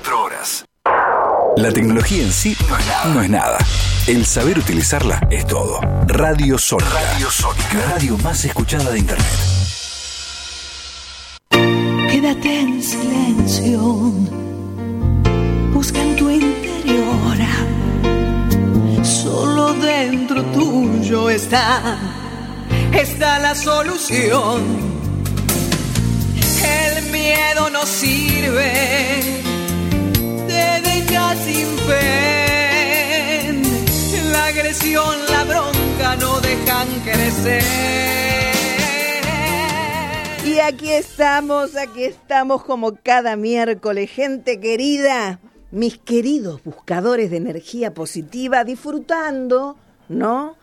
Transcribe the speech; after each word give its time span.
24 0.00 0.22
horas. 0.22 0.64
La 1.56 1.72
tecnología 1.72 2.22
en 2.22 2.32
sí 2.32 2.56
no 3.12 3.22
es 3.22 3.30
nada. 3.30 3.58
El 4.06 4.24
saber 4.24 4.58
utilizarla 4.58 5.20
es 5.30 5.46
todo. 5.46 5.80
Radio 6.06 6.58
Sónica. 6.58 6.92
Radio 6.92 7.30
Sónica. 7.30 7.86
Radio 7.90 8.18
más 8.18 8.44
escuchada 8.44 8.90
de 8.90 8.98
Internet. 8.98 9.26
Quédate 12.10 12.60
en 12.60 12.82
silencio. 12.82 13.80
Busca 15.72 16.00
en 16.00 16.16
tu 16.16 16.30
interior. 16.30 17.36
Solo 19.02 19.74
dentro 19.74 20.42
tuyo 20.46 21.30
está. 21.30 21.98
Está 22.92 23.38
la 23.38 23.54
solución. 23.54 24.62
El 26.62 27.10
miedo 27.10 27.70
no 27.70 27.84
sirve. 27.86 29.49
Te 30.60 30.80
deja 30.82 31.34
sin 31.36 31.68
fe. 31.88 33.52
La 34.30 34.44
agresión, 34.46 35.16
la 35.30 35.44
bronca 35.44 36.16
no 36.16 36.40
dejan 36.40 36.88
crecer. 37.00 37.62
Y 40.44 40.58
aquí 40.58 40.90
estamos, 40.90 41.76
aquí 41.76 42.04
estamos 42.04 42.62
como 42.64 42.94
cada 43.02 43.36
miércoles, 43.36 44.10
gente 44.10 44.60
querida, 44.60 45.40
mis 45.70 45.96
queridos 45.96 46.62
buscadores 46.62 47.30
de 47.30 47.38
energía 47.38 47.94
positiva, 47.94 48.64
disfrutando, 48.64 49.76
¿no? 50.08 50.56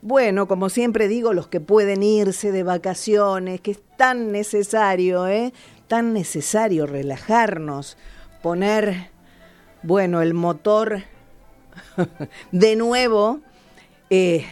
Bueno, 0.00 0.48
como 0.48 0.70
siempre 0.70 1.08
digo, 1.08 1.34
los 1.34 1.48
que 1.48 1.60
pueden 1.60 2.02
irse 2.02 2.52
de 2.52 2.62
vacaciones, 2.62 3.60
que 3.60 3.72
es 3.72 3.80
tan 3.98 4.32
necesario, 4.32 5.26
¿eh? 5.26 5.52
Tan 5.88 6.14
necesario 6.14 6.86
relajarnos, 6.86 7.98
poner, 8.42 9.11
bueno, 9.82 10.22
el 10.22 10.34
motor 10.34 11.02
de 12.52 12.76
nuevo, 12.76 13.40
eh, 14.10 14.44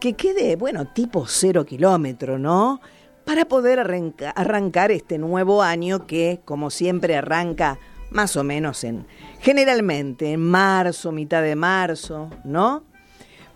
que 0.00 0.14
quede, 0.14 0.56
bueno, 0.56 0.86
tipo 0.88 1.26
cero 1.26 1.64
kilómetro, 1.64 2.38
¿no? 2.38 2.80
Para 3.24 3.44
poder 3.44 3.78
arranca- 3.78 4.32
arrancar 4.34 4.90
este 4.90 5.18
nuevo 5.18 5.62
año 5.62 6.06
que, 6.06 6.40
como 6.44 6.70
siempre, 6.70 7.16
arranca 7.16 7.78
más 8.10 8.36
o 8.36 8.44
menos 8.44 8.84
en, 8.84 9.06
generalmente 9.40 10.32
en 10.32 10.40
marzo, 10.40 11.12
mitad 11.12 11.42
de 11.42 11.56
marzo, 11.56 12.30
¿no? 12.44 12.84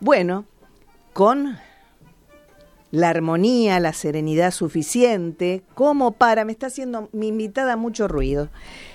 Bueno, 0.00 0.44
con 1.12 1.58
la 2.90 3.08
armonía, 3.08 3.80
la 3.80 3.94
serenidad 3.94 4.50
suficiente, 4.50 5.62
como 5.74 6.12
para, 6.12 6.44
me 6.44 6.52
está 6.52 6.66
haciendo 6.66 7.08
mi 7.12 7.28
invitada 7.28 7.76
mucho 7.76 8.08
ruido. 8.08 8.50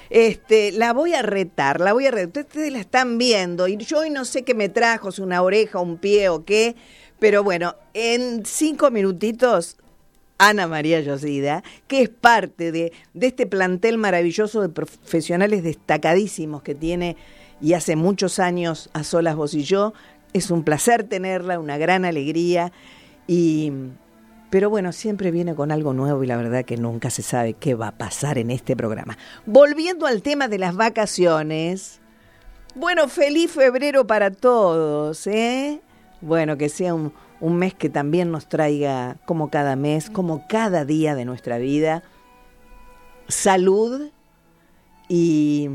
Este, 0.09 0.71
la 0.71 0.93
voy 0.93 1.13
a 1.13 1.21
retar, 1.21 1.81
la 1.81 1.93
voy 1.93 2.05
a 2.05 2.11
retar. 2.11 2.43
Ustedes 2.43 2.71
la 2.71 2.79
están 2.79 3.17
viendo 3.17 3.67
y 3.67 3.77
yo 3.77 3.99
hoy 3.99 4.09
no 4.09 4.25
sé 4.25 4.43
qué 4.43 4.53
me 4.53 4.69
trajo, 4.69 5.11
si 5.11 5.21
una 5.21 5.41
oreja, 5.41 5.79
un 5.79 5.97
pie 5.97 6.29
o 6.29 6.45
qué, 6.45 6.75
pero 7.19 7.43
bueno, 7.43 7.75
en 7.93 8.45
cinco 8.45 8.91
minutitos 8.91 9.77
Ana 10.37 10.67
María 10.67 10.99
Yosida, 11.01 11.63
que 11.87 12.03
es 12.03 12.09
parte 12.09 12.71
de, 12.71 12.93
de 13.13 13.27
este 13.27 13.47
plantel 13.47 13.97
maravilloso 13.97 14.61
de 14.61 14.69
profesionales 14.69 15.63
destacadísimos 15.63 16.61
que 16.61 16.75
tiene 16.75 17.17
y 17.59 17.73
hace 17.73 17.95
muchos 17.95 18.39
años 18.39 18.89
a 18.93 19.03
solas 19.03 19.35
vos 19.35 19.53
y 19.53 19.63
yo. 19.63 19.93
Es 20.33 20.51
un 20.51 20.63
placer 20.63 21.03
tenerla, 21.05 21.59
una 21.59 21.77
gran 21.77 22.05
alegría 22.05 22.71
y 23.25 23.71
pero 24.49 24.69
bueno, 24.69 24.91
siempre 24.91 25.31
viene 25.31 25.55
con 25.55 25.71
algo 25.71 25.93
nuevo 25.93 26.23
y 26.23 26.27
la 26.27 26.37
verdad 26.37 26.65
que 26.65 26.77
nunca 26.77 27.09
se 27.09 27.21
sabe 27.21 27.53
qué 27.53 27.75
va 27.75 27.89
a 27.89 27.97
pasar 27.97 28.37
en 28.37 28.51
este 28.51 28.75
programa. 28.75 29.17
Volviendo 29.45 30.05
al 30.05 30.21
tema 30.21 30.47
de 30.47 30.57
las 30.57 30.75
vacaciones, 30.75 31.99
bueno, 32.75 33.07
feliz 33.07 33.51
febrero 33.51 34.07
para 34.07 34.31
todos, 34.31 35.27
¿eh? 35.27 35.81
Bueno, 36.21 36.57
que 36.57 36.69
sea 36.69 36.93
un, 36.93 37.13
un 37.39 37.57
mes 37.57 37.73
que 37.73 37.89
también 37.89 38.31
nos 38.31 38.47
traiga, 38.47 39.17
como 39.25 39.49
cada 39.49 39.75
mes, 39.75 40.09
como 40.09 40.47
cada 40.47 40.85
día 40.85 41.15
de 41.15 41.25
nuestra 41.25 41.57
vida, 41.57 42.03
salud 43.27 44.09
y, 45.07 45.69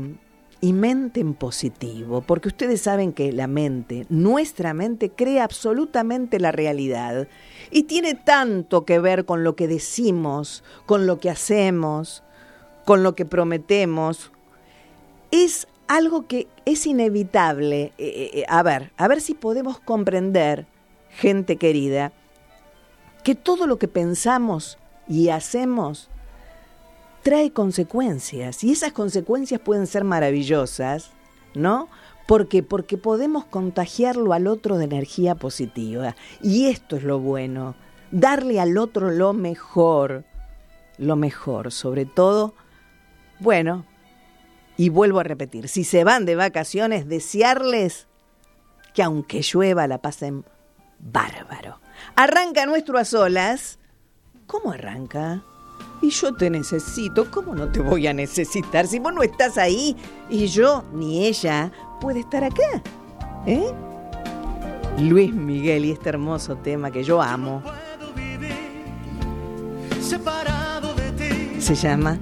y 0.63 0.71
mente 0.71 1.19
en 1.19 1.33
positivo, 1.33 2.21
porque 2.21 2.47
ustedes 2.47 2.79
saben 2.79 3.11
que 3.11 3.33
la 3.33 3.47
mente, 3.47 4.05
nuestra 4.07 4.73
mente, 4.73 5.09
crea 5.09 5.43
absolutamente 5.43 6.39
la 6.39 6.53
realidad 6.53 7.27
y 7.69 7.83
tiene 7.83 8.13
tanto 8.15 8.85
que 8.85 8.97
ver 8.99 9.25
con 9.25 9.43
lo 9.43 9.57
que 9.57 9.67
decimos, 9.67 10.63
con 10.85 11.05
lo 11.05 11.19
que 11.19 11.29
hacemos, 11.29 12.23
con 12.85 13.03
lo 13.03 13.13
que 13.13 13.25
prometemos. 13.25 14.31
Es 15.31 15.67
algo 15.87 16.27
que 16.27 16.47
es 16.63 16.87
inevitable. 16.87 17.91
Eh, 17.97 18.31
eh, 18.33 18.45
a 18.47 18.63
ver, 18.63 18.93
a 18.95 19.09
ver 19.09 19.19
si 19.19 19.33
podemos 19.33 19.81
comprender, 19.81 20.65
gente 21.09 21.57
querida, 21.57 22.13
que 23.25 23.35
todo 23.35 23.67
lo 23.67 23.77
que 23.79 23.89
pensamos 23.89 24.77
y 25.09 25.27
hacemos 25.27 26.09
trae 27.23 27.51
consecuencias 27.51 28.63
y 28.63 28.71
esas 28.71 28.91
consecuencias 28.91 29.61
pueden 29.61 29.87
ser 29.87 30.03
maravillosas, 30.03 31.11
¿no? 31.55 31.89
¿Por 32.27 32.47
qué? 32.47 32.63
Porque 32.63 32.97
podemos 32.97 33.45
contagiarlo 33.45 34.33
al 34.33 34.47
otro 34.47 34.77
de 34.77 34.85
energía 34.85 35.35
positiva 35.35 36.15
y 36.41 36.67
esto 36.67 36.97
es 36.97 37.03
lo 37.03 37.19
bueno, 37.19 37.75
darle 38.11 38.59
al 38.59 38.77
otro 38.77 39.09
lo 39.09 39.33
mejor, 39.33 40.25
lo 40.97 41.15
mejor, 41.15 41.71
sobre 41.71 42.05
todo, 42.05 42.53
bueno, 43.39 43.85
y 44.77 44.89
vuelvo 44.89 45.19
a 45.19 45.23
repetir, 45.23 45.67
si 45.67 45.83
se 45.83 46.03
van 46.03 46.25
de 46.25 46.35
vacaciones, 46.35 47.07
desearles 47.07 48.07
que 48.93 49.03
aunque 49.03 49.41
llueva 49.41 49.87
la 49.87 50.01
pasen 50.01 50.45
bárbaro. 50.99 51.79
Arranca 52.15 52.65
nuestro 52.65 52.97
a 52.97 53.05
solas. 53.05 53.79
¿Cómo 54.47 54.71
arranca? 54.71 55.43
Y 56.03 56.09
yo 56.09 56.33
te 56.33 56.49
necesito, 56.49 57.31
¿cómo 57.31 57.55
no 57.55 57.69
te 57.71 57.79
voy 57.79 58.07
a 58.07 58.13
necesitar 58.13 58.85
si 58.87 58.99
vos 58.99 59.13
no 59.13 59.23
estás 59.23 59.57
ahí 59.57 59.95
y 60.29 60.47
yo 60.47 60.83
ni 60.93 61.25
ella 61.25 61.71
puede 62.01 62.19
estar 62.19 62.43
acá? 62.43 62.83
¿Eh? 63.47 63.71
Luis 64.99 65.33
Miguel 65.33 65.85
y 65.85 65.91
este 65.91 66.09
hermoso 66.09 66.57
tema 66.57 66.91
que 66.91 67.05
yo 67.05 67.21
amo 67.21 67.63
separado 70.01 70.93
de 70.93 71.11
ti 71.13 71.61
se 71.61 71.73
llama 71.73 72.19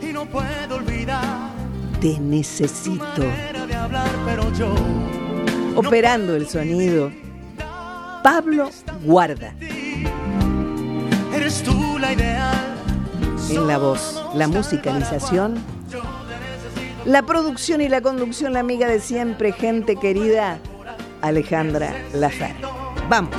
y 0.00 0.10
no 0.10 0.24
puedo 0.24 0.76
olvidar 0.76 1.50
Te 2.00 2.18
necesito. 2.18 3.22
Operando 5.76 6.34
el 6.34 6.48
sonido, 6.48 7.12
Pablo 8.22 8.70
Guarda. 9.04 9.54
eres 11.34 11.62
tú 11.62 11.98
la 11.98 12.14
ideal. 12.14 12.61
En 13.54 13.66
la 13.66 13.78
voz, 13.78 14.22
la 14.34 14.48
musicalización, 14.48 15.62
la 17.04 17.22
producción 17.22 17.80
y 17.80 17.88
la 17.88 18.00
conducción, 18.00 18.52
la 18.52 18.60
amiga 18.60 18.86
de 18.88 19.00
siempre, 19.00 19.52
gente 19.52 19.96
querida, 19.96 20.58
Alejandra 21.20 21.94
Lazar. 22.14 22.54
Vamos. 23.08 23.36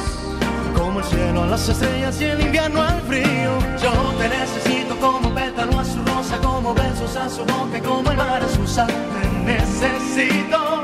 Como 0.76 1.00
el 1.00 1.06
cielo 1.06 1.44
a 1.44 1.48
las 1.48 1.68
estrellas 1.70 2.20
y 2.22 2.26
el 2.26 2.42
invierno 2.42 2.82
al 2.82 3.02
frío. 3.02 3.58
Yo 3.82 3.92
te 4.18 4.30
necesito 4.30 4.96
como 5.00 5.34
pétalo 5.34 5.80
a 5.80 5.86
su 5.86 6.04
rosa, 6.04 6.38
como 6.42 6.74
besos 6.74 7.16
a 7.16 7.30
su 7.30 7.46
boca, 7.46 7.80
como 7.84 8.12
el 8.12 8.18
mar 8.18 8.44
a 8.44 8.50
su 8.50 8.68
sal. 8.68 8.88
Te 8.88 9.52
necesito. 9.52 10.84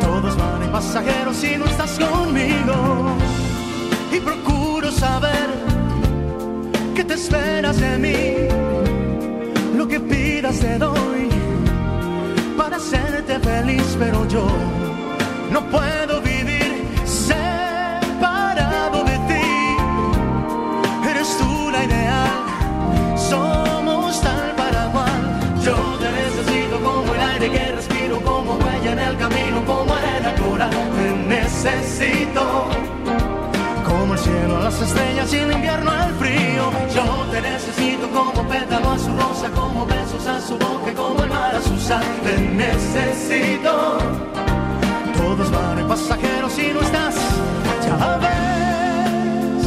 Todos 0.00 0.36
van 0.36 0.62
en 0.62 0.72
pasajeros 0.72 1.36
si 1.36 1.56
no 1.56 1.66
estás 1.66 1.98
conmigo. 1.98 3.16
Y 4.12 4.20
procuro 4.20 4.90
saber 4.90 5.69
qué 7.00 7.04
te 7.04 7.14
esperas 7.14 7.80
de 7.80 7.98
mí. 7.98 8.18
Lo 9.74 9.88
que 9.88 9.98
pidas 10.00 10.58
te 10.60 10.76
doy 10.76 11.28
para 12.58 12.76
hacerte 12.76 13.38
feliz, 13.38 13.96
pero 13.98 14.28
yo 14.28 14.46
no 15.50 15.60
puedo 15.70 16.20
vivir 16.20 16.70
separado 17.06 18.98
de 19.10 19.16
ti. 19.30 19.48
Eres 21.10 21.38
tú 21.38 21.70
la 21.74 21.84
ideal, 21.84 22.34
somos 23.30 24.20
tal 24.20 24.54
para 24.56 24.82
cual. 24.92 25.20
Yo 25.64 25.76
te 26.02 26.08
necesito 26.20 26.76
como 26.82 27.14
el 27.14 27.20
aire 27.32 27.50
que 27.50 27.72
respiro, 27.78 28.20
como 28.20 28.50
huella 28.62 28.92
en 28.92 28.98
el 28.98 29.16
camino, 29.16 29.64
como 29.64 29.94
arena 29.94 30.34
coral. 30.34 30.70
Te 30.96 31.08
necesito. 31.34 32.99
Las 34.70 34.82
estrellas 34.82 35.32
y 35.32 35.36
el 35.36 35.52
invierno 35.52 35.90
al 35.90 36.14
frío. 36.14 36.70
Yo 36.94 37.04
te 37.30 37.40
necesito 37.40 38.08
como 38.10 38.48
pétalo 38.48 38.90
a 38.90 38.98
su 38.98 39.10
rosa, 39.16 39.50
como 39.54 39.86
besos 39.86 40.26
a 40.26 40.40
su 40.40 40.54
boca, 40.54 40.92
como 40.94 41.22
el 41.24 41.28
mar 41.28 41.56
a 41.56 41.62
su 41.62 41.76
sal. 41.78 42.04
Te 42.22 42.38
necesito. 42.38 43.98
Todos 45.16 45.50
van 45.50 45.78
en 45.78 45.88
pasajeros 45.88 46.58
y 46.58 46.72
no 46.72 46.80
estás, 46.82 47.16
ya 47.84 48.16
ves. 48.18 49.66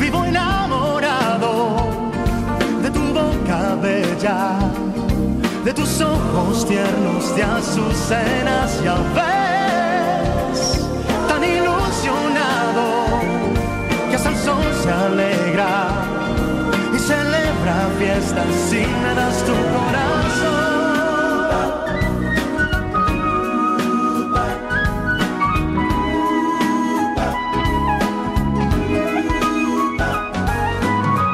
Vivo 0.00 0.24
enamorado 0.24 1.52
de 2.82 2.90
tu 2.90 3.04
boca 3.20 3.76
bella, 3.80 4.58
de 5.64 5.72
tus 5.72 6.00
ojos 6.00 6.66
tiernos 6.66 7.36
de 7.36 7.42
azucenas 7.42 8.82
ya 8.82 8.96
ves 9.14 9.51
el 14.26 14.36
sol 14.36 14.64
se 14.82 14.90
alegra 14.90 15.88
y 16.94 16.98
celebra 16.98 17.88
fiestas 17.98 18.46
si 18.68 18.76
me 18.76 19.14
das 19.14 19.36
tu 19.44 19.52
corazón. 19.52 20.72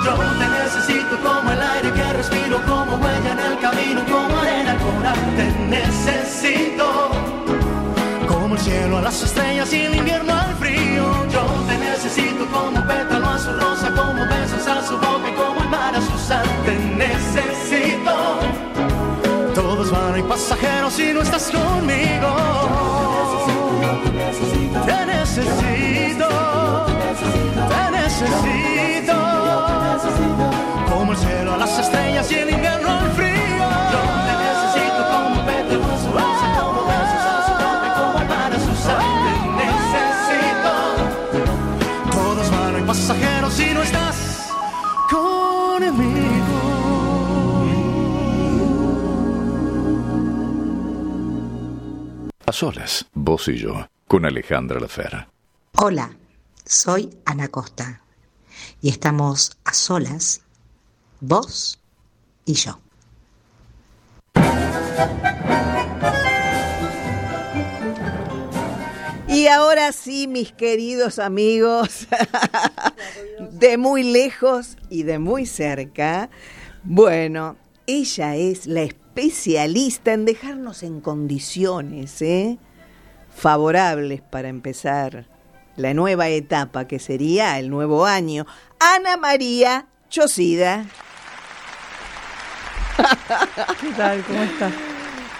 Yo 0.04 0.14
te 0.38 0.46
necesito 0.62 1.14
como 1.22 1.50
el 1.52 1.60
aire 1.60 1.92
que 1.92 2.12
respiro, 2.12 2.56
como 2.66 2.96
huella 2.96 3.32
en 3.32 3.40
el 3.52 3.58
camino, 3.58 4.00
como 4.06 4.38
arena 4.38 4.70
al 4.72 4.78
coral. 4.78 5.18
Te 5.36 5.46
necesito 5.76 7.10
como 8.26 8.54
el 8.54 8.60
cielo 8.60 8.98
a 8.98 9.02
las 9.02 9.22
estrellas 9.22 9.72
y 9.72 9.82
el 9.82 9.94
invierno 9.96 10.32
al 10.34 10.54
frío. 10.56 11.26
Yo 11.30 11.42
te 11.68 11.78
necesito 11.78 12.46
como 14.18 14.30
besos 14.30 14.66
a 14.66 14.82
su 14.82 14.94
boca 14.94 15.34
como 15.36 15.60
el 15.60 15.68
mar 15.68 15.94
a 15.94 16.00
su 16.00 16.18
sal. 16.18 16.46
Te 16.64 16.74
necesito. 17.04 18.14
Todos 19.54 19.90
van 19.90 20.18
y 20.18 20.22
pasajeros 20.22 20.92
si 20.94 21.12
no 21.12 21.22
estás 21.22 21.50
conmigo. 21.50 22.30
Te 24.86 25.06
necesito. 25.06 26.28
Te 27.68 27.90
necesito. 27.90 29.16
Como 30.88 31.12
el 31.12 31.18
cielo 31.18 31.54
a 31.54 31.56
las 31.58 31.78
estrellas 31.78 32.32
y 32.32 32.34
el 32.34 32.50
invierno 32.50 32.90
al 32.90 33.10
frío. 33.12 33.37
Solas, 52.58 53.06
vos 53.14 53.46
y 53.46 53.56
yo, 53.56 53.86
con 54.08 54.26
Alejandra 54.26 54.80
Lafera. 54.80 55.28
Hola, 55.76 56.10
soy 56.64 57.08
Ana 57.24 57.46
Costa 57.46 58.02
y 58.82 58.88
estamos 58.88 59.56
a 59.64 59.72
solas, 59.72 60.40
vos 61.20 61.78
y 62.44 62.54
yo. 62.54 62.80
Y 69.28 69.46
ahora 69.46 69.92
sí, 69.92 70.26
mis 70.26 70.50
queridos 70.50 71.20
amigos, 71.20 72.08
de 73.52 73.78
muy 73.78 74.02
lejos 74.02 74.76
y 74.90 75.04
de 75.04 75.20
muy 75.20 75.46
cerca, 75.46 76.28
bueno, 76.82 77.56
ella 77.86 78.34
es 78.34 78.66
la 78.66 78.82
especialista 79.18 80.12
en 80.12 80.24
dejarnos 80.24 80.84
en 80.84 81.00
condiciones 81.00 82.22
¿eh? 82.22 82.56
favorables 83.34 84.20
para 84.22 84.48
empezar 84.48 85.26
la 85.76 85.92
nueva 85.92 86.28
etapa 86.28 86.86
que 86.86 87.00
sería 87.00 87.58
el 87.58 87.68
nuevo 87.68 88.06
año. 88.06 88.46
Ana 88.78 89.16
María 89.16 89.86
Chosida. 90.08 90.86
¿Qué 93.80 93.88
tal? 93.96 94.22
¿Cómo 94.24 94.42
estás? 94.42 94.72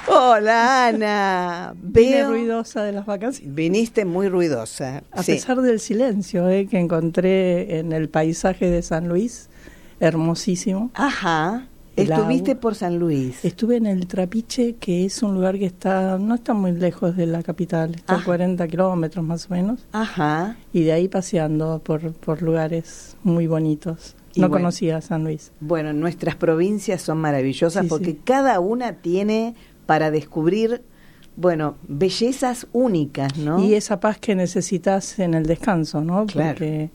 Hola 0.09 0.87
Ana. 0.89 1.73
Vine 1.77 2.17
Veo- 2.23 2.31
ruidosa 2.31 2.83
de 2.83 2.91
las 2.93 3.07
vacaciones. 3.07 3.55
Viniste 3.55 4.05
muy 4.05 4.29
ruidosa. 4.29 5.05
A 5.13 5.23
sí. 5.23 5.35
pesar 5.35 5.61
del 5.61 5.79
silencio 5.79 6.49
eh, 6.49 6.67
que 6.67 6.81
encontré 6.81 7.79
en 7.79 7.93
el 7.93 8.09
paisaje 8.09 8.71
de 8.71 8.83
San 8.83 9.09
Luis, 9.09 9.51
hermosísimo. 10.01 10.91
Ajá. 10.95 11.69
Estuviste 12.03 12.57
por 12.57 12.75
San 12.75 12.99
Luis. 12.99 13.45
Estuve 13.45 13.77
en 13.77 13.87
el 13.87 14.07
Trapiche, 14.07 14.75
que 14.79 15.05
es 15.05 15.23
un 15.23 15.35
lugar 15.35 15.59
que 15.59 15.67
está 15.67 16.19
no 16.19 16.35
está 16.35 16.55
muy 16.55 16.73
lejos 16.73 17.17
de 17.17 17.27
la 17.27 17.43
capital, 17.43 17.95
está 17.95 18.15
a 18.15 18.17
Ajá. 18.17 18.25
40 18.27 18.69
kilómetros 18.69 19.25
más 19.25 19.47
o 19.51 19.55
menos, 19.55 19.87
Ajá. 19.93 20.57
y 20.73 20.83
de 20.83 20.93
ahí 20.93 21.09
paseando 21.09 21.81
por, 21.85 22.13
por 22.13 22.43
lugares 22.43 23.17
muy 23.23 23.47
bonitos. 23.47 24.15
Y 24.35 24.41
No 24.41 24.49
bueno. 24.49 24.65
conocía 24.65 25.01
San 25.01 25.25
Luis. 25.25 25.53
Bueno, 25.61 25.93
nuestras 25.93 26.37
provincias 26.37 27.03
son 27.03 27.19
maravillosas 27.19 27.83
Sí, 27.85 27.89
porque 27.89 28.11
sí. 28.13 28.21
cada 28.25 28.61
una 28.61 28.93
tiene 28.93 29.55
para 29.87 30.11
descubrir, 30.11 30.83
bueno, 31.35 31.77
bellezas 31.89 32.67
únicas, 32.73 33.37
¿no? 33.39 33.59
Y 33.65 33.75
esa 33.75 34.01
paz 34.01 34.19
que 34.19 34.35
necesitas 34.35 35.19
en 35.19 35.35
el 35.35 35.47
descanso, 35.47 36.03
¿no? 36.03 36.27
Claro. 36.27 36.51
Porque 36.51 36.91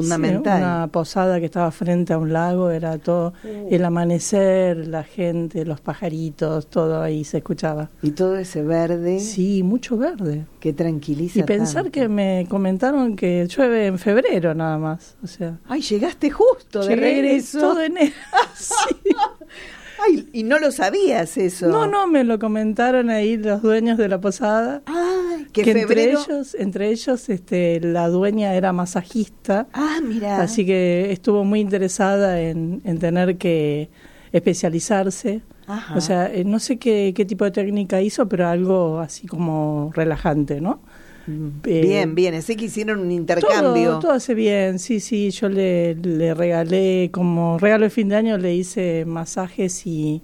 fundamental. 0.00 0.58
Sí, 0.58 0.62
una 0.64 0.88
posada 0.88 1.38
que 1.40 1.46
estaba 1.46 1.70
frente 1.70 2.12
a 2.12 2.18
un 2.18 2.32
lago, 2.32 2.70
era 2.70 2.98
todo 2.98 3.32
el 3.70 3.84
amanecer, 3.84 4.86
la 4.88 5.02
gente, 5.04 5.64
los 5.64 5.80
pajaritos, 5.80 6.66
todo 6.68 7.02
ahí 7.02 7.24
se 7.24 7.38
escuchaba. 7.38 7.90
Y 8.02 8.10
todo 8.10 8.36
ese 8.36 8.62
verde 8.62 9.20
Sí, 9.20 9.62
mucho 9.62 9.96
verde. 9.96 10.44
que 10.60 10.72
tranquiliza. 10.72 11.38
Y 11.40 11.42
pensar 11.44 11.84
tanto. 11.84 11.92
que 11.92 12.08
me 12.08 12.46
comentaron 12.48 13.16
que 13.16 13.46
llueve 13.46 13.86
en 13.86 13.98
febrero 13.98 14.54
nada 14.54 14.78
más, 14.78 15.16
o 15.22 15.26
sea, 15.26 15.58
Ay, 15.68 15.80
llegaste 15.82 16.30
justo 16.30 16.84
de 16.84 16.96
regreso. 16.96 17.58
todo 17.60 17.80
enero. 17.82 18.12
Sí. 18.54 18.94
Ay, 20.06 20.28
y 20.32 20.42
no 20.42 20.58
lo 20.58 20.70
sabías 20.72 21.36
eso. 21.36 21.68
No, 21.68 21.86
no, 21.86 22.06
me 22.06 22.24
lo 22.24 22.38
comentaron 22.38 23.10
ahí 23.10 23.36
los 23.36 23.62
dueños 23.62 23.98
de 23.98 24.08
la 24.08 24.20
posada. 24.20 24.82
Ay, 24.86 25.46
que, 25.52 25.62
que 25.62 25.70
entre 25.72 26.10
ellos, 26.10 26.54
entre 26.58 26.90
ellos, 26.90 27.28
este, 27.28 27.80
la 27.80 28.08
dueña 28.08 28.54
era 28.54 28.72
masajista. 28.72 29.68
Ah, 29.72 29.98
mira. 30.02 30.40
Así 30.40 30.66
que 30.66 31.12
estuvo 31.12 31.44
muy 31.44 31.60
interesada 31.60 32.40
en, 32.40 32.82
en 32.84 32.98
tener 32.98 33.36
que 33.38 33.90
especializarse. 34.32 35.42
Ajá. 35.66 35.96
O 35.96 36.00
sea, 36.00 36.32
eh, 36.32 36.44
no 36.44 36.58
sé 36.58 36.76
qué, 36.76 37.12
qué 37.16 37.24
tipo 37.24 37.44
de 37.44 37.50
técnica 37.50 38.02
hizo, 38.02 38.28
pero 38.28 38.48
algo 38.48 38.98
así 38.98 39.26
como 39.26 39.90
relajante, 39.94 40.60
¿no? 40.60 40.80
Eh, 41.26 41.80
bien, 41.82 42.14
bien. 42.14 42.40
Sé 42.42 42.56
que 42.56 42.66
hicieron 42.66 43.00
un 43.00 43.10
intercambio. 43.10 43.90
Todo, 43.90 43.98
todo 44.00 44.12
hace 44.12 44.34
bien, 44.34 44.78
sí, 44.78 45.00
sí. 45.00 45.30
Yo 45.30 45.48
le, 45.48 45.94
le 45.94 46.34
regalé, 46.34 47.10
como 47.12 47.58
regalo 47.58 47.84
de 47.84 47.90
fin 47.90 48.08
de 48.08 48.16
año, 48.16 48.38
le 48.38 48.54
hice 48.54 49.04
masajes 49.06 49.86
y 49.86 50.22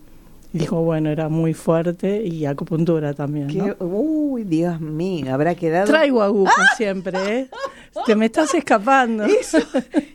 dijo, 0.52 0.82
bueno, 0.82 1.10
era 1.10 1.28
muy 1.28 1.54
fuerte 1.54 2.24
y 2.24 2.44
acupuntura 2.44 3.14
también. 3.14 3.48
Uy, 3.78 4.44
Dios 4.44 4.80
mío, 4.80 5.32
habrá 5.32 5.54
quedado. 5.54 5.86
Traigo 5.86 6.22
agujas 6.22 6.76
siempre, 6.76 7.18
¿eh? 7.28 7.48
Te 8.06 8.14
me 8.14 8.26
estás 8.26 8.54
escapando. 8.54 9.24
Eso, 9.24 9.58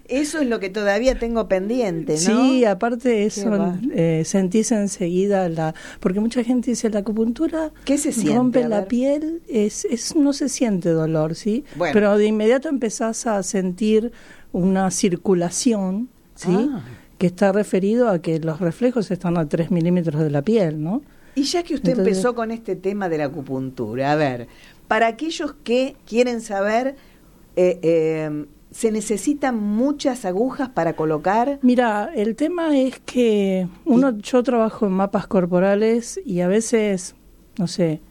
eso 0.07 0.39
es 0.39 0.47
lo 0.47 0.59
que 0.59 0.69
todavía 0.69 1.19
tengo 1.19 1.47
pendiente, 1.47 2.13
¿no? 2.13 2.19
Sí, 2.19 2.65
aparte 2.65 3.25
eso, 3.25 3.75
eh, 3.91 4.23
sentís 4.25 4.71
enseguida 4.71 5.49
la... 5.49 5.75
Porque 5.99 6.19
mucha 6.19 6.43
gente 6.43 6.71
dice, 6.71 6.89
la 6.89 6.99
acupuntura 6.99 7.71
¿Qué 7.83 7.97
se 7.97 8.11
siente? 8.11 8.37
rompe 8.37 8.67
la 8.67 8.85
piel, 8.85 9.41
es, 9.47 9.85
es 9.85 10.15
no 10.15 10.31
se 10.33 10.47
siente 10.49 10.89
dolor, 10.89 11.35
¿sí? 11.35 11.65
Bueno. 11.75 11.93
Pero 11.93 12.17
de 12.17 12.25
inmediato 12.27 12.69
empezás 12.69 13.27
a 13.27 13.43
sentir 13.43 14.11
una 14.53 14.89
circulación, 15.35 16.09
¿sí? 16.35 16.69
Ah. 16.71 16.81
Que 17.17 17.27
está 17.27 17.51
referido 17.51 18.09
a 18.09 18.19
que 18.19 18.39
los 18.39 18.59
reflejos 18.59 19.11
están 19.11 19.37
a 19.37 19.47
3 19.47 19.71
milímetros 19.71 20.21
de 20.21 20.29
la 20.29 20.41
piel, 20.41 20.81
¿no? 20.83 21.01
Y 21.35 21.43
ya 21.43 21.63
que 21.63 21.75
usted 21.75 21.89
Entonces- 21.91 22.13
empezó 22.17 22.35
con 22.35 22.51
este 22.51 22.75
tema 22.75 23.09
de 23.09 23.17
la 23.17 23.25
acupuntura, 23.25 24.11
a 24.11 24.15
ver, 24.15 24.47
para 24.87 25.07
aquellos 25.07 25.53
que 25.63 25.95
quieren 26.05 26.39
saber, 26.41 26.95
eh, 27.55 27.79
eh, 27.81 28.45
¿se 28.71 28.91
necesitan 28.91 29.57
muchas 29.57 30.25
agujas 30.25 30.69
para 30.69 30.95
colocar? 30.95 31.59
Mira, 31.61 32.11
el 32.15 32.35
tema 32.35 32.77
es 32.77 32.99
que 32.99 33.67
uno, 33.85 34.17
yo 34.19 34.43
trabajo 34.43 34.85
en 34.85 34.91
mapas 34.93 35.27
corporales 35.27 36.19
y 36.25 36.41
a 36.41 36.47
veces, 36.47 37.15
no 37.57 37.67
sé, 37.67 38.01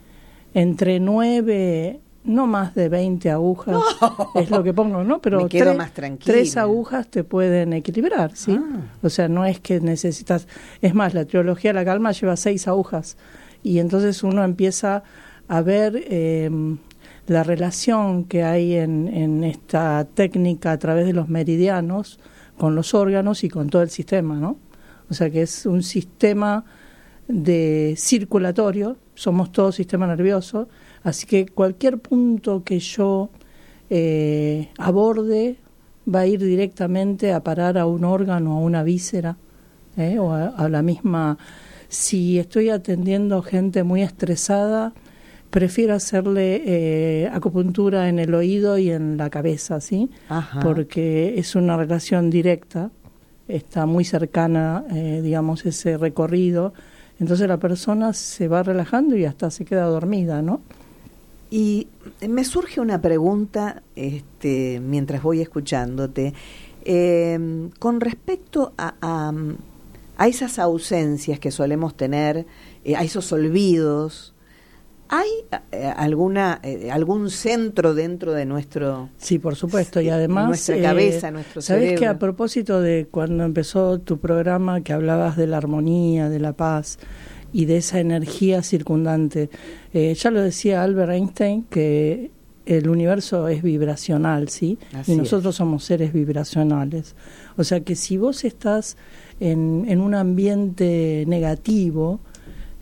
entre 0.54 1.00
nueve, 1.00 2.00
no 2.24 2.46
más 2.46 2.74
de 2.74 2.88
20 2.88 3.28
agujas 3.30 3.76
es 4.34 4.50
lo 4.50 4.62
que 4.62 4.72
pongo, 4.72 5.04
¿no? 5.04 5.20
Pero 5.20 5.42
Me 5.42 5.48
quedo 5.48 5.64
tres- 5.66 5.76
más 5.76 5.92
tranquila. 5.92 6.32
tres 6.34 6.56
agujas 6.56 7.08
te 7.08 7.24
pueden 7.24 7.72
equilibrar, 7.74 8.34
¿sí? 8.34 8.58
Ah. 8.58 8.80
O 9.02 9.10
sea, 9.10 9.28
no 9.28 9.44
es 9.44 9.60
que 9.60 9.80
necesitas, 9.80 10.48
es 10.80 10.94
más, 10.94 11.12
la 11.12 11.26
trilogía 11.26 11.70
de 11.70 11.74
la 11.74 11.84
calma 11.84 12.12
lleva 12.12 12.36
seis 12.36 12.66
agujas 12.68 13.18
y 13.62 13.78
entonces 13.78 14.22
uno 14.22 14.42
empieza 14.44 15.02
a 15.48 15.60
ver 15.60 16.02
eh, 16.08 16.50
la 17.26 17.42
relación 17.42 18.24
que 18.24 18.44
hay 18.44 18.74
en, 18.74 19.08
en 19.08 19.44
esta 19.44 20.06
técnica 20.14 20.72
a 20.72 20.78
través 20.78 21.06
de 21.06 21.12
los 21.12 21.28
meridianos 21.28 22.18
con 22.58 22.74
los 22.74 22.94
órganos 22.94 23.44
y 23.44 23.48
con 23.48 23.68
todo 23.70 23.82
el 23.82 23.90
sistema, 23.90 24.36
¿no? 24.36 24.58
O 25.10 25.14
sea 25.14 25.30
que 25.30 25.42
es 25.42 25.66
un 25.66 25.82
sistema 25.82 26.64
de 27.28 27.94
circulatorio, 27.96 28.96
somos 29.14 29.52
todo 29.52 29.72
sistema 29.72 30.06
nervioso, 30.06 30.68
así 31.02 31.26
que 31.26 31.46
cualquier 31.46 31.98
punto 31.98 32.62
que 32.64 32.78
yo 32.78 33.30
eh, 33.90 34.70
aborde 34.78 35.56
va 36.12 36.20
a 36.20 36.26
ir 36.26 36.42
directamente 36.42 37.32
a 37.32 37.42
parar 37.42 37.78
a 37.78 37.86
un 37.86 38.04
órgano, 38.04 38.52
a 38.52 38.58
una 38.58 38.82
víscera, 38.82 39.36
¿eh? 39.96 40.18
o 40.18 40.32
a, 40.32 40.48
a 40.48 40.68
la 40.68 40.82
misma 40.82 41.38
Si 41.88 42.38
estoy 42.38 42.70
atendiendo 42.70 43.40
gente 43.42 43.84
muy 43.84 44.02
estresada, 44.02 44.92
prefiero 45.54 45.94
hacerle 45.94 46.62
eh, 46.66 47.30
acupuntura 47.32 48.08
en 48.08 48.18
el 48.18 48.34
oído 48.34 48.76
y 48.76 48.90
en 48.90 49.16
la 49.16 49.30
cabeza, 49.30 49.80
¿sí? 49.80 50.10
Ajá. 50.28 50.58
Porque 50.58 51.38
es 51.38 51.54
una 51.54 51.76
relación 51.76 52.28
directa, 52.28 52.90
está 53.46 53.86
muy 53.86 54.04
cercana, 54.04 54.84
eh, 54.90 55.20
digamos, 55.22 55.64
ese 55.64 55.96
recorrido. 55.96 56.74
Entonces 57.20 57.46
la 57.46 57.58
persona 57.58 58.14
se 58.14 58.48
va 58.48 58.64
relajando 58.64 59.16
y 59.16 59.26
hasta 59.26 59.48
se 59.52 59.64
queda 59.64 59.84
dormida, 59.84 60.42
¿no? 60.42 60.60
Y 61.52 61.86
me 62.28 62.44
surge 62.44 62.80
una 62.80 63.00
pregunta 63.00 63.84
este, 63.94 64.80
mientras 64.80 65.22
voy 65.22 65.40
escuchándote. 65.40 66.34
Eh, 66.84 67.70
con 67.78 68.00
respecto 68.00 68.72
a, 68.76 68.96
a, 69.00 69.32
a, 70.16 70.26
esas 70.26 70.58
ausencias 70.58 71.38
que 71.38 71.52
solemos 71.52 71.96
tener, 71.96 72.44
eh, 72.84 72.96
a 72.96 73.04
esos 73.04 73.30
olvidos, 73.30 74.33
¿hay 75.08 75.28
eh, 75.72 75.92
alguna 75.96 76.60
eh, 76.62 76.90
algún 76.90 77.30
centro 77.30 77.94
dentro 77.94 78.32
de 78.32 78.46
nuestro... 78.46 79.10
Sí, 79.18 79.38
por 79.38 79.56
supuesto, 79.56 80.00
y 80.00 80.08
además... 80.08 80.48
Nuestra 80.48 80.80
cabeza, 80.80 81.30
nuestro 81.30 81.62
¿Sabes 81.62 81.82
cerebro? 81.82 82.00
que 82.00 82.06
a 82.06 82.18
propósito 82.18 82.80
de 82.80 83.06
cuando 83.10 83.44
empezó 83.44 83.98
tu 83.98 84.18
programa 84.18 84.82
que 84.82 84.92
hablabas 84.92 85.36
de 85.36 85.46
la 85.46 85.58
armonía, 85.58 86.28
de 86.28 86.40
la 86.40 86.52
paz 86.52 86.98
y 87.52 87.66
de 87.66 87.78
esa 87.78 88.00
energía 88.00 88.62
circundante, 88.62 89.50
eh, 89.92 90.14
ya 90.14 90.30
lo 90.30 90.42
decía 90.42 90.82
Albert 90.82 91.12
Einstein 91.12 91.64
que 91.64 92.30
el 92.66 92.88
universo 92.88 93.46
es 93.48 93.62
vibracional, 93.62 94.48
¿sí? 94.48 94.78
Así 94.94 95.12
y 95.12 95.16
nosotros 95.16 95.54
es. 95.54 95.58
somos 95.58 95.84
seres 95.84 96.12
vibracionales. 96.12 97.14
O 97.56 97.64
sea 97.64 97.80
que 97.80 97.94
si 97.94 98.16
vos 98.16 98.44
estás 98.44 98.96
en, 99.38 99.84
en 99.86 100.00
un 100.00 100.14
ambiente 100.14 101.24
negativo, 101.26 102.20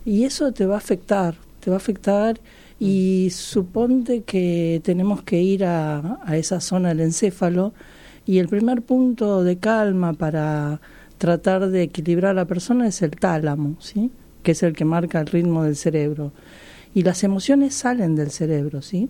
y 0.05 0.25
eso 0.25 0.51
te 0.51 0.65
va 0.65 0.75
a 0.75 0.77
afectar, 0.77 1.35
te 1.63 1.69
va 1.69 1.77
a 1.77 1.77
afectar 1.77 2.39
y 2.79 3.29
suponte 3.31 4.23
que 4.23 4.81
tenemos 4.83 5.23
que 5.23 5.41
ir 5.41 5.63
a, 5.63 6.19
esa 6.33 6.59
zona 6.59 6.89
del 6.89 6.99
encéfalo 6.99 7.73
y 8.25 8.39
el 8.39 8.49
primer 8.49 8.81
punto 8.81 9.43
de 9.43 9.57
calma 9.57 10.13
para 10.13 10.81
tratar 11.17 11.69
de 11.69 11.83
equilibrar 11.83 12.31
a 12.31 12.41
la 12.41 12.45
persona 12.45 12.87
es 12.87 13.01
el 13.01 13.11
tálamo, 13.11 13.77
¿sí? 13.79 14.11
que 14.41 14.51
es 14.51 14.63
el 14.63 14.73
que 14.73 14.83
marca 14.83 15.21
el 15.21 15.27
ritmo 15.27 15.63
del 15.63 15.77
cerebro. 15.77 16.33
Y 16.93 17.03
las 17.03 17.23
emociones 17.23 17.73
salen 17.73 18.15
del 18.15 18.29
cerebro, 18.29 18.81
¿sí? 18.81 19.09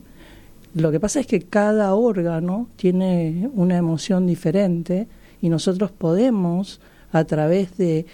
Lo 0.75 0.91
que 0.91 0.99
pasa 0.99 1.19
es 1.19 1.27
que 1.27 1.41
cada 1.41 1.93
órgano 1.95 2.69
tiene 2.75 3.49
una 3.53 3.77
emoción 3.77 4.25
diferente 4.25 5.07
y 5.41 5.49
nosotros 5.49 5.91
podemos, 5.91 6.79
a 7.11 7.25
través 7.25 7.77
de 7.77 8.05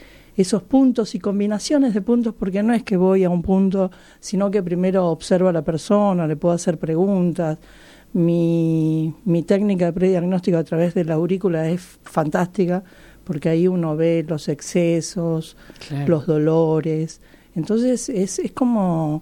esos 0.42 0.64
puntos 0.64 1.16
y 1.16 1.20
combinaciones 1.20 1.94
de 1.94 2.02
puntos, 2.02 2.34
porque 2.34 2.64
no 2.64 2.74
es 2.74 2.84
que 2.84 2.96
voy 2.98 3.24
a 3.26 3.30
un 3.30 3.42
punto, 3.42 3.92
sino 4.20 4.50
que 4.50 4.64
primero 4.64 5.08
observo 5.08 5.50
a 5.50 5.54
la 5.54 5.64
persona, 5.64 6.28
le 6.28 6.36
puedo 6.36 6.56
hacer 6.56 6.78
preguntas. 6.78 7.58
Mi, 8.14 9.14
mi 9.26 9.44
técnica 9.44 9.86
de 9.86 9.94
prediagnóstico 9.94 10.58
a 10.58 10.64
través 10.64 10.94
de 10.94 11.04
la 11.06 11.16
aurícula 11.16 11.70
es 11.70 11.82
fantástica, 12.04 12.84
porque 13.24 13.50
ahí 13.50 13.68
uno 13.68 13.96
ve 13.96 14.26
los 14.28 14.48
excesos, 14.50 15.56
Claro. 15.88 16.08
los 16.08 16.26
dolores. 16.26 17.22
Entonces 17.56 18.10
es, 18.10 18.40
es 18.40 18.52
como 18.52 19.22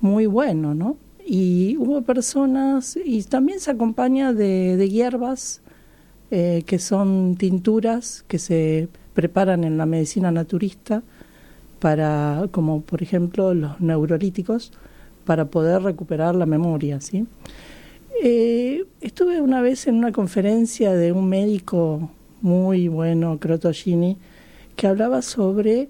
muy 0.00 0.26
bueno, 0.26 0.74
¿no? 0.74 0.96
Y 1.26 1.76
hubo 1.76 2.02
personas, 2.02 2.96
y 3.04 3.22
también 3.24 3.60
se 3.60 3.70
acompaña 3.70 4.32
de, 4.32 4.76
de 4.76 4.88
hierbas, 4.88 5.60
eh, 6.30 6.62
que 6.66 6.78
son 6.78 7.36
tinturas 7.36 8.24
que 8.26 8.38
se 8.38 8.88
preparan 9.14 9.64
en 9.64 9.76
la 9.76 9.86
medicina 9.86 10.30
naturista 10.30 11.02
para, 11.78 12.46
como 12.50 12.82
por 12.82 13.02
ejemplo 13.02 13.54
los 13.54 13.80
neurolíticos, 13.80 14.72
para 15.24 15.46
poder 15.46 15.82
recuperar 15.82 16.34
la 16.34 16.46
memoria, 16.46 17.00
¿sí? 17.00 17.26
Eh, 18.22 18.84
estuve 19.00 19.40
una 19.40 19.62
vez 19.62 19.86
en 19.86 19.96
una 19.96 20.12
conferencia 20.12 20.92
de 20.92 21.12
un 21.12 21.28
médico 21.28 22.10
muy 22.40 22.88
bueno, 22.88 23.38
Crotogini, 23.38 24.16
que 24.76 24.86
hablaba 24.86 25.22
sobre 25.22 25.88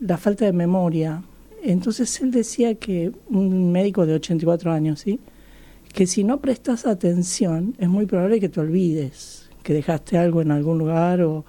la 0.00 0.18
falta 0.18 0.44
de 0.44 0.52
memoria. 0.52 1.22
Entonces 1.62 2.20
él 2.20 2.30
decía 2.30 2.74
que 2.74 3.12
un 3.30 3.72
médico 3.72 4.04
de 4.04 4.14
84 4.14 4.72
años, 4.72 5.00
¿sí? 5.00 5.20
que 5.92 6.06
si 6.06 6.24
no 6.24 6.40
prestas 6.40 6.86
atención 6.86 7.74
es 7.78 7.88
muy 7.88 8.06
probable 8.06 8.40
que 8.40 8.48
te 8.48 8.60
olvides, 8.60 9.50
que 9.62 9.74
dejaste 9.74 10.18
algo 10.18 10.42
en 10.42 10.50
algún 10.50 10.78
lugar 10.78 11.22
o, 11.22 11.44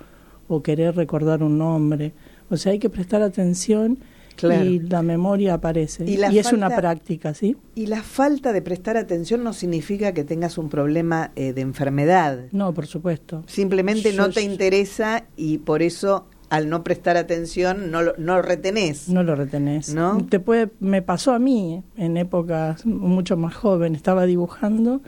o 0.48 0.62
querer 0.64 0.96
recordar 0.96 1.44
un 1.44 1.58
nombre. 1.58 2.14
O 2.50 2.58
sea, 2.58 2.72
hay 2.72 2.80
que 2.80 2.90
prestar 2.90 3.22
atención 3.22 4.00
Claro. 4.36 4.66
y 4.66 4.80
la 4.80 5.04
memoria 5.04 5.54
aparece. 5.54 6.06
Y 6.06 6.38
es 6.40 6.52
una 6.52 6.76
práctica, 6.76 7.36
¿sí? 7.36 7.56
Y 7.76 7.86
la 7.86 8.02
falta 8.02 8.52
de 8.52 8.64
prestar 8.64 8.98
atención 8.98 9.44
no 9.44 9.54
significa 9.54 10.12
que 10.14 10.24
tengas 10.24 10.58
un 10.58 10.70
problema 10.70 11.32
eh, 11.36 11.54
de 11.54 11.62
enfermedad. 11.62 12.40
No, 12.52 12.74
por 12.74 12.88
supuesto. 12.88 13.44
Simplemente 13.46 14.12
Yo- 14.12 14.22
no 14.24 14.30
te 14.32 14.42
interesa 14.42 15.26
y 15.38 15.60
por 15.60 15.84
eso 15.84 16.26
al 16.50 16.68
no 16.70 16.84
prestar 16.84 17.16
atención 17.18 17.92
no 17.92 18.02
lo, 18.02 18.14
no 18.18 18.42
retenés. 18.42 19.08
No 19.10 19.22
lo 19.24 19.36
retenés. 19.36 19.94
¿No? 19.94 20.24
Te 20.28 20.40
puede, 20.40 20.70
me 20.80 21.02
pasó 21.04 21.34
a 21.34 21.40
mí 21.40 21.84
en 21.96 22.18
épocas 22.18 22.86
mucho 22.88 23.38
más 23.38 23.54
joven. 23.56 23.94
Estaba 23.96 24.26
dibujando, 24.26 25.02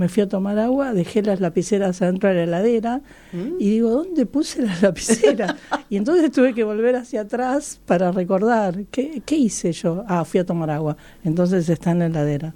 me 0.00 0.08
fui 0.08 0.22
a 0.22 0.28
tomar 0.28 0.58
agua, 0.58 0.94
dejé 0.94 1.20
las 1.22 1.40
lapiceras 1.40 2.00
adentro 2.00 2.30
de 2.30 2.34
la 2.36 2.42
heladera 2.44 3.02
¿Mm? 3.32 3.56
y 3.58 3.68
digo, 3.70 3.90
¿dónde 3.90 4.24
puse 4.24 4.62
las 4.62 4.80
lapiceras? 4.86 5.56
y 5.90 5.96
entonces 5.98 6.30
tuve 6.32 6.54
que 6.54 6.64
volver 6.64 6.96
hacia 6.96 7.20
atrás 7.20 7.80
para 7.84 8.10
recordar. 8.10 8.84
¿Qué, 8.90 9.22
¿Qué 9.26 9.36
hice 9.36 9.72
yo? 9.72 10.04
Ah, 10.08 10.24
fui 10.24 10.40
a 10.40 10.46
tomar 10.46 10.70
agua. 10.70 10.96
Entonces 11.22 11.68
está 11.68 11.90
en 11.90 11.98
la 11.98 12.06
heladera. 12.06 12.54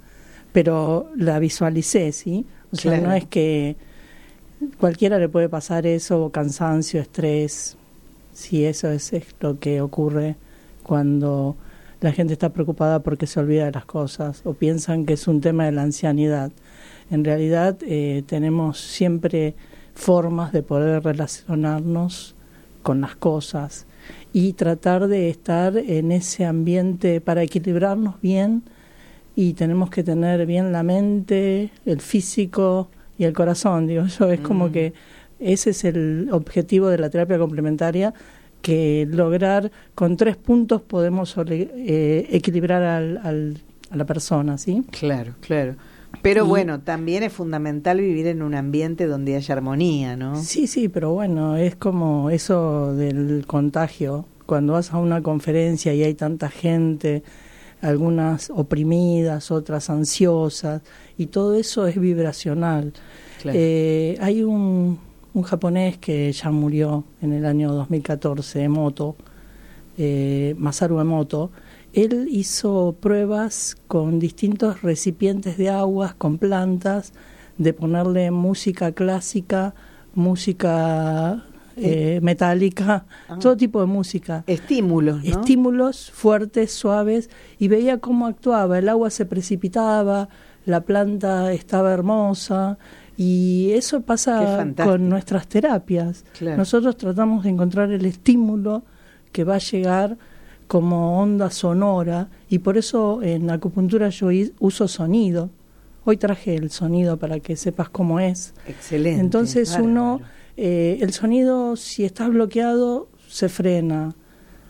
Pero 0.53 1.11
la 1.15 1.37
visualicé, 1.39 2.11
¿sí? 2.11 2.45
O 2.71 2.75
sea, 2.75 2.93
Claro. 2.93 3.07
no 3.09 3.13
es 3.13 3.25
que 3.25 3.75
cualquiera 4.79 5.19
le 5.19 5.29
puede 5.29 5.49
pasar 5.49 5.85
eso, 5.85 6.29
cansancio, 6.31 6.99
estrés. 7.01 7.77
Sí, 8.33 8.65
eso 8.65 8.89
es, 8.89 9.13
es 9.13 9.23
lo 9.39 9.59
que 9.59 9.81
ocurre 9.81 10.35
cuando 10.83 11.55
la 12.01 12.11
gente 12.11 12.33
está 12.33 12.49
preocupada 12.49 12.99
porque 13.01 13.27
se 13.27 13.39
olvida 13.39 13.65
de 13.65 13.71
las 13.71 13.85
cosas 13.85 14.41
o 14.45 14.53
piensan 14.53 15.05
que 15.05 15.13
es 15.13 15.27
un 15.27 15.41
tema 15.41 15.65
de 15.65 15.71
la 15.71 15.83
ancianidad. 15.83 16.51
En 17.11 17.23
realidad 17.23 17.77
eh, 17.81 18.23
tenemos 18.25 18.79
siempre 18.79 19.53
formas 19.93 20.51
de 20.51 20.63
poder 20.63 21.03
relacionarnos 21.03 22.35
con 22.83 23.01
las 23.01 23.15
cosas 23.15 23.85
y 24.33 24.53
tratar 24.53 25.07
de 25.07 25.29
estar 25.29 25.77
en 25.77 26.11
ese 26.11 26.45
ambiente 26.45 27.21
para 27.21 27.43
equilibrarnos 27.43 28.19
bien 28.21 28.63
y 29.35 29.53
tenemos 29.53 29.89
que 29.89 30.03
tener 30.03 30.45
bien 30.45 30.71
la 30.71 30.83
mente, 30.83 31.71
el 31.85 32.01
físico 32.01 32.89
y 33.17 33.23
el 33.23 33.33
corazón. 33.33 33.87
Digo, 33.87 34.05
yo 34.05 34.31
es 34.31 34.39
como 34.41 34.67
Mm. 34.67 34.71
que 34.71 34.93
ese 35.39 35.71
es 35.71 35.83
el 35.83 36.29
objetivo 36.31 36.87
de 36.87 36.97
la 36.97 37.09
terapia 37.09 37.37
complementaria, 37.37 38.13
que 38.61 39.07
lograr 39.09 39.71
con 39.93 40.17
tres 40.17 40.37
puntos 40.37 40.81
podemos 40.81 41.35
eh, 41.47 42.27
equilibrar 42.31 42.81
al, 42.83 43.17
al- 43.23 43.57
a 43.91 43.95
la 43.97 44.05
persona, 44.05 44.57
¿sí? 44.57 44.83
Claro, 44.91 45.35
claro. 45.41 45.75
Pero 46.21 46.45
Y- 46.45 46.47
bueno, 46.47 46.81
también 46.81 47.23
es 47.23 47.33
fundamental 47.33 47.99
vivir 47.99 48.27
en 48.27 48.41
un 48.41 48.55
ambiente 48.55 49.05
donde 49.07 49.35
haya 49.35 49.53
armonía, 49.55 50.15
¿no? 50.15 50.35
Sí, 50.41 50.67
sí, 50.67 50.89
pero 50.89 51.11
bueno, 51.13 51.55
es 51.57 51.75
como 51.75 52.29
eso 52.29 52.93
del 52.95 53.45
contagio. 53.47 54.25
Cuando 54.45 54.73
vas 54.73 54.91
a 54.93 54.97
una 54.97 55.21
conferencia 55.21 55.93
y 55.93 56.03
hay 56.03 56.13
tanta 56.13 56.49
gente, 56.49 57.23
algunas 57.81 58.49
oprimidas, 58.49 59.51
otras 59.51 59.89
ansiosas, 59.89 60.81
y 61.17 61.27
todo 61.27 61.55
eso 61.55 61.87
es 61.87 61.99
vibracional. 61.99 62.93
Claro. 63.41 63.57
Eh, 63.59 64.17
hay 64.21 64.43
un, 64.43 64.99
un 65.33 65.43
japonés 65.43 65.97
que 65.97 66.31
ya 66.31 66.51
murió 66.51 67.03
en 67.21 67.33
el 67.33 67.45
año 67.45 67.71
2014, 67.73 68.63
Emoto, 68.63 69.15
eh, 69.97 70.55
Masaru 70.57 70.99
Emoto. 70.99 71.51
Él 71.95 72.27
hizo 72.29 72.95
pruebas 72.99 73.77
con 73.87 74.19
distintos 74.19 74.81
recipientes 74.81 75.57
de 75.57 75.69
aguas, 75.69 76.13
con 76.13 76.37
plantas, 76.37 77.13
de 77.57 77.71
ponerle 77.73 78.31
música 78.31 78.91
clásica, 78.91 79.73
música 80.13 81.43
eh, 81.77 82.19
metálica, 82.21 83.05
Ah. 83.27 83.37
todo 83.39 83.57
tipo 83.57 83.79
de 83.81 83.85
música 83.87 84.43
Estímulos, 84.47 85.23
¿no? 85.23 85.29
estímulos 85.29 86.11
fuertes, 86.11 86.71
suaves, 86.71 87.29
y 87.59 87.67
veía 87.67 87.99
cómo 87.99 88.27
actuaba. 88.27 88.77
El 88.79 88.87
agua 88.89 89.09
se 89.09 89.25
precipitaba, 89.25 90.29
la 90.65 90.81
planta 90.81 91.51
estaba 91.53 91.93
hermosa, 91.93 92.77
y 93.17 93.71
eso 93.71 94.01
pasa 94.01 94.67
con 94.83 95.07
nuestras 95.09 95.47
terapias. 95.47 96.25
Claro. 96.37 96.57
Nosotros 96.57 96.97
tratamos 96.97 97.43
de 97.45 97.51
encontrar 97.51 97.91
el 97.91 98.05
estímulo 98.05 98.83
que 99.31 99.43
va 99.45 99.55
a 99.55 99.59
llegar 99.59 100.17
como 100.67 101.21
onda 101.21 101.49
sonora, 101.49 102.29
y 102.49 102.59
por 102.59 102.77
eso 102.77 103.21
en 103.21 103.49
acupuntura 103.49 104.09
yo 104.09 104.29
uso 104.59 104.87
sonido. 104.87 105.49
Hoy 106.03 106.17
traje 106.17 106.55
el 106.55 106.69
sonido 106.69 107.17
para 107.17 107.39
que 107.39 107.55
sepas 107.55 107.89
cómo 107.89 108.19
es. 108.19 108.53
Excelente. 108.67 109.21
Entonces 109.21 109.77
uno, 109.79 110.21
eh, 110.55 110.99
el 111.01 111.13
sonido, 111.13 111.75
si 111.75 112.05
está 112.05 112.27
bloqueado, 112.27 113.07
se 113.27 113.49
frena. 113.49 114.15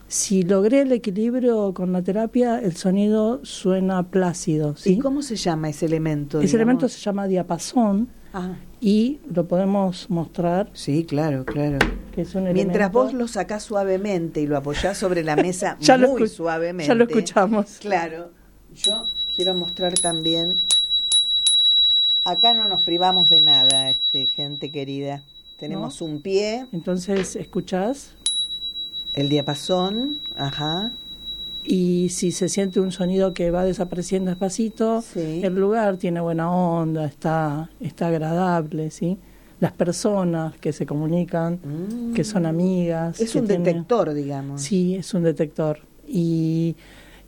Si 0.07 0.43
logré 0.43 0.81
el 0.81 0.91
equilibrio 0.91 1.73
con 1.73 1.91
la 1.91 2.01
terapia, 2.01 2.59
el 2.59 2.75
sonido 2.75 3.43
suena 3.43 4.03
plácido. 4.03 4.77
¿sí? 4.77 4.93
¿Y 4.93 4.99
cómo 4.99 5.21
se 5.21 5.35
llama 5.35 5.69
ese 5.69 5.87
elemento? 5.87 6.37
Ese 6.37 6.47
digamos? 6.47 6.61
elemento 6.61 6.89
se 6.89 6.99
llama 6.99 7.27
diapasón 7.27 8.07
Ah, 8.37 8.57
y 8.81 9.21
lo 9.33 9.47
podemos 9.47 10.09
mostrar, 10.09 10.69
sí, 10.73 11.05
claro, 11.05 11.45
claro. 11.45 11.77
que 12.13 12.23
es 12.23 12.35
un 12.35 12.51
Mientras 12.51 12.91
vos 12.91 13.13
lo 13.13 13.29
sacás 13.29 13.63
suavemente 13.63 14.41
y 14.41 14.45
lo 14.45 14.57
apoyás 14.57 14.97
sobre 14.97 15.23
la 15.23 15.37
mesa 15.37 15.77
Ya 15.79 15.97
muy 15.97 16.27
suavemente. 16.27 16.85
ya 16.85 16.95
lo 16.95 17.05
escuchamos. 17.05 17.77
Claro. 17.79 18.31
Yo 18.75 19.07
quiero 19.33 19.53
mostrar 19.53 19.93
también. 19.93 20.59
Acá 22.25 22.53
no 22.53 22.67
nos 22.67 22.81
privamos 22.81 23.29
de 23.29 23.39
nada, 23.39 23.89
este, 23.89 24.27
gente 24.27 24.69
querida. 24.69 25.23
Tenemos 25.57 26.01
un 26.01 26.21
pie, 26.21 26.67
Entonces 26.73 27.37
escuchás 27.37 28.15
el 29.13 29.29
diapasón, 29.29 30.19
ajá. 30.35 30.91
Y 31.65 32.09
si 32.09 32.31
se 32.31 32.47
siente 32.49 32.79
un 32.79 32.91
sonido 32.91 33.33
que 33.33 33.51
va 33.51 33.63
desapareciendo 33.65 34.29
despacito, 34.31 35.01
Sí. 35.01 35.41
el 35.43 35.55
lugar 35.55 35.97
tiene 35.97 36.19
buena 36.21 36.51
onda, 36.51 37.05
está, 37.05 37.69
está 37.79 38.07
agradable, 38.07 38.91
¿sí? 38.91 39.17
Las 39.59 39.71
personas 39.71 40.55
que 40.57 40.73
se 40.73 40.85
comunican, 40.85 41.59
que 42.13 42.23
son 42.23 42.45
amigas. 42.45 43.19
Mm. 43.19 43.23
Es 43.23 43.31
que 43.31 43.39
un 43.39 43.47
tienen- 43.47 43.63
detector, 43.63 44.13
digamos. 44.13 44.61
Sí, 44.61 44.95
es 44.95 45.13
un 45.13 45.23
detector. 45.23 45.79
Y 46.07 46.75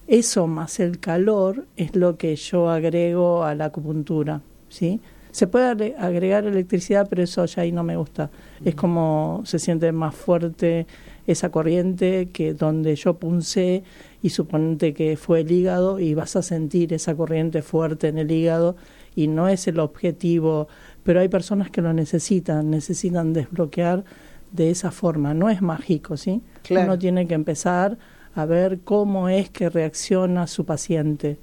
eso 0.08 0.46
más 0.48 0.80
el 0.80 1.00
calor 1.00 1.66
es 1.78 1.96
lo 1.96 2.18
que 2.18 2.36
yo 2.36 2.70
agrego 2.70 3.44
a 3.44 3.56
la 3.56 3.66
acupuntura, 3.66 4.42
¿sí? 4.70 5.00
Se 5.32 5.48
puede 5.48 5.70
agre- 5.72 5.96
agregar 5.98 6.46
electricidad, 6.46 7.08
pero 7.10 7.24
eso 7.24 7.46
ya 7.46 7.62
ahí 7.62 7.72
no 7.72 7.84
me 7.84 7.96
gusta. 7.96 8.30
Es 8.64 8.76
como 8.76 9.42
se 9.46 9.58
siente 9.60 9.92
más 9.92 10.14
fuerte 10.16 10.86
esa 11.28 11.50
corriente 11.50 12.30
que 12.32 12.54
donde 12.54 12.96
yo 12.96 13.16
punce 13.16 13.84
y 14.22 14.30
suponete 14.30 14.94
que 14.94 15.18
fue 15.18 15.42
el 15.42 15.52
hígado 15.52 16.00
y 16.00 16.14
vas 16.14 16.36
a 16.36 16.42
sentir 16.42 16.94
esa 16.94 17.16
corriente 17.16 17.62
fuerte 17.62 18.08
en 18.08 18.18
el 18.18 18.32
hígado 18.32 18.76
y 19.16 19.28
no 19.28 19.48
es 19.48 19.68
el 19.68 19.80
objetivo, 19.80 20.68
pero 21.04 21.20
hay 21.20 21.28
personas 21.28 21.70
que 21.70 21.82
lo 21.82 21.94
necesitan, 21.94 22.70
necesitan 22.70 23.34
desbloquear 23.34 24.04
de 24.52 24.70
esa 24.70 24.92
forma, 24.92 25.34
no 25.34 25.50
es 25.50 25.62
mágico, 25.62 26.18
¿sí? 26.18 26.42
Claro. 26.64 26.86
Uno 26.86 27.00
tiene 27.00 27.28
que 27.28 27.34
empezar 27.34 27.98
a 28.34 28.46
ver 28.46 28.80
cómo 28.84 29.30
es 29.30 29.50
que 29.50 29.70
reacciona 29.70 30.48
su 30.48 30.66
paciente. 30.66 31.38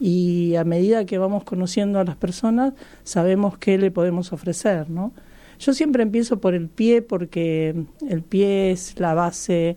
Y 0.00 0.56
a 0.56 0.64
medida 0.64 1.04
que 1.04 1.18
vamos 1.18 1.44
conociendo 1.44 2.00
a 2.00 2.04
las 2.04 2.16
personas, 2.16 2.72
sabemos 3.04 3.58
qué 3.58 3.78
le 3.78 3.90
podemos 3.90 4.32
ofrecer, 4.32 4.90
¿no? 4.90 5.12
Yo 5.58 5.74
siempre 5.74 6.02
empiezo 6.02 6.40
por 6.40 6.54
el 6.54 6.68
pie 6.68 7.02
porque 7.02 7.84
el 8.08 8.22
pie 8.22 8.72
es 8.72 8.98
la 8.98 9.14
base 9.14 9.76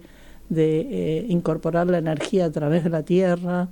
de 0.49 0.79
eh, 0.81 1.25
incorporar 1.29 1.87
la 1.87 1.97
energía 1.97 2.45
a 2.45 2.51
través 2.51 2.83
de 2.83 2.89
la 2.89 3.03
tierra 3.03 3.69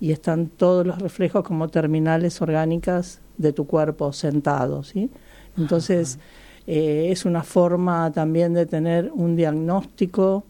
y 0.00 0.12
están 0.12 0.48
todos 0.48 0.86
los 0.86 0.98
reflejos 1.00 1.44
como 1.44 1.68
terminales 1.68 2.40
orgánicas 2.42 3.20
de 3.38 3.52
tu 3.52 3.66
cuerpo 3.66 4.12
sentado, 4.12 4.82
¿sí? 4.82 5.10
Entonces, 5.56 6.18
eh, 6.66 7.08
es 7.10 7.24
una 7.24 7.42
forma 7.42 8.10
también 8.12 8.52
de 8.54 8.66
tener 8.66 9.10
un 9.14 9.36
diagnóstico, 9.36 10.44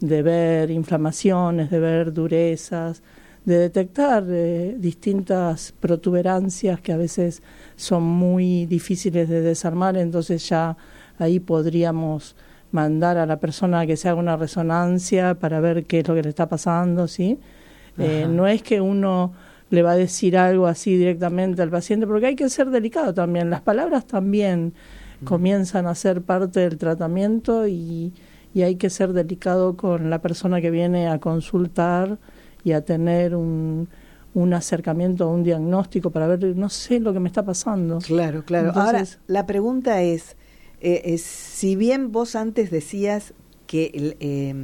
de 0.00 0.22
ver 0.22 0.70
inflamaciones, 0.70 1.70
de 1.70 1.78
ver 1.78 2.12
durezas, 2.12 3.02
de 3.44 3.58
detectar 3.58 4.24
eh, 4.28 4.76
distintas 4.78 5.72
protuberancias 5.72 6.80
que 6.80 6.92
a 6.92 6.96
veces 6.96 7.42
son 7.76 8.02
muy 8.02 8.66
difíciles 8.66 9.28
de 9.28 9.40
desarmar, 9.40 9.96
entonces 9.96 10.48
ya 10.48 10.76
ahí 11.18 11.40
podríamos 11.40 12.36
mandar 12.74 13.16
a 13.18 13.24
la 13.26 13.38
persona 13.38 13.86
que 13.86 13.96
se 13.96 14.08
haga 14.08 14.18
una 14.18 14.36
resonancia 14.36 15.34
para 15.36 15.60
ver 15.60 15.84
qué 15.84 16.00
es 16.00 16.08
lo 16.08 16.14
que 16.14 16.22
le 16.22 16.28
está 16.28 16.48
pasando, 16.48 17.06
¿sí? 17.06 17.38
Eh, 17.98 18.26
no 18.28 18.48
es 18.48 18.62
que 18.64 18.80
uno 18.80 19.32
le 19.70 19.82
va 19.82 19.92
a 19.92 19.96
decir 19.96 20.36
algo 20.36 20.66
así 20.66 20.96
directamente 20.96 21.62
al 21.62 21.70
paciente, 21.70 22.06
porque 22.06 22.26
hay 22.26 22.34
que 22.36 22.48
ser 22.48 22.70
delicado 22.70 23.14
también. 23.14 23.48
Las 23.50 23.60
palabras 23.60 24.06
también 24.06 24.74
comienzan 25.24 25.86
a 25.86 25.94
ser 25.94 26.22
parte 26.22 26.60
del 26.60 26.76
tratamiento 26.76 27.66
y, 27.68 28.12
y 28.52 28.62
hay 28.62 28.74
que 28.76 28.90
ser 28.90 29.12
delicado 29.12 29.76
con 29.76 30.10
la 30.10 30.20
persona 30.20 30.60
que 30.60 30.70
viene 30.70 31.08
a 31.08 31.18
consultar 31.20 32.18
y 32.64 32.72
a 32.72 32.84
tener 32.84 33.34
un, 33.36 33.88
un 34.34 34.52
acercamiento, 34.54 35.28
un 35.28 35.44
diagnóstico 35.44 36.10
para 36.10 36.26
ver, 36.26 36.56
no 36.56 36.68
sé 36.68 36.98
lo 37.00 37.12
que 37.12 37.20
me 37.20 37.28
está 37.28 37.44
pasando. 37.44 37.98
Claro, 37.98 38.44
claro. 38.44 38.68
Entonces- 38.68 38.94
Ahora, 39.18 39.22
la 39.28 39.46
pregunta 39.46 40.02
es, 40.02 40.36
eh, 40.84 41.02
es, 41.14 41.22
si 41.22 41.74
bien 41.76 42.12
vos 42.12 42.36
antes 42.36 42.70
decías 42.70 43.34
que 43.66 44.14
eh, 44.20 44.54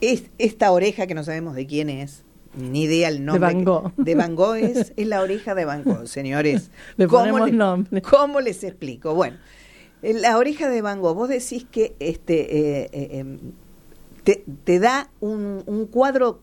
es, 0.00 0.24
esta 0.38 0.70
oreja 0.72 1.06
que 1.06 1.14
no 1.14 1.24
sabemos 1.24 1.54
de 1.54 1.66
quién 1.66 1.90
es, 1.90 2.22
ni 2.56 2.84
idea 2.84 3.08
el 3.08 3.24
nombre. 3.24 3.40
Van 3.52 3.64
Gogh. 3.64 3.92
De 3.98 4.14
Van 4.14 4.34
Gogh 4.34 4.54
es, 4.56 4.92
es 4.96 5.06
la 5.06 5.20
oreja 5.20 5.54
de 5.54 5.64
Van 5.66 5.82
Gogh, 5.84 6.06
señores. 6.06 6.70
Le 6.96 7.06
¿Cómo 7.06 7.44
le- 7.44 7.52
nombre. 7.52 8.00
¿Cómo 8.00 8.40
les 8.40 8.64
explico? 8.64 9.14
Bueno, 9.14 9.36
eh, 10.02 10.14
la 10.14 10.38
oreja 10.38 10.70
de 10.70 10.80
Van 10.80 11.00
Gogh, 11.02 11.14
vos 11.16 11.28
decís 11.28 11.66
que 11.70 11.94
este 11.98 12.56
eh, 12.84 12.88
eh, 12.92 13.08
em, 13.18 13.38
te, 14.24 14.42
te 14.64 14.78
da 14.78 15.10
un, 15.20 15.62
un 15.66 15.86
cuadro 15.86 16.40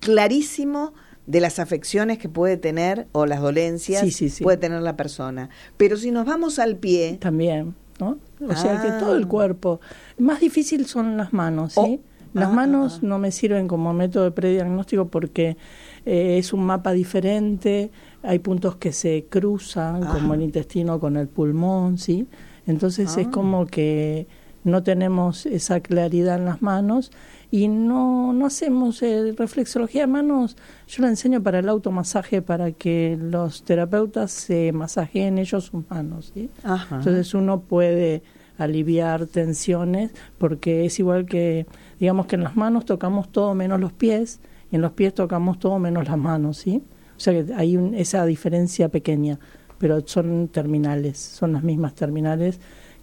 clarísimo 0.00 0.94
de 1.26 1.40
las 1.40 1.58
afecciones 1.58 2.18
que 2.18 2.28
puede 2.28 2.56
tener 2.56 3.08
o 3.12 3.26
las 3.26 3.40
dolencias 3.40 4.02
Sí, 4.02 4.10
sí, 4.12 4.28
sí. 4.30 4.44
puede 4.44 4.58
tener 4.58 4.80
la 4.82 4.96
persona. 4.96 5.50
Pero 5.76 5.96
si 5.96 6.12
nos 6.12 6.26
vamos 6.26 6.58
al 6.60 6.76
pie, 6.76 7.18
También, 7.20 7.74
¿no? 8.00 8.18
O 8.46 8.54
sea 8.56 8.80
que 8.82 8.88
Ah. 8.88 8.98
todo 8.98 9.16
el 9.16 9.26
cuerpo. 9.26 9.80
Más 10.18 10.40
difícil 10.40 10.86
son 10.86 11.16
las 11.16 11.32
manos, 11.32 11.72
¿sí? 11.74 11.80
Oh. 11.80 12.00
Las 12.34 12.48
Ah, 12.50 12.52
manos 12.52 12.94
ah, 12.96 12.98
ah. 13.02 13.06
no 13.06 13.18
me 13.18 13.30
sirven 13.32 13.66
como 13.66 13.92
método 13.94 14.24
de 14.24 14.30
prediagnóstico 14.30 15.06
porque 15.08 15.56
eh, 16.04 16.36
es 16.38 16.52
un 16.52 16.64
mapa 16.64 16.92
diferente, 16.92 17.90
hay 18.22 18.38
puntos 18.40 18.76
que 18.76 18.92
se 18.92 19.26
cruzan, 19.30 20.04
como 20.04 20.34
el 20.34 20.42
intestino 20.42 21.00
con 21.00 21.16
el 21.16 21.28
pulmón, 21.28 21.98
¿sí? 21.98 22.26
Entonces 22.66 23.16
es 23.16 23.26
Ah. 23.26 23.30
como 23.30 23.66
que 23.66 24.26
no 24.66 24.82
tenemos 24.82 25.46
esa 25.46 25.80
claridad 25.80 26.36
en 26.36 26.44
las 26.44 26.60
manos 26.60 27.10
y 27.50 27.68
no, 27.68 28.32
no 28.32 28.46
hacemos 28.46 29.00
eh, 29.02 29.32
reflexología 29.38 30.02
de 30.02 30.06
manos. 30.08 30.56
Yo 30.88 31.02
la 31.02 31.08
enseño 31.08 31.42
para 31.42 31.60
el 31.60 31.68
automasaje, 31.68 32.42
para 32.42 32.72
que 32.72 33.16
los 33.20 33.62
terapeutas 33.62 34.32
se 34.32 34.72
masajeen 34.72 35.38
ellos 35.38 35.64
sus 35.66 35.88
manos, 35.88 36.32
¿sí? 36.34 36.50
Entonces 36.98 37.32
uno 37.34 37.60
puede 37.60 38.22
aliviar 38.58 39.26
tensiones 39.26 40.10
porque 40.38 40.84
es 40.86 40.98
igual 40.98 41.26
que, 41.26 41.66
digamos 42.00 42.26
que 42.26 42.36
en 42.36 42.42
las 42.44 42.56
manos 42.56 42.84
tocamos 42.84 43.30
todo 43.30 43.54
menos 43.54 43.78
los 43.80 43.92
pies 43.92 44.40
y 44.72 44.76
en 44.76 44.82
los 44.82 44.92
pies 44.92 45.14
tocamos 45.14 45.58
todo 45.58 45.78
menos 45.78 46.08
las 46.08 46.18
manos, 46.18 46.56
¿sí? 46.58 46.82
O 47.16 47.20
sea 47.20 47.32
que 47.32 47.54
hay 47.54 47.76
un- 47.76 47.94
esa 47.94 48.24
diferencia 48.26 48.88
pequeña, 48.88 49.38
pero 49.78 50.00
son 50.06 50.48
terminales, 50.48 51.18
son 51.18 51.52
las 51.52 51.62
mismas 51.62 51.94
terminales 51.94 52.58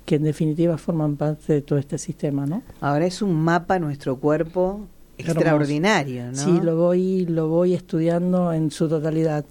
que 0.05 0.15
en 0.15 0.23
definitiva 0.23 0.77
forman 0.77 1.15
parte 1.15 1.53
de 1.53 1.61
todo 1.61 1.79
este 1.79 1.97
sistema, 1.97 2.45
¿no? 2.45 2.61
ahora 2.81 3.05
es 3.05 3.21
un 3.21 3.35
mapa 3.35 3.79
nuestro 3.79 4.17
cuerpo 4.17 4.87
extraordinario, 5.17 6.27
¿no? 6.27 6.35
Sí, 6.35 6.59
lo 6.61 6.75
voy, 6.75 7.25
lo 7.25 7.47
voy 7.47 7.73
estudiando 7.73 8.51
en 8.51 8.71
su 8.71 8.89
totalidad. 8.89 9.45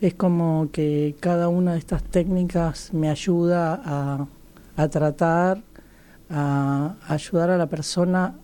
Es 0.00 0.14
como 0.14 0.68
que 0.72 1.16
cada 1.20 1.48
una 1.48 1.72
de 1.72 1.78
estas 1.78 2.02
técnicas 2.02 2.92
me 2.92 3.08
ayuda 3.08 3.80
a, 3.84 4.26
a 4.76 4.88
tratar, 4.88 5.62
a, 6.28 6.96
a 7.02 7.14
ayudar 7.14 7.50
a 7.50 7.58
la 7.58 7.68
persona 7.68 8.34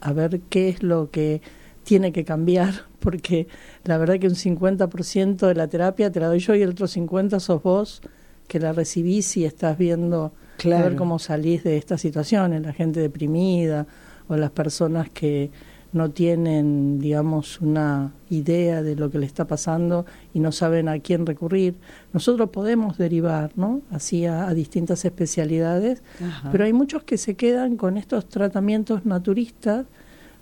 a 0.00 0.12
ver 0.12 0.40
qué 0.48 0.68
es 0.68 0.82
lo 0.82 1.10
que 1.10 1.40
tiene 1.82 2.12
que 2.12 2.24
cambiar, 2.24 2.72
porque 3.00 3.48
la 3.84 3.98
verdad 3.98 4.18
que 4.18 4.28
un 4.28 4.34
50% 4.34 5.46
de 5.46 5.54
la 5.54 5.68
terapia 5.68 6.10
te 6.10 6.20
la 6.20 6.28
doy 6.28 6.38
yo 6.38 6.54
y 6.54 6.62
el 6.62 6.70
otro 6.70 6.86
50% 6.86 7.40
sos 7.40 7.62
vos 7.62 8.02
que 8.48 8.60
la 8.60 8.72
recibís 8.72 9.36
y 9.36 9.44
estás 9.44 9.78
viendo 9.78 10.32
a 10.64 10.82
ver 10.82 10.96
cómo 10.96 11.18
salís 11.18 11.64
de 11.64 11.76
estas 11.76 12.00
situaciones, 12.00 12.62
la 12.62 12.72
gente 12.72 13.00
deprimida 13.00 13.86
o 14.28 14.36
las 14.36 14.50
personas 14.50 15.10
que 15.10 15.50
no 15.92 16.10
tienen, 16.10 16.98
digamos, 16.98 17.60
una 17.60 18.12
idea 18.28 18.82
de 18.82 18.96
lo 18.96 19.10
que 19.10 19.18
le 19.20 19.26
está 19.26 19.46
pasando 19.46 20.06
y 20.32 20.40
no 20.40 20.50
saben 20.50 20.88
a 20.88 20.98
quién 20.98 21.24
recurrir. 21.24 21.76
Nosotros 22.12 22.50
podemos 22.50 22.98
derivar, 22.98 23.52
¿no? 23.54 23.80
Así 23.90 24.26
a, 24.26 24.48
a 24.48 24.54
distintas 24.54 25.04
especialidades, 25.04 26.02
Ajá. 26.20 26.50
pero 26.50 26.64
hay 26.64 26.72
muchos 26.72 27.04
que 27.04 27.16
se 27.16 27.36
quedan 27.36 27.76
con 27.76 27.96
estos 27.96 28.28
tratamientos 28.28 29.06
naturistas 29.06 29.86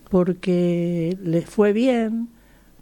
porque 0.09 1.19
les 1.23 1.45
fue 1.45 1.75
bien, 1.75 2.29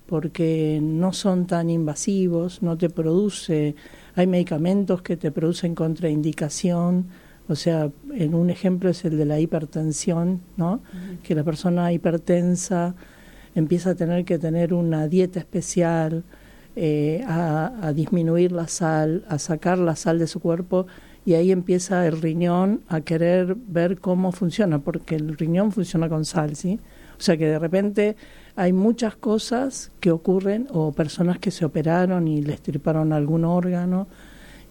porque 0.07 0.81
no 0.83 1.13
son 1.13 1.47
tan 1.47 1.71
invasivos, 1.71 2.63
no 2.63 2.77
te 2.77 2.89
produce, 2.89 3.75
hay 4.17 4.27
medicamentos 4.27 5.03
que 5.03 5.17
te 5.17 5.31
producen 5.31 5.75
contraindicación, 5.75 7.07
o 7.51 7.57
sea, 7.57 7.91
en 8.15 8.35
un 8.35 8.51
ejemplo 8.51 8.91
es 8.91 9.05
el 9.05 9.19
de 9.19 9.25
la 9.25 9.41
hipertensión, 9.41 10.41
¿no? 10.57 10.81
Que 11.23 11.35
la 11.35 11.45
persona 11.45 11.93
hipertensa 11.93 12.95
empieza 13.55 13.91
a 13.91 13.95
tener 13.95 14.25
que 14.25 14.39
tener 14.39 14.73
una 14.73 15.09
dieta 15.09 15.41
especial, 15.41 16.25
eh, 16.77 17.25
a, 17.27 17.73
a 17.83 17.93
disminuir 17.93 18.53
la 18.53 18.69
sal, 18.69 19.25
a 19.29 19.39
sacar 19.39 19.79
la 19.79 19.97
sal 19.97 20.19
de 20.19 20.29
su 20.29 20.39
cuerpo 20.39 20.87
y 21.25 21.35
ahí 21.35 21.51
empieza 21.51 22.07
el 22.07 22.23
riñón 22.23 22.83
a 22.89 23.01
querer 23.01 23.57
ver 23.57 23.99
cómo 23.99 24.33
funciona, 24.33 24.79
porque 24.79 25.17
el 25.17 25.37
riñón 25.37 25.73
funciona 25.73 26.09
con 26.09 26.25
sal, 26.25 26.57
¿sí? 26.57 26.79
O 27.19 27.23
sea 27.23 27.37
que 27.37 27.47
de 27.47 27.59
repente 27.59 28.17
hay 28.57 28.73
muchas 28.73 29.17
cosas 29.17 29.91
que 30.01 30.11
ocurren 30.11 30.69
o 30.71 30.93
personas 30.93 31.39
que 31.39 31.51
se 31.51 31.65
operaron 31.65 32.29
y 32.29 32.43
le 32.43 32.55
estriparon 32.55 33.13
algún 33.13 33.45
órgano 33.45 34.07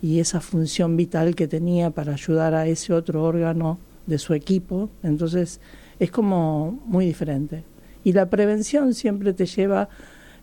y 0.02 0.20
esa 0.20 0.40
función 0.42 0.96
vital 0.98 1.36
que 1.36 1.48
tenía 1.48 1.92
para 1.92 2.14
ayudar 2.14 2.54
a 2.54 2.68
ese 2.68 2.94
otro 2.94 3.24
órgano 3.24 3.80
de 4.06 4.18
su 4.18 4.34
equipo. 4.34 4.90
Entonces 5.04 5.60
es 6.00 6.12
como 6.12 6.80
muy 6.86 7.06
diferente. 7.06 7.64
Y 8.04 8.14
la 8.14 8.30
prevención 8.30 8.94
siempre 8.94 9.34
te 9.34 9.46
lleva 9.46 9.90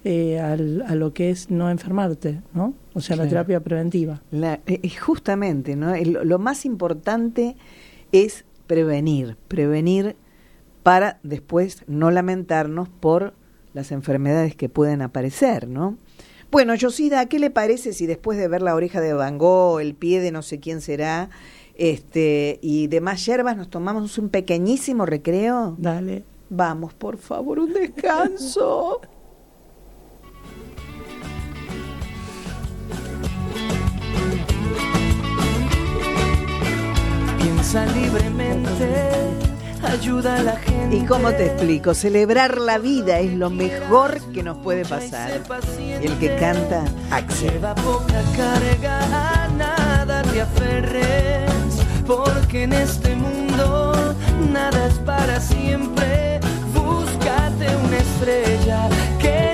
eh, 0.04 0.38
al, 0.38 0.82
a 0.86 0.94
lo 0.94 1.12
que 1.12 1.30
es 1.30 1.50
no 1.50 1.70
enfermarte, 1.70 2.42
¿no? 2.54 2.74
O 2.94 3.00
sea, 3.00 3.16
la 3.16 3.26
terapia 3.26 3.60
preventiva. 3.60 4.22
La, 4.30 4.60
eh, 4.66 4.88
justamente, 4.98 5.74
¿no? 5.74 5.94
lo 5.96 6.38
más 6.38 6.64
importante 6.64 7.56
es 8.12 8.44
prevenir, 8.66 9.36
prevenir 9.48 10.16
para 10.82 11.18
después 11.22 11.82
no 11.88 12.10
lamentarnos 12.10 12.88
por 12.88 13.34
las 13.74 13.90
enfermedades 13.90 14.54
que 14.54 14.68
pueden 14.68 15.02
aparecer, 15.02 15.68
¿no? 15.68 15.98
Bueno, 16.50 16.74
Yosida, 16.74 17.26
¿qué 17.26 17.38
le 17.38 17.50
parece 17.50 17.92
si 17.92 18.06
después 18.06 18.38
de 18.38 18.48
ver 18.48 18.62
la 18.62 18.74
oreja 18.74 19.00
de 19.00 19.12
Van 19.12 19.36
Gogh, 19.36 19.80
el 19.80 19.94
pie 19.94 20.20
de 20.20 20.30
no 20.30 20.42
sé 20.42 20.60
quién 20.60 20.80
será, 20.80 21.28
este, 21.74 22.58
y 22.62 22.86
demás 22.86 23.24
hierbas, 23.26 23.56
nos 23.56 23.68
tomamos 23.68 24.16
un 24.16 24.28
pequeñísimo 24.28 25.06
recreo? 25.06 25.74
Dale. 25.78 26.24
Vamos, 26.48 26.94
por 26.94 27.18
favor, 27.18 27.58
un 27.58 27.72
descanso. 27.72 29.00
Piensa 37.38 37.86
libremente 37.86 39.45
ayuda 39.82 40.36
a 40.36 40.42
la 40.42 40.56
gente. 40.56 40.96
¿Y 40.96 41.04
cómo 41.04 41.30
te 41.32 41.46
explico? 41.46 41.94
Celebrar 41.94 42.58
la 42.58 42.78
vida 42.78 43.18
es 43.20 43.32
lo 43.32 43.50
mejor 43.50 44.20
que 44.32 44.42
nos 44.42 44.58
puede 44.58 44.84
pasar. 44.84 45.42
Y 45.78 46.06
el 46.06 46.18
que 46.18 46.36
canta, 46.36 46.84
Axel. 47.10 47.52
Lleva 47.52 47.74
poca 47.74 48.22
carga, 48.36 49.44
a 49.44 49.48
nada 49.48 50.22
te 50.22 50.40
aferres, 50.40 51.50
porque 52.06 52.64
en 52.64 52.72
este 52.72 53.14
mundo 53.16 54.14
nada 54.52 54.86
es 54.86 54.94
para 55.00 55.40
siempre. 55.40 56.40
Búscate 56.74 57.66
una 57.84 57.98
estrella 57.98 58.88
que 59.18 59.45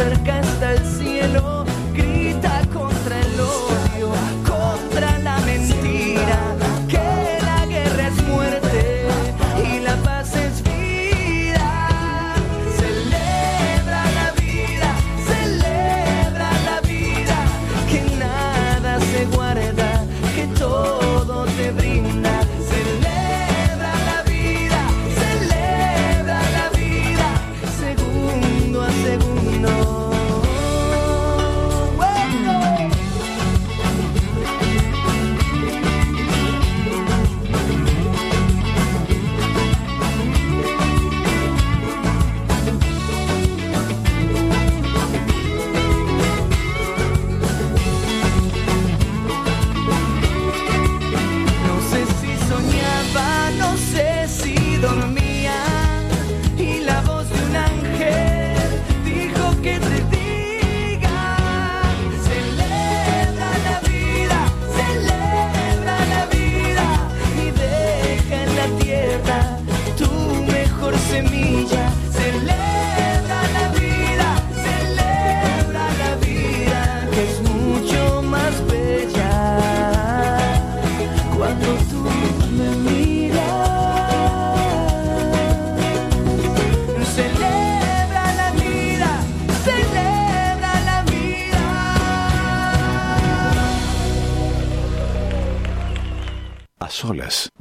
cerca 0.00 0.39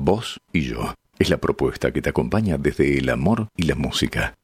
vos 0.10 0.40
y 0.52 0.62
yo. 0.62 0.96
Es 1.20 1.30
la 1.30 1.38
propuesta 1.38 1.92
que 1.92 2.02
te 2.02 2.10
acompaña 2.10 2.58
desde 2.58 2.98
el 2.98 3.10
amor 3.10 3.50
y 3.56 3.64
la 3.64 3.76
música. 3.76 4.36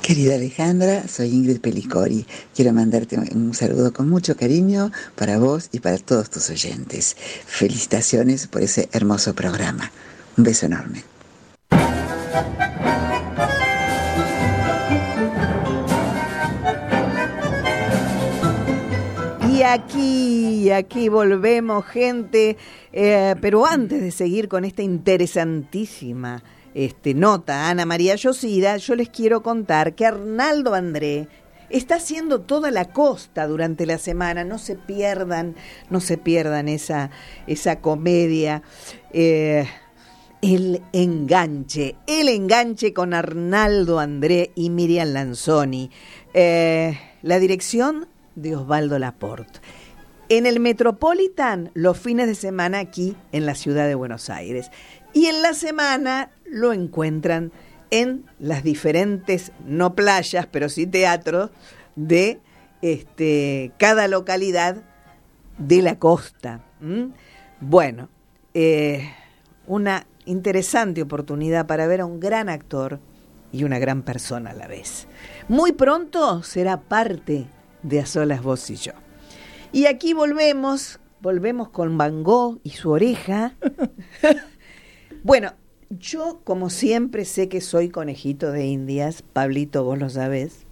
Querida 0.00 0.34
Alejandra, 0.36 1.06
soy 1.06 1.28
Ingrid 1.28 1.60
Pelicori. 1.60 2.26
Quiero 2.54 2.72
mandarte 2.72 3.18
un 3.18 3.54
saludo 3.54 3.92
con 3.92 4.08
mucho 4.08 4.36
cariño 4.36 4.90
para 5.16 5.38
vos 5.38 5.68
y 5.70 5.80
para 5.80 5.98
todos 5.98 6.30
tus 6.30 6.48
oyentes. 6.50 7.14
Felicitaciones 7.46 8.46
por 8.46 8.62
ese 8.62 8.88
hermoso 8.92 9.34
programa. 9.34 9.92
Un 10.36 10.44
beso 10.44 10.66
enorme. 10.66 11.04
Aquí, 19.64 20.70
aquí 20.70 21.08
volvemos, 21.08 21.84
gente. 21.86 22.56
Eh, 22.92 23.34
pero 23.40 23.64
antes 23.64 24.02
de 24.02 24.10
seguir 24.10 24.48
con 24.48 24.64
esta 24.64 24.82
interesantísima 24.82 26.42
este, 26.74 27.14
nota, 27.14 27.68
Ana 27.68 27.86
María 27.86 28.16
Yosida, 28.16 28.76
yo 28.78 28.96
les 28.96 29.08
quiero 29.08 29.42
contar 29.42 29.94
que 29.94 30.04
Arnaldo 30.04 30.74
André 30.74 31.28
está 31.70 31.96
haciendo 31.96 32.40
toda 32.40 32.70
la 32.70 32.86
costa 32.86 33.46
durante 33.46 33.86
la 33.86 33.98
semana. 33.98 34.42
No 34.42 34.58
se 34.58 34.74
pierdan, 34.74 35.54
no 35.90 36.00
se 36.00 36.18
pierdan 36.18 36.68
esa, 36.68 37.10
esa 37.46 37.80
comedia. 37.80 38.62
Eh, 39.12 39.66
el 40.42 40.82
enganche, 40.92 41.94
el 42.08 42.28
enganche 42.28 42.92
con 42.92 43.14
Arnaldo 43.14 44.00
André 44.00 44.50
y 44.56 44.70
Miriam 44.70 45.12
Lanzoni. 45.12 45.88
Eh, 46.34 46.98
la 47.22 47.38
dirección 47.38 48.08
de 48.34 48.56
Osvaldo 48.56 48.98
Laporte. 48.98 49.60
En 50.28 50.46
el 50.46 50.60
Metropolitan 50.60 51.70
los 51.74 51.98
fines 51.98 52.26
de 52.26 52.34
semana 52.34 52.78
aquí 52.78 53.16
en 53.32 53.46
la 53.46 53.54
ciudad 53.54 53.86
de 53.86 53.94
Buenos 53.94 54.30
Aires. 54.30 54.70
Y 55.12 55.26
en 55.26 55.42
la 55.42 55.52
semana 55.52 56.30
lo 56.46 56.72
encuentran 56.72 57.52
en 57.90 58.24
las 58.38 58.62
diferentes, 58.62 59.52
no 59.66 59.94
playas, 59.94 60.46
pero 60.50 60.70
sí 60.70 60.86
teatros 60.86 61.50
de 61.94 62.40
este, 62.80 63.72
cada 63.78 64.08
localidad 64.08 64.82
de 65.58 65.82
la 65.82 65.98
costa. 65.98 66.64
Bueno, 67.60 68.08
eh, 68.54 69.12
una 69.66 70.06
interesante 70.24 71.02
oportunidad 71.02 71.66
para 71.66 71.86
ver 71.86 72.00
a 72.00 72.06
un 72.06 72.20
gran 72.20 72.48
actor 72.48 73.00
y 73.52 73.64
una 73.64 73.78
gran 73.78 74.02
persona 74.02 74.50
a 74.50 74.54
la 74.54 74.66
vez. 74.66 75.06
Muy 75.48 75.72
pronto 75.72 76.42
será 76.42 76.80
parte 76.80 77.46
de 77.82 78.00
A 78.00 78.06
Solas 78.06 78.42
Vos 78.42 78.68
y 78.70 78.76
Yo. 78.76 78.92
Y 79.72 79.86
aquí 79.86 80.12
volvemos, 80.12 81.00
volvemos 81.20 81.70
con 81.70 81.96
Van 81.96 82.22
Gogh 82.22 82.60
y 82.62 82.70
su 82.70 82.90
oreja. 82.90 83.54
bueno, 85.22 85.54
yo 85.90 86.40
como 86.44 86.70
siempre 86.70 87.24
sé 87.24 87.48
que 87.48 87.60
soy 87.60 87.88
conejito 87.88 88.52
de 88.52 88.66
Indias, 88.66 89.22
Pablito, 89.22 89.84
vos 89.84 89.98
lo 89.98 90.10
sabés. 90.10 90.66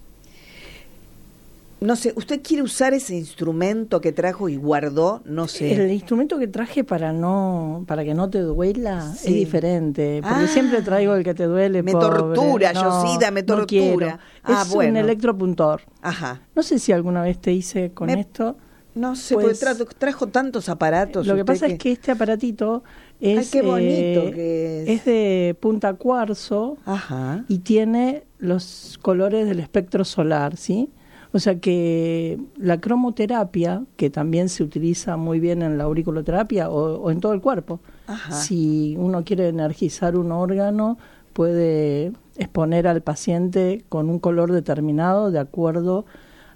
No 1.80 1.96
sé, 1.96 2.12
¿usted 2.14 2.42
quiere 2.42 2.62
usar 2.62 2.92
ese 2.92 3.16
instrumento 3.16 4.02
que 4.02 4.12
trajo 4.12 4.50
y 4.50 4.56
guardó? 4.56 5.22
No 5.24 5.48
sé. 5.48 5.72
El 5.82 5.90
instrumento 5.90 6.38
que 6.38 6.46
traje 6.46 6.84
para 6.84 7.12
no 7.14 7.84
para 7.88 8.04
que 8.04 8.12
no 8.12 8.28
te 8.28 8.40
duela 8.40 9.12
es 9.14 9.24
diferente, 9.24 10.20
porque 10.22 10.46
siempre 10.48 10.78
Ah. 10.78 10.84
traigo 10.84 11.14
el 11.14 11.24
que 11.24 11.32
te 11.32 11.44
duele. 11.44 11.82
Me 11.82 11.92
pobre. 11.92 12.06
tortura, 12.18 12.72
No, 12.74 12.82
Yosida, 12.82 13.30
me 13.30 13.40
no 13.40 13.46
tortura. 13.46 13.66
quiero. 13.66 14.18
Ah, 14.44 14.62
es 14.66 14.74
bueno. 14.74 14.90
un 14.90 14.96
electropuntor. 14.98 15.80
Ajá. 16.02 16.42
No 16.54 16.62
sé 16.62 16.78
si 16.78 16.92
alguna 16.92 17.22
vez 17.22 17.38
te 17.40 17.52
hice 17.52 17.92
con 17.92 18.08
Me- 18.08 18.20
esto. 18.20 18.56
No 18.94 19.16
sé, 19.16 19.34
Pues, 19.34 19.58
porque 19.60 19.76
trajo, 19.76 19.90
trajo 19.96 20.26
tantos 20.26 20.68
aparatos. 20.68 21.26
Lo 21.26 21.34
que 21.36 21.44
pasa 21.46 21.66
es 21.68 21.78
que 21.78 21.92
este 21.92 22.10
aparatito 22.10 22.82
es, 23.20 23.38
Ay, 23.38 23.46
qué 23.50 23.62
bonito 23.66 24.20
eh, 24.28 24.32
que 24.34 24.82
es. 24.82 24.88
es 24.98 25.04
de 25.06 25.56
punta 25.60 25.94
cuarzo 25.94 26.76
Ajá. 26.84 27.44
y 27.48 27.60
tiene 27.60 28.24
los 28.38 28.98
colores 29.00 29.46
del 29.48 29.60
espectro 29.60 30.04
solar, 30.04 30.56
¿sí? 30.58 30.90
O 31.32 31.38
sea 31.38 31.60
que 31.60 32.38
la 32.56 32.80
cromoterapia, 32.80 33.84
que 33.96 34.10
también 34.10 34.48
se 34.48 34.62
utiliza 34.64 35.16
muy 35.16 35.38
bien 35.38 35.62
en 35.62 35.78
la 35.78 35.84
auriculoterapia 35.84 36.68
o, 36.70 36.96
o 37.00 37.10
en 37.10 37.20
todo 37.20 37.32
el 37.34 37.40
cuerpo, 37.40 37.78
Ajá. 38.08 38.32
si 38.32 38.96
uno 38.98 39.22
quiere 39.24 39.48
energizar 39.48 40.16
un 40.16 40.32
órgano, 40.32 40.98
puede 41.32 42.12
exponer 42.36 42.88
al 42.88 43.02
paciente 43.02 43.84
con 43.88 44.10
un 44.10 44.18
color 44.18 44.50
determinado 44.52 45.30
de 45.30 45.38
acuerdo 45.38 46.04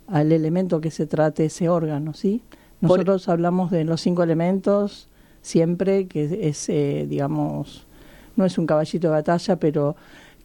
al 0.08 0.32
elemento 0.32 0.80
que 0.80 0.90
se 0.90 1.06
trate 1.06 1.44
ese 1.46 1.68
órgano, 1.68 2.12
¿sí? 2.12 2.42
Por- 2.80 2.90
Nosotros 2.98 3.28
hablamos 3.28 3.70
de 3.70 3.84
los 3.84 4.00
cinco 4.00 4.22
elementos 4.24 5.08
siempre, 5.40 6.06
que 6.08 6.48
es, 6.48 6.68
eh, 6.68 7.06
digamos, 7.08 7.86
no 8.36 8.44
es 8.44 8.58
un 8.58 8.66
caballito 8.66 9.06
de 9.06 9.12
batalla, 9.12 9.56
pero 9.56 9.94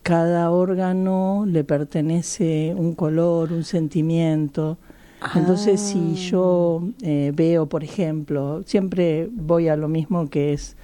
cada 0.03 0.51
órgano 0.51 1.45
le 1.47 1.63
pertenece 1.63 2.73
un 2.75 2.93
color, 2.93 3.51
un 3.51 3.63
sentimiento. 3.63 4.77
Entonces, 5.35 5.81
si 5.81 6.15
yo 6.15 6.81
eh, 7.01 7.31
veo, 7.35 7.67
por 7.67 7.83
ejemplo, 7.83 8.63
siempre 8.65 9.29
voy 9.31 9.67
a 9.67 9.75
lo 9.75 9.89
mismo 9.89 10.29
que 10.29 10.53
es, 10.53 10.77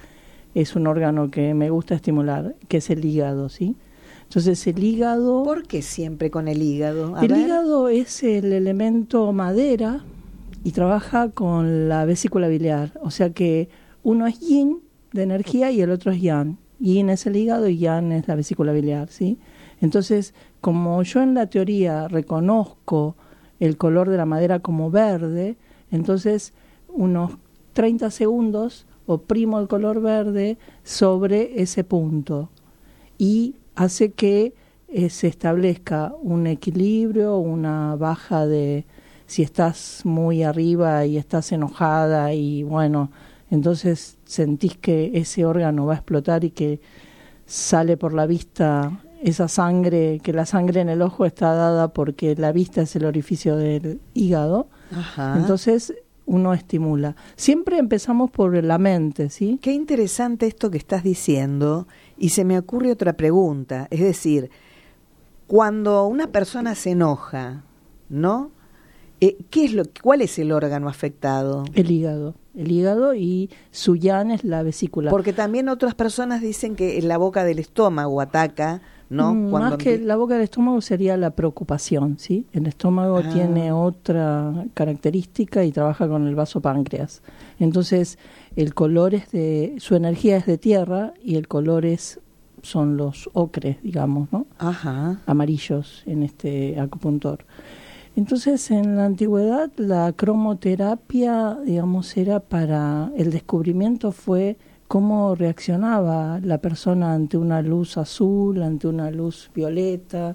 es 0.54 0.76
un 0.76 0.86
órgano 0.86 1.30
que 1.30 1.54
me 1.54 1.70
gusta 1.70 1.94
estimular, 1.94 2.54
que 2.68 2.78
es 2.78 2.90
el 2.90 3.04
hígado, 3.04 3.48
¿sí? 3.48 3.76
Entonces, 4.24 4.66
el 4.66 4.82
hígado... 4.82 5.42
¿Por 5.42 5.66
qué 5.66 5.80
siempre 5.80 6.30
con 6.30 6.48
el 6.48 6.62
hígado? 6.62 7.16
A 7.16 7.22
el 7.22 7.28
ver. 7.28 7.40
hígado 7.40 7.88
es 7.88 8.22
el 8.22 8.52
elemento 8.52 9.32
madera 9.32 10.04
y 10.64 10.72
trabaja 10.72 11.30
con 11.30 11.88
la 11.88 12.04
vesícula 12.04 12.48
biliar. 12.48 12.92
O 13.02 13.10
sea 13.10 13.30
que 13.30 13.68
uno 14.02 14.26
es 14.26 14.40
yin 14.40 14.80
de 15.12 15.22
energía 15.22 15.70
y 15.70 15.80
el 15.80 15.90
otro 15.90 16.12
es 16.12 16.20
yang. 16.20 16.58
Yin 16.78 17.10
es 17.10 17.26
el 17.26 17.36
hígado 17.36 17.68
y 17.68 17.78
yang 17.78 18.12
es 18.12 18.28
la 18.28 18.34
vesícula 18.34 18.72
biliar, 18.72 19.08
¿sí? 19.08 19.38
Entonces, 19.80 20.34
como 20.60 21.02
yo 21.02 21.22
en 21.22 21.34
la 21.34 21.46
teoría 21.46 22.08
reconozco 22.08 23.16
el 23.60 23.76
color 23.76 24.10
de 24.10 24.16
la 24.16 24.26
madera 24.26 24.60
como 24.60 24.90
verde, 24.90 25.56
entonces 25.90 26.52
unos 26.88 27.38
30 27.72 28.10
segundos 28.10 28.86
oprimo 29.06 29.60
el 29.60 29.68
color 29.68 30.00
verde 30.00 30.58
sobre 30.82 31.62
ese 31.62 31.84
punto 31.84 32.50
y 33.18 33.56
hace 33.74 34.12
que 34.12 34.54
eh, 34.88 35.10
se 35.10 35.28
establezca 35.28 36.14
un 36.22 36.46
equilibrio, 36.46 37.38
una 37.38 37.96
baja 37.96 38.46
de 38.46 38.84
si 39.26 39.42
estás 39.42 40.02
muy 40.04 40.42
arriba 40.42 41.04
y 41.06 41.16
estás 41.16 41.52
enojada 41.52 42.32
y 42.32 42.62
bueno, 42.62 43.10
entonces 43.50 44.15
sentís 44.26 44.76
que 44.76 45.12
ese 45.14 45.46
órgano 45.46 45.86
va 45.86 45.94
a 45.94 45.96
explotar 45.96 46.44
y 46.44 46.50
que 46.50 46.80
sale 47.46 47.96
por 47.96 48.12
la 48.12 48.26
vista 48.26 49.02
esa 49.22 49.48
sangre, 49.48 50.20
que 50.22 50.32
la 50.32 50.44
sangre 50.44 50.80
en 50.80 50.88
el 50.88 51.00
ojo 51.00 51.24
está 51.24 51.54
dada 51.54 51.88
porque 51.92 52.34
la 52.36 52.52
vista 52.52 52.82
es 52.82 52.94
el 52.96 53.06
orificio 53.06 53.56
del 53.56 54.00
hígado, 54.14 54.68
Ajá. 54.92 55.36
entonces 55.38 55.94
uno 56.26 56.52
estimula. 56.52 57.16
Siempre 57.36 57.78
empezamos 57.78 58.30
por 58.30 58.62
la 58.62 58.78
mente, 58.78 59.30
¿sí? 59.30 59.58
Qué 59.62 59.72
interesante 59.72 60.46
esto 60.46 60.70
que 60.70 60.78
estás 60.78 61.02
diciendo 61.02 61.86
y 62.18 62.30
se 62.30 62.44
me 62.44 62.58
ocurre 62.58 62.90
otra 62.90 63.14
pregunta, 63.14 63.86
es 63.90 64.00
decir, 64.00 64.50
cuando 65.46 66.06
una 66.06 66.26
persona 66.26 66.74
se 66.74 66.90
enoja, 66.90 67.62
¿no? 68.08 68.50
Eh, 69.20 69.38
¿Qué 69.50 69.64
es 69.64 69.72
lo, 69.72 69.84
cuál 70.02 70.20
es 70.20 70.38
el 70.38 70.52
órgano 70.52 70.88
afectado? 70.88 71.64
El 71.74 71.90
hígado. 71.90 72.34
El 72.56 72.72
hígado 72.72 73.14
y 73.14 73.50
su 73.70 73.96
yan 73.96 74.30
es 74.30 74.42
la 74.44 74.62
vesícula. 74.62 75.10
Porque 75.10 75.32
también 75.32 75.68
otras 75.68 75.94
personas 75.94 76.40
dicen 76.40 76.74
que 76.74 77.00
la 77.02 77.18
boca 77.18 77.44
del 77.44 77.58
estómago 77.58 78.20
ataca, 78.20 78.80
¿no? 79.10 79.34
Mm, 79.34 79.50
Cuando 79.50 79.70
Más 79.70 79.78
que 79.78 79.98
la 79.98 80.16
boca 80.16 80.34
del 80.34 80.44
estómago 80.44 80.80
sería 80.80 81.16
la 81.16 81.30
preocupación, 81.30 82.18
¿sí? 82.18 82.46
El 82.52 82.66
estómago 82.66 83.18
Ah. 83.18 83.30
tiene 83.32 83.70
otra 83.72 84.64
característica 84.74 85.64
y 85.64 85.70
trabaja 85.70 86.08
con 86.08 86.26
el 86.26 86.34
vaso 86.34 86.60
páncreas. 86.60 87.22
Entonces, 87.58 88.18
el 88.56 88.74
color 88.74 89.14
es 89.14 89.30
de, 89.30 89.74
su 89.78 89.94
energía 89.94 90.36
es 90.38 90.46
de 90.46 90.58
tierra 90.58 91.12
y 91.22 91.36
el 91.36 91.46
color 91.48 91.84
es, 91.84 92.20
son 92.62 92.96
los 92.96 93.28
ocres, 93.34 93.76
digamos, 93.82 94.32
¿no? 94.32 94.46
Ajá. 94.58 95.20
amarillos 95.26 96.02
en 96.06 96.22
este 96.22 96.80
acupuntor. 96.80 97.44
Entonces, 98.16 98.70
en 98.70 98.96
la 98.96 99.04
antigüedad, 99.04 99.70
la 99.76 100.10
cromoterapia, 100.10 101.58
digamos, 101.66 102.16
era 102.16 102.40
para 102.40 103.12
el 103.14 103.30
descubrimiento 103.30 104.10
fue 104.10 104.56
cómo 104.88 105.34
reaccionaba 105.34 106.40
la 106.42 106.56
persona 106.58 107.12
ante 107.12 107.36
una 107.36 107.60
luz 107.60 107.98
azul, 107.98 108.62
ante 108.62 108.88
una 108.88 109.10
luz 109.10 109.50
violeta, 109.54 110.34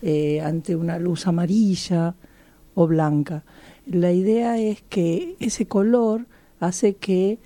eh, 0.00 0.40
ante 0.40 0.76
una 0.76 1.00
luz 1.00 1.26
amarilla 1.26 2.14
o 2.76 2.86
blanca. 2.86 3.44
La 3.84 4.12
idea 4.12 4.56
es 4.56 4.82
que 4.82 5.34
ese 5.40 5.66
color 5.66 6.26
hace 6.60 6.94
que 6.94 7.40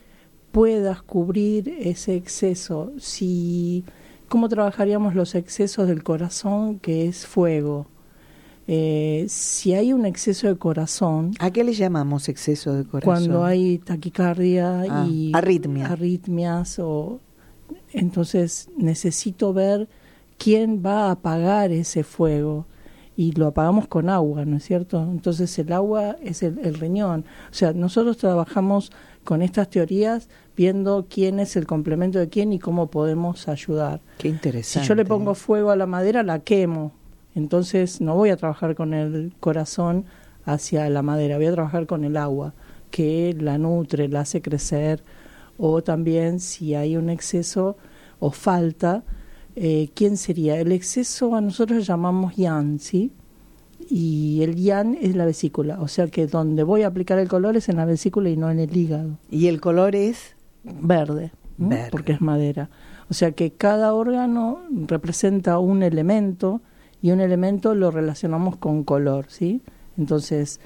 puedas 0.50 1.00
cubrir 1.00 1.70
ese 1.80 2.14
exceso. 2.14 2.92
Si 2.98 3.86
cómo 4.28 4.50
trabajaríamos 4.50 5.14
los 5.14 5.34
excesos 5.34 5.88
del 5.88 6.02
corazón, 6.02 6.78
que 6.78 7.08
es 7.08 7.26
fuego. 7.26 7.86
Eh, 8.68 9.26
si 9.28 9.74
hay 9.74 9.92
un 9.92 10.06
exceso 10.06 10.46
de 10.46 10.56
corazón, 10.56 11.32
¿A 11.40 11.50
qué 11.50 11.64
le 11.64 11.72
llamamos 11.72 12.28
exceso 12.28 12.72
de 12.74 12.84
corazón? 12.84 13.02
cuando 13.14 13.44
hay 13.44 13.78
taquicardia 13.78 14.82
Ah, 14.88 15.06
y 15.08 15.32
arritmia. 15.34 15.86
arritmias 15.86 16.78
o 16.78 17.20
entonces 17.92 18.68
necesito 18.76 19.52
ver 19.52 19.88
quién 20.38 20.82
va 20.84 21.06
a 21.08 21.10
apagar 21.12 21.70
ese 21.72 22.04
fuego 22.04 22.66
y 23.16 23.32
lo 23.32 23.46
apagamos 23.48 23.88
con 23.88 24.08
agua, 24.08 24.44
¿no 24.44 24.56
es 24.56 24.64
cierto? 24.64 25.02
Entonces 25.02 25.58
el 25.58 25.72
agua 25.72 26.16
es 26.22 26.42
el, 26.42 26.58
el 26.60 26.74
riñón. 26.74 27.24
O 27.50 27.54
sea, 27.54 27.72
nosotros 27.72 28.16
trabajamos 28.16 28.90
con 29.24 29.42
estas 29.42 29.68
teorías 29.70 30.28
viendo 30.56 31.06
quién 31.10 31.38
es 31.38 31.54
el 31.56 31.66
complemento 31.66 32.18
de 32.18 32.28
quién 32.28 32.52
y 32.52 32.58
cómo 32.58 32.90
podemos 32.90 33.48
ayudar. 33.48 34.00
Qué 34.18 34.28
Si 34.28 34.34
interesante. 34.34 34.88
yo 34.88 34.94
le 34.94 35.04
pongo 35.04 35.34
fuego 35.34 35.70
a 35.70 35.76
la 35.76 35.86
madera, 35.86 36.22
la 36.22 36.38
quemo. 36.40 36.92
Entonces 37.34 38.00
no 38.00 38.14
voy 38.14 38.30
a 38.30 38.36
trabajar 38.36 38.74
con 38.74 38.94
el 38.94 39.32
corazón 39.40 40.04
hacia 40.44 40.88
la 40.90 41.02
madera, 41.02 41.36
voy 41.36 41.46
a 41.46 41.52
trabajar 41.52 41.86
con 41.86 42.04
el 42.04 42.16
agua, 42.16 42.54
que 42.90 43.34
la 43.38 43.58
nutre, 43.58 44.08
la 44.08 44.20
hace 44.20 44.42
crecer. 44.42 45.02
O 45.58 45.82
también 45.82 46.40
si 46.40 46.74
hay 46.74 46.96
un 46.96 47.10
exceso 47.10 47.76
o 48.18 48.30
falta, 48.30 49.04
eh, 49.56 49.90
¿quién 49.94 50.16
sería? 50.16 50.58
El 50.58 50.72
exceso 50.72 51.34
a 51.34 51.40
nosotros 51.40 51.78
le 51.78 51.84
llamamos 51.84 52.36
yan, 52.36 52.78
¿sí? 52.78 53.12
Y 53.88 54.42
el 54.42 54.56
yan 54.56 54.96
es 55.00 55.16
la 55.16 55.24
vesícula, 55.24 55.80
o 55.80 55.88
sea 55.88 56.06
que 56.06 56.26
donde 56.26 56.62
voy 56.62 56.82
a 56.82 56.86
aplicar 56.86 57.18
el 57.18 57.28
color 57.28 57.56
es 57.56 57.68
en 57.68 57.76
la 57.76 57.84
vesícula 57.84 58.30
y 58.30 58.36
no 58.36 58.48
en 58.48 58.60
el 58.60 58.76
hígado 58.76 59.18
¿Y 59.28 59.48
el 59.48 59.60
color 59.60 59.96
es? 59.96 60.36
Verde. 60.62 61.32
porque 61.90 62.12
es 62.12 62.20
madera. 62.20 62.70
O 63.10 63.14
sea 63.14 63.32
que 63.32 63.52
cada 63.52 63.92
órgano 63.94 64.60
representa 64.70 65.58
un 65.58 65.82
elemento 65.82 66.62
y 67.02 67.10
un 67.10 67.20
elemento 67.20 67.74
lo 67.74 67.90
relacionamos 67.90 68.56
con 68.56 68.84
color, 68.84 69.26
¿sí? 69.28 69.60
Entonces, 69.98 70.60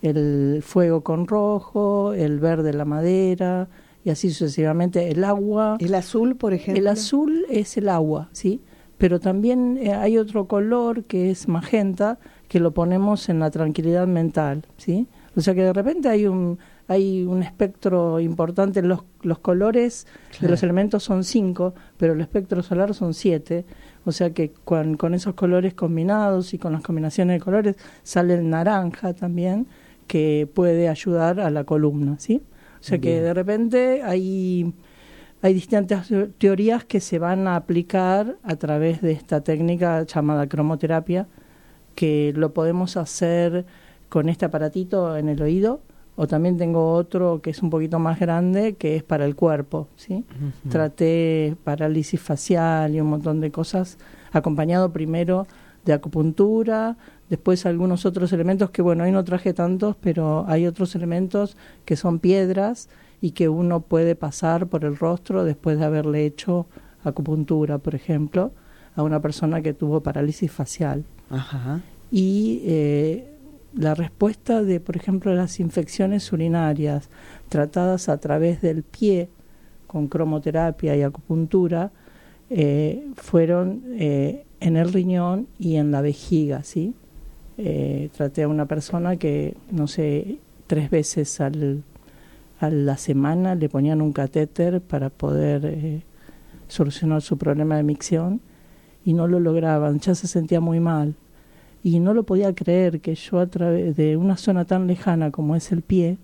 el 0.00 0.62
fuego 0.64 1.02
con 1.02 1.28
rojo, 1.28 2.14
el 2.14 2.40
verde 2.40 2.72
la 2.72 2.84
madera 2.84 3.68
y 4.04 4.10
así 4.10 4.30
sucesivamente. 4.30 5.10
El 5.10 5.22
agua, 5.22 5.76
¿El 5.78 5.94
azul, 5.94 6.34
por 6.36 6.54
ejemplo? 6.54 6.80
el 6.80 6.88
azul 6.88 7.44
es 7.50 7.76
el 7.76 7.88
agua, 7.88 8.30
¿sí? 8.32 8.62
Pero 8.98 9.20
también 9.20 9.78
eh, 9.80 9.92
hay 9.92 10.16
otro 10.16 10.46
color 10.46 11.04
que 11.04 11.30
es 11.30 11.46
magenta 11.46 12.18
que 12.48 12.58
lo 12.58 12.72
ponemos 12.72 13.28
en 13.28 13.38
la 13.38 13.50
tranquilidad 13.50 14.06
mental, 14.06 14.66
¿sí? 14.78 15.06
O 15.36 15.40
sea 15.40 15.54
que 15.54 15.62
de 15.62 15.72
repente 15.72 16.08
hay 16.08 16.26
un 16.26 16.58
hay 16.88 17.24
un 17.24 17.42
espectro 17.42 18.20
importante. 18.20 18.82
Los, 18.82 19.02
los 19.22 19.38
colores 19.38 20.06
de 20.40 20.48
los 20.48 20.62
elementos 20.62 21.02
son 21.02 21.24
cinco, 21.24 21.74
pero 21.96 22.12
el 22.12 22.20
espectro 22.20 22.62
solar 22.62 22.94
son 22.94 23.14
siete. 23.14 23.64
O 24.04 24.12
sea 24.12 24.32
que 24.32 24.52
con, 24.64 24.96
con 24.96 25.14
esos 25.14 25.34
colores 25.34 25.74
combinados 25.74 26.54
y 26.54 26.58
con 26.58 26.72
las 26.72 26.82
combinaciones 26.82 27.38
de 27.38 27.44
colores 27.44 27.76
sale 28.02 28.34
el 28.34 28.50
naranja 28.50 29.14
también, 29.14 29.66
que 30.06 30.48
puede 30.52 30.88
ayudar 30.88 31.40
a 31.40 31.50
la 31.50 31.64
columna, 31.64 32.16
¿sí? 32.18 32.42
O 32.80 32.84
sea 32.84 32.98
que 32.98 33.20
de 33.22 33.32
repente 33.32 34.02
hay, 34.02 34.74
hay 35.40 35.54
distintas 35.54 36.08
teorías 36.38 36.84
que 36.84 36.98
se 36.98 37.20
van 37.20 37.46
a 37.46 37.54
aplicar 37.54 38.38
a 38.42 38.56
través 38.56 39.00
de 39.00 39.12
esta 39.12 39.42
técnica 39.42 40.02
llamada 40.02 40.48
cromoterapia, 40.48 41.28
que 41.94 42.32
lo 42.34 42.52
podemos 42.52 42.96
hacer 42.96 43.66
con 44.08 44.28
este 44.28 44.44
aparatito 44.44 45.16
en 45.16 45.28
el 45.28 45.40
oído, 45.40 45.80
o 46.22 46.28
también 46.28 46.56
tengo 46.56 46.92
otro 46.92 47.42
que 47.42 47.50
es 47.50 47.60
un 47.64 47.70
poquito 47.70 47.98
más 47.98 48.20
grande, 48.20 48.74
que 48.74 48.94
es 48.94 49.02
para 49.02 49.24
el 49.24 49.34
cuerpo, 49.34 49.88
¿sí? 49.96 50.24
Traté 50.68 51.56
parálisis 51.64 52.20
facial 52.20 52.94
y 52.94 53.00
un 53.00 53.08
montón 53.08 53.40
de 53.40 53.50
cosas, 53.50 53.98
acompañado 54.30 54.92
primero 54.92 55.48
de 55.84 55.92
acupuntura, 55.92 56.96
después 57.28 57.66
algunos 57.66 58.06
otros 58.06 58.32
elementos 58.32 58.70
que, 58.70 58.82
bueno, 58.82 59.02
hoy 59.02 59.10
no 59.10 59.24
traje 59.24 59.52
tantos, 59.52 59.96
pero 60.00 60.44
hay 60.46 60.68
otros 60.68 60.94
elementos 60.94 61.56
que 61.84 61.96
son 61.96 62.20
piedras 62.20 62.88
y 63.20 63.32
que 63.32 63.48
uno 63.48 63.80
puede 63.80 64.14
pasar 64.14 64.68
por 64.68 64.84
el 64.84 64.96
rostro 64.96 65.42
después 65.42 65.76
de 65.76 65.86
haberle 65.86 66.24
hecho 66.24 66.68
acupuntura, 67.02 67.78
por 67.78 67.96
ejemplo, 67.96 68.52
a 68.94 69.02
una 69.02 69.20
persona 69.20 69.60
que 69.60 69.74
tuvo 69.74 70.04
parálisis 70.04 70.52
facial. 70.52 71.04
Ajá. 71.30 71.80
Y 72.12 72.62
eh, 72.64 73.31
la 73.74 73.94
respuesta 73.94 74.62
de, 74.62 74.80
por 74.80 74.96
ejemplo, 74.96 75.34
las 75.34 75.60
infecciones 75.60 76.32
urinarias 76.32 77.08
tratadas 77.48 78.08
a 78.08 78.18
través 78.18 78.60
del 78.60 78.82
pie 78.82 79.28
con 79.86 80.08
cromoterapia 80.08 80.96
y 80.96 81.02
acupuntura 81.02 81.90
eh, 82.50 83.06
fueron 83.16 83.82
eh, 83.98 84.44
en 84.60 84.76
el 84.76 84.92
riñón 84.92 85.48
y 85.58 85.76
en 85.76 85.90
la 85.90 86.00
vejiga, 86.00 86.62
¿sí? 86.62 86.94
Eh, 87.58 88.10
traté 88.16 88.42
a 88.42 88.48
una 88.48 88.66
persona 88.66 89.16
que, 89.16 89.56
no 89.70 89.86
sé, 89.86 90.38
tres 90.66 90.90
veces 90.90 91.40
al, 91.40 91.82
a 92.60 92.70
la 92.70 92.96
semana 92.96 93.54
le 93.54 93.68
ponían 93.68 94.00
un 94.00 94.12
catéter 94.12 94.80
para 94.80 95.10
poder 95.10 95.64
eh, 95.66 96.02
solucionar 96.68 97.22
su 97.22 97.36
problema 97.36 97.76
de 97.76 97.82
micción 97.82 98.40
y 99.04 99.14
no 99.14 99.26
lo 99.26 99.40
lograban, 99.40 99.98
ya 100.00 100.14
se 100.14 100.28
sentía 100.28 100.60
muy 100.60 100.80
mal 100.80 101.14
y 101.82 101.98
no 101.98 102.14
lo 102.14 102.22
podía 102.22 102.54
creer 102.54 103.00
que 103.00 103.14
yo 103.14 103.40
a 103.40 103.46
través 103.46 103.96
de 103.96 104.16
una 104.16 104.36
zona 104.36 104.64
tan 104.64 104.86
lejana 104.86 105.30
como 105.30 105.56
es 105.56 105.72
el 105.72 105.82
pie 105.82 106.18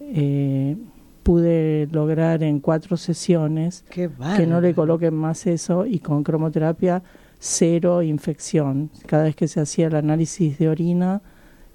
eh, 0.00 0.76
pude 1.22 1.88
lograr 1.92 2.42
en 2.42 2.60
cuatro 2.60 2.96
sesiones 2.96 3.84
que 3.90 4.46
no 4.46 4.60
le 4.60 4.74
coloquen 4.74 5.14
más 5.14 5.46
eso 5.46 5.86
y 5.86 5.98
con 5.98 6.24
cromoterapia 6.24 7.02
cero 7.38 8.02
infección. 8.02 8.90
Cada 9.06 9.24
vez 9.24 9.36
que 9.36 9.48
se 9.48 9.60
hacía 9.60 9.86
el 9.88 9.96
análisis 9.96 10.58
de 10.58 10.68
orina 10.68 11.22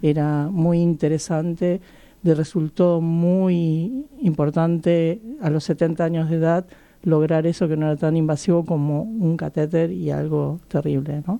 era 0.01 0.47
muy 0.51 0.79
interesante, 0.79 1.81
le 2.23 2.35
resultó 2.35 3.01
muy 3.01 4.05
importante 4.21 5.21
a 5.41 5.49
los 5.49 5.63
70 5.63 6.03
años 6.03 6.29
de 6.29 6.37
edad 6.37 6.65
lograr 7.03 7.45
eso 7.45 7.67
que 7.67 7.77
no 7.77 7.85
era 7.85 7.95
tan 7.95 8.17
invasivo 8.17 8.65
como 8.65 9.03
un 9.03 9.37
catéter 9.37 9.91
y 9.91 10.09
algo 10.09 10.59
terrible, 10.67 11.23
¿no? 11.27 11.39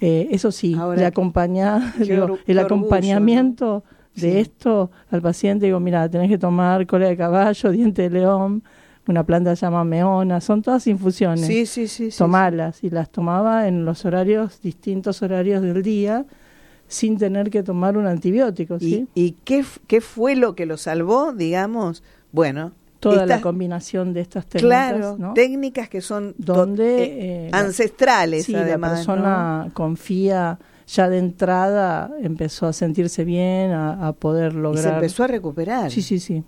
Eh, 0.00 0.28
eso 0.30 0.52
sí, 0.52 0.74
Ahora, 0.74 1.06
acompaña, 1.06 1.94
digo, 1.98 2.38
el 2.46 2.58
acompañamiento 2.58 3.82
de 4.14 4.20
Sí. 4.32 4.38
esto 4.38 4.90
al 5.10 5.22
paciente, 5.22 5.66
digo, 5.66 5.80
mira, 5.80 6.08
tenés 6.08 6.28
que 6.28 6.38
tomar 6.38 6.86
cola 6.86 7.08
de 7.08 7.16
caballo, 7.16 7.70
diente 7.72 8.02
de 8.02 8.10
león, 8.10 8.62
una 9.06 9.24
planta 9.24 9.54
se 9.56 9.64
llama 9.66 9.84
meona, 9.84 10.40
son 10.40 10.60
todas 10.62 10.86
infusiones. 10.86 11.46
Sí, 11.46 11.66
sí, 11.66 11.88
sí. 11.88 12.10
sí, 12.10 12.18
tomarlas 12.18 12.82
y 12.84 12.90
las 12.90 13.10
tomaba 13.10 13.66
en 13.68 13.84
los 13.84 14.04
horarios, 14.04 14.60
distintos 14.60 15.22
horarios 15.22 15.62
del 15.62 15.82
día, 15.82 16.26
sin 16.88 17.16
tener 17.18 17.50
que 17.50 17.62
tomar 17.62 17.96
un 17.96 18.06
antibiótico, 18.06 18.78
sí. 18.78 19.06
¿Y, 19.14 19.24
y 19.24 19.30
qué, 19.44 19.64
qué 19.86 20.00
fue 20.00 20.36
lo 20.36 20.54
que 20.54 20.66
lo 20.66 20.76
salvó, 20.76 21.32
digamos? 21.32 22.02
Bueno, 22.32 22.72
Toda 23.00 23.26
la 23.26 23.40
combinación 23.40 24.12
de 24.12 24.20
estas 24.20 24.46
técnicas, 24.46 24.92
claro, 24.92 25.16
¿no? 25.18 25.34
técnicas 25.34 25.88
que 25.88 26.00
son 26.00 26.34
donde 26.36 27.04
eh, 27.04 27.46
eh, 27.46 27.50
ancestrales, 27.52 28.46
sí, 28.46 28.54
además. 28.54 28.90
la 28.90 28.96
persona 28.96 29.70
confía 29.72 30.58
ya 30.86 31.08
de 31.08 31.18
entrada, 31.18 32.10
empezó 32.20 32.66
a 32.66 32.72
sentirse 32.72 33.24
bien, 33.24 33.70
a, 33.70 34.08
a 34.08 34.12
poder 34.12 34.54
lograr. 34.54 34.82
se 34.82 34.90
empezó 34.90 35.24
a 35.24 35.26
recuperar. 35.28 35.90
Sí, 35.90 36.02
sí, 36.02 36.18
sí. 36.18 36.42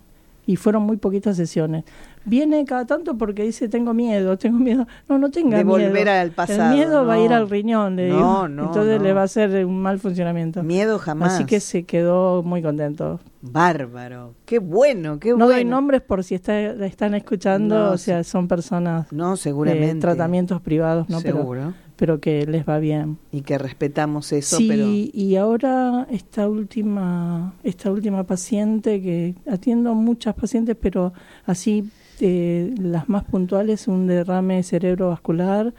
Y 0.47 0.57
fueron 0.57 0.83
muy 0.83 0.97
poquitas 0.97 1.37
sesiones. 1.37 1.85
Viene 2.25 2.65
cada 2.67 2.85
tanto 2.85 3.17
porque 3.17 3.43
dice, 3.45 3.69
tengo 3.69 3.95
miedo, 3.95 4.37
tengo 4.37 4.59
miedo. 4.59 4.87
No, 5.09 5.19
no 5.19 5.31
tenga 5.31 5.57
De 5.59 5.65
miedo. 5.65 5.79
volver 5.89 6.09
al 6.09 6.31
pasado, 6.33 6.71
El 6.73 6.77
miedo 6.77 7.07
va 7.07 7.15
a 7.15 7.19
ir 7.21 7.31
no. 7.31 7.37
al 7.37 7.49
riñón, 7.49 7.97
le 7.97 8.09
No, 8.11 8.47
no, 8.47 8.67
Entonces 8.67 8.99
no. 8.99 9.05
le 9.05 9.13
va 9.15 9.23
a 9.23 9.25
hacer 9.25 9.65
un 9.65 9.81
mal 9.81 9.99
funcionamiento. 9.99 10.63
Miedo 10.63 10.99
jamás. 10.99 11.33
Así 11.35 11.45
que 11.47 11.61
se 11.61 11.85
quedó 11.85 12.43
muy 12.43 12.63
contento. 12.63 13.21
Bárbaro. 13.43 14.35
Qué 14.45 14.59
bueno, 14.59 15.19
qué 15.19 15.31
No 15.31 15.37
bueno. 15.47 15.53
doy 15.53 15.65
nombres 15.65 16.03
por 16.03 16.23
si 16.25 16.35
está, 16.35 16.59
están 16.85 17.15
escuchando, 17.15 17.87
No, 17.87 17.91
o 17.93 17.99
sea, 17.99 18.23
son 18.25 18.49
personas 18.49 19.11
No, 19.13 19.33
de 19.33 19.37
seguramente. 19.39 20.01
tratamientos 20.01 20.61
privados, 20.61 21.09
¿no? 21.09 21.21
Pero, 21.23 21.39
Seguro. 21.39 21.73
pero 21.97 22.21
que 22.21 22.47
les 22.47 22.69
va 22.69 22.79
bien. 22.79 23.19
Y 23.33 23.41
que 23.43 23.57
respetamos 23.59 24.33
eso, 24.33 24.57
sí, 24.59 24.67
pero... 24.69 24.85
y 24.87 25.37
ahora 25.37 26.07
esta 26.11 26.49
última, 26.49 27.55
esta 27.63 27.91
última 27.91 28.25
paciente 28.25 29.01
que 29.01 29.35
atiendo 29.51 29.95
muchas 29.95 30.35
pacientes, 30.35 30.77
pero 30.81 31.13
así 31.47 31.89
eh, 32.23 32.75
las 32.79 33.09
más 33.09 33.25
puntuales, 33.25 33.89
un 33.89 34.07
derrame 34.07 34.63
cerebrovascular 34.63 35.75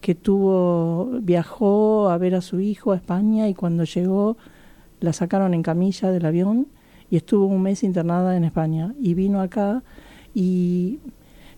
que 0.00 0.14
tuvo, 0.14 1.10
viajó 1.22 2.08
a 2.10 2.18
ver 2.18 2.34
a 2.34 2.40
su 2.40 2.60
hijo 2.60 2.92
a 2.92 2.96
España 2.96 3.48
y 3.48 3.54
cuando 3.54 3.84
llegó 3.84 4.36
la 5.00 5.12
sacaron 5.12 5.54
en 5.54 5.62
camilla 5.62 6.10
del 6.10 6.26
avión 6.26 6.68
y 7.10 7.16
estuvo 7.16 7.46
un 7.46 7.62
mes 7.62 7.82
internada 7.82 8.36
en 8.36 8.44
España 8.44 8.94
y 9.00 9.14
vino 9.14 9.40
acá 9.40 9.82
y 10.34 11.00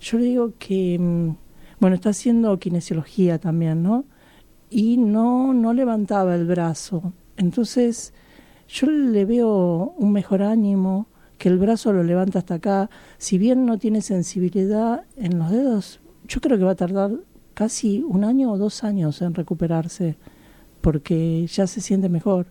yo 0.01 0.19
le 0.19 0.25
digo 0.27 0.53
que, 0.59 0.99
mm, 0.99 1.37
bueno, 1.81 1.97
está 1.97 2.11
haciendo 2.11 2.59
kinesiología 2.59 3.39
también, 3.39 3.83
¿no? 3.83 4.05
Y 4.71 4.97
no, 4.97 5.55
no 5.55 5.73
levantaba 5.73 6.35
el 6.35 6.47
brazo. 6.47 7.13
Entonces 7.37 8.13
yo 8.69 8.87
le 8.89 9.25
veo 9.25 9.95
un 9.97 10.13
mejor 10.13 10.43
ánimo, 10.43 11.07
que 11.39 11.49
el 11.49 11.59
brazo 11.59 11.93
lo 11.93 12.03
levanta 12.03 12.41
hasta 12.41 12.55
acá. 12.55 12.91
Si 13.17 13.39
bien 13.39 13.65
no 13.65 13.79
tiene 13.79 14.03
sensibilidad 14.03 15.05
en 15.17 15.39
los 15.39 15.51
dedos, 15.51 16.01
yo 16.27 16.41
creo 16.41 16.59
que 16.59 16.65
va 16.65 16.73
a 16.73 16.77
tardar 16.77 17.13
casi 17.55 18.05
un 18.07 18.25
año 18.25 18.53
o 18.53 18.59
dos 18.59 18.85
años 18.85 19.23
en 19.23 19.35
recuperarse, 19.35 20.17
porque 20.81 21.47
ya 21.47 21.67
se 21.67 21.81
siente 21.81 22.09
mejor. 22.09 22.47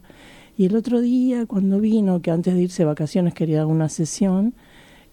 Y 0.58 0.66
el 0.66 0.76
otro 0.76 1.02
día, 1.02 1.46
cuando 1.46 1.80
vino, 1.80 2.22
que 2.22 2.32
antes 2.32 2.56
de 2.56 2.64
irse 2.64 2.84
de 2.84 2.88
vacaciones 2.88 3.34
quería 3.34 3.66
una 3.68 3.90
sesión, 3.90 4.56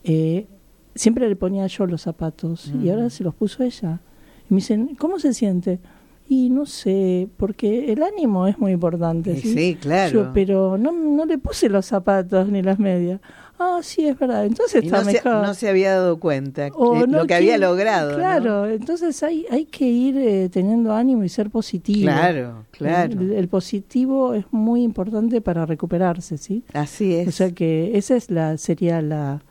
eh, 0.02 0.46
siempre 0.94 1.28
le 1.28 1.36
ponía 1.36 1.66
yo 1.66 1.86
los 1.86 2.02
zapatos 2.02 2.72
y 2.82 2.88
ahora 2.88 3.10
se 3.10 3.24
los 3.24 3.34
puso 3.34 3.62
ella. 3.62 4.00
Y 4.48 4.54
me 4.54 4.56
dicen, 4.56 4.94
¿cómo 4.96 5.18
se 5.18 5.34
siente? 5.34 5.80
Y 6.26 6.48
no 6.48 6.64
sé, 6.64 7.28
porque 7.36 7.92
el 7.92 8.02
ánimo 8.02 8.46
es 8.46 8.58
muy 8.58 8.72
importante. 8.72 9.36
Sí, 9.36 9.76
claro. 9.78 10.12
Yo, 10.12 10.30
pero 10.32 10.78
no, 10.78 10.92
no 10.92 11.26
le 11.26 11.36
puse 11.36 11.68
los 11.68 11.84
zapatos 11.84 12.48
ni 12.48 12.62
las 12.62 12.78
medias. 12.78 13.20
Ah, 13.58 13.80
sí, 13.82 14.06
es 14.06 14.18
verdad. 14.18 14.44
Entonces 14.46 14.82
Y 14.82 14.86
está 14.86 14.98
no, 14.98 15.04
se, 15.04 15.12
mejor. 15.12 15.32
no 15.46 15.54
se 15.54 15.68
había 15.68 15.92
dado 15.92 16.18
cuenta 16.18 16.68
O 16.74 17.06
no 17.06 17.18
lo 17.18 17.26
que 17.26 17.34
había 17.34 17.56
logrado. 17.56 18.12
¿no? 18.12 18.16
Claro, 18.16 18.68
entonces 18.68 19.22
hay, 19.22 19.46
hay 19.50 19.64
que 19.66 19.86
ir 19.86 20.16
eh, 20.18 20.48
teniendo 20.48 20.92
ánimo 20.92 21.22
y 21.24 21.28
ser 21.28 21.50
positivo. 21.50 22.02
Claro, 22.10 22.64
claro. 22.72 23.12
El, 23.12 23.32
el 23.32 23.48
positivo 23.48 24.34
es 24.34 24.44
muy 24.50 24.82
importante 24.82 25.40
para 25.40 25.66
recuperarse, 25.66 26.36
¿sí? 26.36 26.64
Así 26.72 27.14
es. 27.14 27.28
O 27.28 27.32
sea 27.32 27.52
que 27.52 27.96
esa 27.96 28.16
es 28.16 28.30
la 28.30 28.58
sería 28.58 29.00
la, 29.00 29.42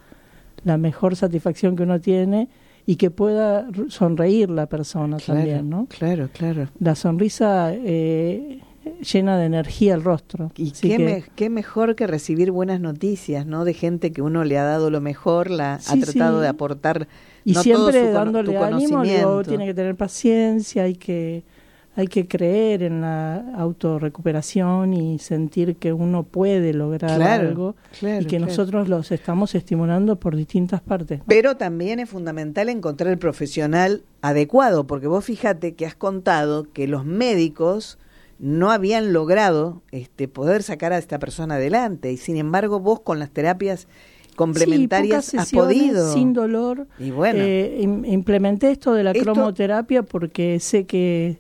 la 0.64 0.78
mejor 0.78 1.16
satisfacción 1.16 1.76
que 1.76 1.84
uno 1.84 2.00
tiene 2.02 2.50
y 2.86 2.98
que 2.98 3.10
pueda 3.10 3.68
sonreír 3.88 4.50
la 4.50 4.66
persona 4.66 5.16
claro, 5.18 5.40
también, 5.40 5.70
¿no? 5.70 5.86
Claro, 5.88 6.30
claro. 6.34 6.68
La 6.80 6.96
sonrisa 6.96 7.72
eh, 7.74 8.60
llena 9.02 9.38
de 9.38 9.46
energía 9.46 9.94
el 9.96 10.04
rostro. 10.04 10.52
Y 10.56 10.72
qué, 10.72 10.98
que- 10.98 11.00
me- 11.00 11.24
qué 11.36 11.50
mejor 11.50 11.96
que 11.96 12.08
recibir 12.08 12.52
buenas 12.52 12.80
noticias, 12.80 13.46
¿no? 13.46 13.66
De 13.66 13.74
gente 13.74 14.12
que 14.12 14.22
uno 14.22 14.44
le 14.44 14.58
ha 14.58 14.64
dado 14.64 14.90
lo 14.90 15.02
mejor, 15.02 15.50
la 15.50 15.76
ha 15.76 15.80
Sí, 15.80 16.00
tratado 16.00 16.38
sí. 16.38 16.42
de 16.44 16.48
aportar 16.48 17.08
y 17.46 17.52
no 17.54 17.64
todo 17.64 17.64
siempre 17.64 18.00
su 18.02 18.06
cono- 18.08 18.14
dándole 18.14 18.58
ánimo, 18.58 19.04
digo, 19.04 19.44
tiene 19.44 19.66
que 19.66 19.74
tener 19.74 19.96
paciencia, 19.96 20.84
hay 20.84 20.96
que 20.96 21.44
hay 21.96 22.08
que 22.08 22.28
creer 22.28 22.82
en 22.82 23.02
la 23.02 23.36
autorrecuperación 23.56 24.96
y 24.96 25.20
sentir 25.20 25.76
que 25.76 25.94
uno 25.94 26.24
puede 26.24 26.74
lograr 26.74 27.18
Claro, 27.18 27.48
algo 27.50 27.76
claro, 28.00 28.22
y 28.22 28.26
que 28.26 28.38
claro. 28.38 28.46
nosotros 28.48 28.90
los 28.90 29.12
estamos 29.12 29.54
estimulando 29.56 30.16
por 30.20 30.36
distintas 30.36 30.82
partes. 30.82 31.20
¿no? 31.20 31.26
Pero 31.28 31.56
también 31.56 32.00
es 32.00 32.10
fundamental 32.10 32.70
encontrar 32.70 33.12
el 33.12 33.20
profesional 33.20 34.02
adecuado, 34.22 34.88
porque 34.88 35.06
vos 35.06 35.24
fíjate 35.26 35.76
que 35.76 35.86
has 35.86 35.94
contado 35.96 36.66
que 36.74 36.88
los 36.88 37.06
médicos 37.06 38.00
no 38.40 38.72
habían 38.72 39.14
logrado 39.14 39.82
este, 39.92 40.28
poder 40.28 40.64
sacar 40.64 40.92
a 40.94 40.98
esta 40.98 41.20
persona 41.20 41.56
adelante 41.56 42.12
y 42.12 42.18
sin 42.18 42.38
embargo 42.38 42.80
vos 42.80 43.00
con 43.02 43.20
las 43.20 43.30
terapias 43.32 43.88
complementarias 44.36 45.26
Sí, 45.26 45.38
has 45.38 45.50
pocas 45.52 45.68
sesiones, 45.70 45.78
podido. 45.92 46.14
Sin 46.14 46.34
dolor. 46.34 46.88
Y 47.00 47.12
bueno. 47.12 47.40
Eh, 47.42 47.80
im- 47.82 48.06
implementé 48.12 48.72
esto 48.72 48.94
de 48.94 49.04
la 49.04 49.12
Esto- 49.12 49.24
cromoterapia 49.34 50.04
porque 50.04 50.60
sé 50.60 50.86
que 50.86 51.38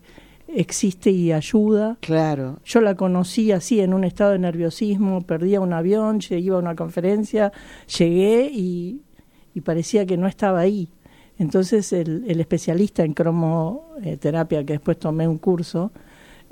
existe 0.47 1.09
y 1.09 1.31
ayuda. 1.31 1.97
Claro. 2.01 2.59
Yo 2.63 2.79
la 2.81 2.95
conocí 2.95 3.51
así 3.51 3.79
en 3.79 3.93
un 3.95 4.03
estado 4.03 4.31
de 4.33 4.39
nerviosismo, 4.39 5.21
perdía 5.23 5.59
un 5.59 5.73
avión, 5.73 6.19
iba 6.29 6.55
a 6.55 6.59
una 6.59 6.75
conferencia, 6.75 7.51
llegué 7.97 8.49
y, 8.53 9.01
y 9.55 9.61
parecía 9.61 10.05
que 10.05 10.15
no 10.17 10.27
estaba 10.27 10.59
ahí. 10.59 10.89
Entonces 11.39 11.91
el, 11.93 12.23
el 12.27 12.39
especialista 12.39 13.03
en 13.03 13.13
cromoterapia, 13.15 14.63
que 14.63 14.73
después 14.73 14.99
tomé 14.99 15.27
un 15.27 15.39
curso, 15.39 15.91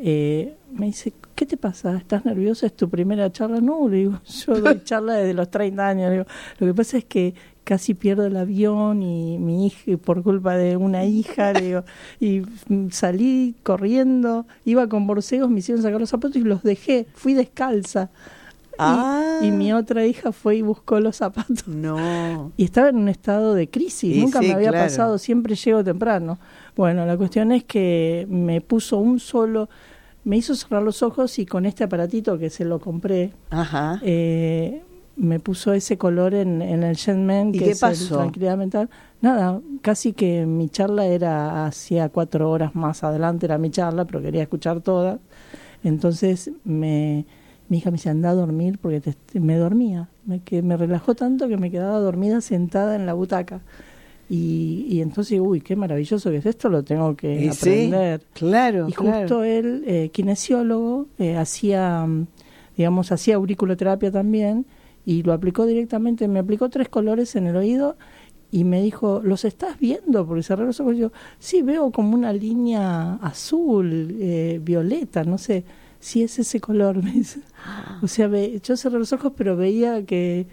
eh, 0.04 0.56
me 0.74 0.88
dice, 0.88 1.14
¿qué 1.36 1.45
te 1.45 1.58
pasa? 1.58 1.95
¿Estás 1.97 2.26
nerviosa? 2.26 2.66
¿Es 2.66 2.76
tu 2.76 2.89
primera 2.89 3.32
charla? 3.32 3.60
No, 3.62 3.88
le 3.88 3.97
digo, 3.97 4.20
yo 4.45 4.60
doy 4.60 4.82
charla 4.84 5.14
desde 5.16 5.34
los 5.34 5.49
30 5.52 5.88
años. 5.88 6.06
Le 6.10 6.12
digo, 6.18 6.26
lo 6.60 6.68
que 6.68 6.74
pasa 6.74 6.97
es 6.97 7.06
que 7.06 7.34
casi 7.64 7.93
pierdo 7.93 8.26
el 8.26 8.36
avión 8.38 9.04
y 9.04 9.38
mi 9.38 9.68
hija, 9.68 9.95
por 9.97 10.24
culpa 10.24 10.56
de 10.58 10.78
una 10.78 11.06
hija, 11.06 11.54
le 11.54 11.62
digo, 11.62 11.84
y 12.20 12.41
salí 12.89 13.56
corriendo, 13.64 14.45
iba 14.66 14.88
con 14.89 15.06
borcegos, 15.08 15.49
me 15.49 15.60
hicieron 15.60 15.84
sacar 15.84 15.99
los 15.99 16.10
zapatos 16.10 16.38
y 16.38 16.41
los 16.41 16.64
dejé, 16.64 17.06
fui 17.14 17.34
descalza. 17.34 18.10
Y- 18.74 18.76
Ah. 18.84 19.39
Y, 19.43 19.52
mi 19.52 19.74
otra 19.74 20.06
hija 20.08 20.32
fue 20.32 20.56
y 20.56 20.62
buscó 20.64 20.99
los 20.99 21.18
zapatos. 21.18 21.68
No. 21.68 22.52
Y 22.58 22.64
estaba 22.64 22.89
en 22.89 22.95
un 22.97 23.10
estado 23.10 23.54
de 23.54 23.70
crisis, 23.70 24.16
Y 24.18 24.22
nunca 24.22 24.39
sí, 24.39 24.47
me 24.47 24.54
había 24.54 24.70
claro. 24.70 24.86
pasado, 24.86 25.18
siempre 25.20 25.56
llego 25.56 25.84
temprano. 25.84 26.39
Bueno, 26.76 27.06
la 27.06 27.16
cuestión 27.18 27.52
es 27.52 27.64
que 27.64 28.26
me 28.30 28.60
puso 28.62 28.97
un 28.97 29.20
solo, 29.20 29.70
me 30.24 30.38
hizo 30.38 30.55
cerrar 30.55 30.84
los 30.84 31.01
ojos 31.03 31.38
y 31.39 31.45
con 31.45 31.65
este 31.65 31.84
aparatito 31.84 32.38
que 32.38 32.49
se 32.49 32.65
lo 32.65 32.80
compré, 32.80 33.32
Ajá. 33.49 33.99
eh, 34.03 34.84
me 35.17 35.39
puso 35.39 35.74
ese 35.74 35.97
color 35.97 36.34
en, 36.34 36.61
en 36.61 36.84
el 36.84 36.95
Shenmen, 36.95 37.49
¿Y 37.53 37.59
que 37.59 37.65
qué 37.65 37.76
pasó? 37.76 38.17
tranquilidad 38.17 38.57
mental. 38.57 38.89
Nada, 39.22 39.59
casi 39.82 40.13
que 40.13 40.45
mi 40.45 40.69
charla 40.69 41.05
era 41.05 41.65
hacía 41.65 42.09
cuatro 42.09 42.49
horas 42.49 42.74
más 42.76 43.03
adelante, 43.03 43.45
era 43.45 43.57
mi 43.57 43.69
charla, 43.69 44.05
pero 44.05 44.22
quería 44.22 44.43
escuchar 44.43 44.82
todas. 44.82 45.19
Entonces 45.84 46.51
me, 46.63 47.26
mi 47.69 47.78
hija 47.80 47.91
me 47.91 47.97
decía, 47.97 48.11
anda 48.11 48.30
a 48.30 48.34
dormir 48.36 48.80
porque 48.82 49.01
te- 49.01 49.39
me 49.39 49.57
dormía. 49.57 50.09
Me, 50.26 50.39
que 50.41 50.61
me 50.61 50.78
relajó 50.78 51.15
tanto 51.15 51.47
que 51.47 51.57
me 51.57 51.72
quedaba 51.72 51.99
dormida 51.99 52.41
sentada 52.41 52.95
en 52.95 53.05
la 53.05 53.13
butaca. 53.13 53.61
Y, 54.34 54.86
y 54.89 55.01
entonces, 55.01 55.39
uy, 55.41 55.59
qué 55.59 55.75
maravilloso 55.75 56.29
que 56.32 56.38
es 56.38 56.45
esto, 56.45 56.69
lo 56.69 56.84
tengo 56.84 57.17
que 57.17 57.45
Y 57.45 57.51
sí, 57.51 57.69
aprender. 57.89 58.25
claro, 58.34 58.88
Y 58.88 58.93
claro. 58.93 59.19
justo 59.27 59.43
él, 59.43 59.84
eh, 59.86 60.09
kinesiólogo, 60.13 61.07
eh, 61.19 61.36
hacía, 61.36 62.05
mm, 62.07 62.27
digamos, 62.77 63.11
hacía 63.11 63.36
auriculoterapia 63.36 64.09
también 64.11 64.65
y 65.05 65.23
lo 65.23 65.34
aplicó 65.34 65.65
directamente, 65.65 66.29
me 66.29 66.39
aplicó 66.39 66.69
tres 66.69 66.88
colores 66.88 67.36
en 67.36 67.47
el 67.47 67.57
oído 67.57 67.97
y 68.51 68.63
me 68.65 68.82
dijo, 68.82 69.21
¿los 69.23 69.45
estás 69.45 69.79
viendo? 69.79 70.25
Porque 70.27 70.43
cerré 70.43 70.65
los 70.65 70.79
ojos 70.79 70.95
y 70.95 70.99
yo, 70.99 71.11
sí, 71.39 71.61
veo 71.61 71.91
como 71.91 72.13
una 72.15 72.34
línea 72.34 73.15
azul, 73.15 74.15
eh, 74.19 74.59
violeta, 74.63 75.23
no 75.25 75.38
sé 75.38 75.63
si 75.99 76.23
es 76.23 76.39
ese 76.39 76.59
color, 76.61 77.03
me 77.03 77.11
dice. 77.11 77.41
O 78.01 78.07
sea, 78.07 78.27
ve- 78.27 78.59
yo 78.63 78.77
cerré 78.77 78.99
los 78.99 79.13
ojos, 79.13 79.34
pero 79.36 79.55
veía 79.55 80.05
que 80.05 80.47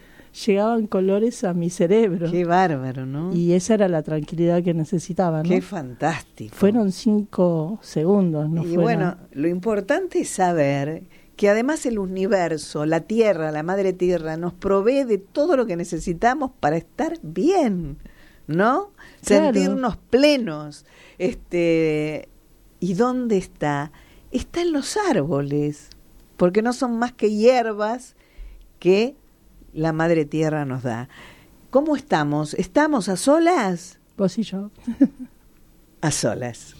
llegaban 0.46 0.86
colores 0.86 1.44
a 1.44 1.54
mi 1.54 1.70
cerebro. 1.70 2.30
Qué 2.30 2.44
bárbaro, 2.44 3.06
¿no? 3.06 3.34
Y 3.34 3.52
esa 3.52 3.74
era 3.74 3.88
la 3.88 4.02
tranquilidad 4.02 4.62
que 4.62 4.74
necesitaba, 4.74 5.42
¿no? 5.42 5.48
Qué 5.48 5.60
fantástico. 5.60 6.54
Fueron 6.54 6.92
cinco 6.92 7.78
segundos, 7.82 8.48
no 8.48 8.64
y 8.64 8.76
bueno, 8.76 9.16
lo 9.32 9.48
importante 9.48 10.20
es 10.20 10.30
saber 10.30 11.04
que 11.36 11.48
además 11.48 11.86
el 11.86 11.98
universo, 11.98 12.84
la 12.84 13.00
Tierra, 13.00 13.52
la 13.52 13.62
Madre 13.62 13.92
Tierra, 13.92 14.36
nos 14.36 14.54
provee 14.54 15.04
de 15.04 15.18
todo 15.18 15.56
lo 15.56 15.66
que 15.66 15.76
necesitamos 15.76 16.50
para 16.58 16.76
estar 16.76 17.14
bien, 17.22 17.98
¿no? 18.48 18.90
Claro. 19.24 19.52
Sentirnos 19.52 19.96
plenos. 19.96 20.84
Este, 21.18 22.28
¿Y 22.80 22.94
dónde 22.94 23.38
está? 23.38 23.92
Está 24.32 24.62
en 24.62 24.72
los 24.72 24.96
árboles, 24.96 25.90
porque 26.36 26.60
no 26.60 26.72
son 26.72 26.98
más 26.98 27.12
que 27.12 27.30
hierbas 27.30 28.16
que 28.78 29.16
la 29.78 29.92
Madre 29.92 30.24
Tierra 30.24 30.64
nos 30.64 30.82
da. 30.82 31.08
¿Cómo 31.70 31.96
estamos? 31.96 32.54
¿Estamos 32.54 33.08
a 33.08 33.16
solas? 33.16 33.98
Vos 34.16 34.36
y 34.38 34.42
yo. 34.42 34.70
a 36.00 36.10
solas. 36.10 36.74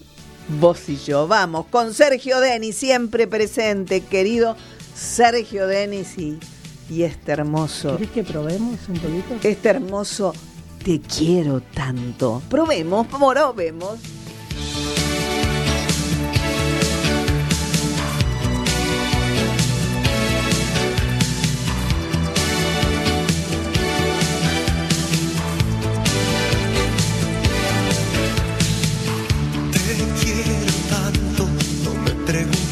Vos 0.59 0.89
y 0.89 0.97
yo. 0.97 1.27
Vamos, 1.27 1.67
con 1.67 1.93
Sergio 1.93 2.39
Denis, 2.39 2.75
siempre 2.75 3.27
presente, 3.27 4.01
querido 4.01 4.55
Sergio 4.95 5.67
Denis 5.67 6.17
y, 6.17 6.39
y 6.89 7.03
este 7.03 7.31
hermoso, 7.31 7.95
¿Querés 7.97 8.11
que 8.11 8.23
probemos 8.23 8.79
un 8.89 8.97
poquito? 8.99 9.47
este 9.47 9.69
hermoso 9.69 10.33
Te 10.83 10.99
quiero 10.99 11.61
tanto. 11.61 12.41
Probemos, 12.49 13.07
probemos. 13.07 13.99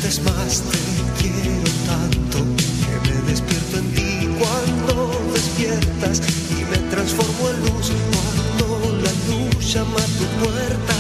Preguntes 0.08 0.24
más, 0.24 0.62
te 0.62 0.78
quiero 1.22 1.70
tanto, 1.86 2.38
que 2.58 3.10
me 3.10 3.30
despierto 3.30 3.78
en 3.78 3.93
ti 3.93 4.30
cuando 4.39 5.12
despiertas 5.34 6.22
y 6.51 6.64
me 6.66 6.78
transformo 6.89 7.49
en 7.49 7.60
luz 7.66 7.91
cuando 8.12 9.01
la 9.03 9.12
luz 9.28 9.74
llama 9.74 9.99
a 9.99 10.08
tu 10.18 10.26
puerta. 10.43 10.95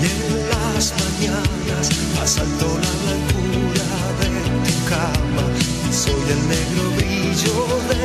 Y 0.00 0.06
en 0.06 0.20
las 0.50 0.92
mañanas 1.02 1.90
asalto 2.22 2.66
la 2.66 2.92
blancura 3.02 3.88
de 4.20 4.28
tu 4.64 4.74
cama 4.88 5.44
y 5.88 5.92
soy 5.92 6.24
el 6.30 6.48
negro 6.48 6.82
brillo 6.96 7.54
de 7.88 7.99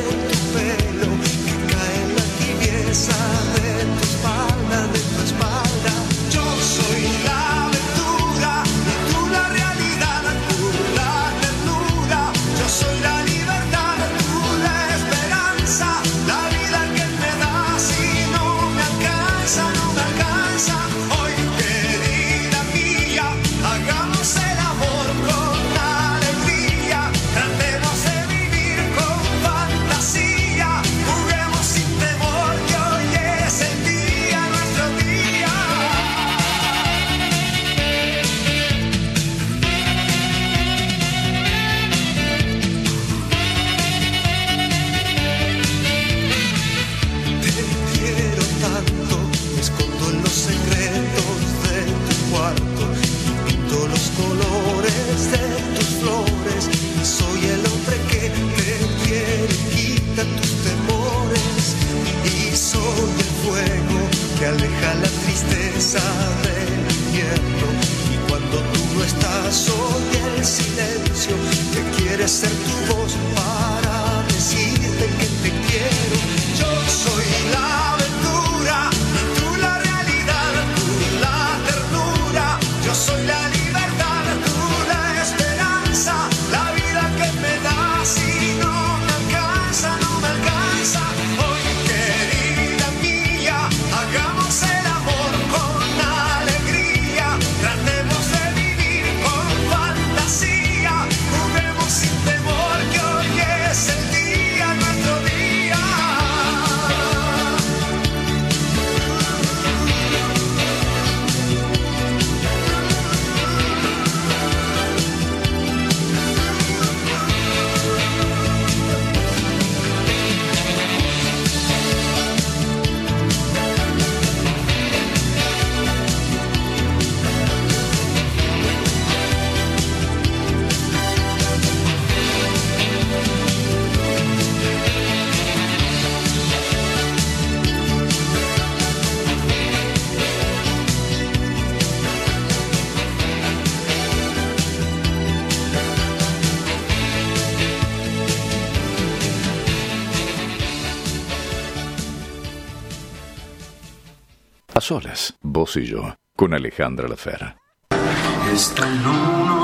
solas, 154.85 155.33
vos 155.41 155.77
y 155.77 155.85
yo, 155.87 156.15
con 156.35 156.53
Alejandra 156.53 157.07
Lafera. 157.07 157.57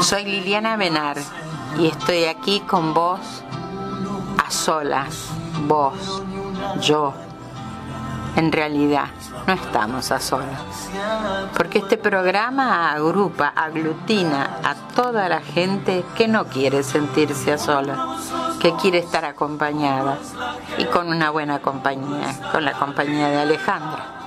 Soy 0.01 0.25
Liliana 0.25 0.77
Benar 0.77 1.17
y 1.77 1.85
estoy 1.85 2.23
aquí 2.23 2.61
con 2.61 2.95
vos 2.95 3.19
a 4.43 4.49
solas, 4.49 5.27
vos, 5.67 6.23
yo. 6.81 7.13
En 8.35 8.51
realidad, 8.51 9.09
no 9.45 9.53
estamos 9.53 10.11
a 10.11 10.19
solas, 10.19 10.89
porque 11.55 11.77
este 11.79 11.97
programa 11.97 12.91
agrupa, 12.91 13.49
aglutina 13.49 14.57
a 14.63 14.73
toda 14.95 15.29
la 15.29 15.41
gente 15.41 16.03
que 16.15 16.27
no 16.27 16.45
quiere 16.45 16.81
sentirse 16.81 17.51
a 17.51 17.59
solas, 17.59 17.99
que 18.59 18.73
quiere 18.77 18.97
estar 18.97 19.25
acompañada 19.25 20.17
y 20.79 20.85
con 20.85 21.09
una 21.09 21.29
buena 21.29 21.59
compañía, 21.59 22.49
con 22.51 22.65
la 22.65 22.73
compañía 22.73 23.27
de 23.27 23.41
Alejandra, 23.41 24.20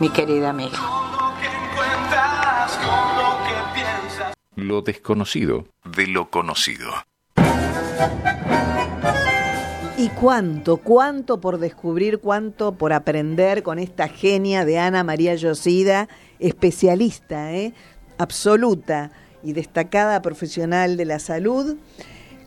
mi 0.00 0.08
querida 0.08 0.50
amiga. 0.50 0.78
Lo 4.56 4.82
desconocido 4.82 5.66
de 5.84 6.06
lo 6.06 6.30
conocido. 6.30 6.90
Y 9.98 10.08
cuánto, 10.08 10.78
cuánto 10.78 11.40
por 11.42 11.58
descubrir, 11.58 12.20
cuánto 12.20 12.72
por 12.72 12.94
aprender 12.94 13.62
con 13.62 13.78
esta 13.78 14.08
genia 14.08 14.64
de 14.64 14.78
Ana 14.78 15.04
María 15.04 15.34
Yosida, 15.34 16.08
especialista, 16.38 17.52
¿eh? 17.52 17.74
absoluta 18.16 19.12
y 19.42 19.52
destacada 19.52 20.22
profesional 20.22 20.96
de 20.96 21.04
la 21.04 21.18
salud, 21.18 21.76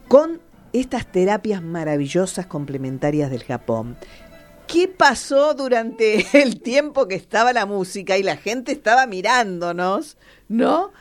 con 0.07 0.41
estas 0.73 1.05
terapias 1.05 1.61
maravillosas 1.61 2.47
complementarias 2.47 3.29
del 3.29 3.43
Japón. 3.43 3.95
¿Qué 4.73 4.87
pasó 4.87 5.53
durante 5.53 6.25
el 6.41 6.59
tiempo 6.59 7.07
que 7.07 7.15
estaba 7.15 7.53
la 7.53 7.67
música 7.67 8.17
y 8.17 8.23
la 8.23 8.37
gente 8.37 8.71
estaba 8.71 9.05
mirándonos? 9.05 10.17
¿No? 10.49 10.91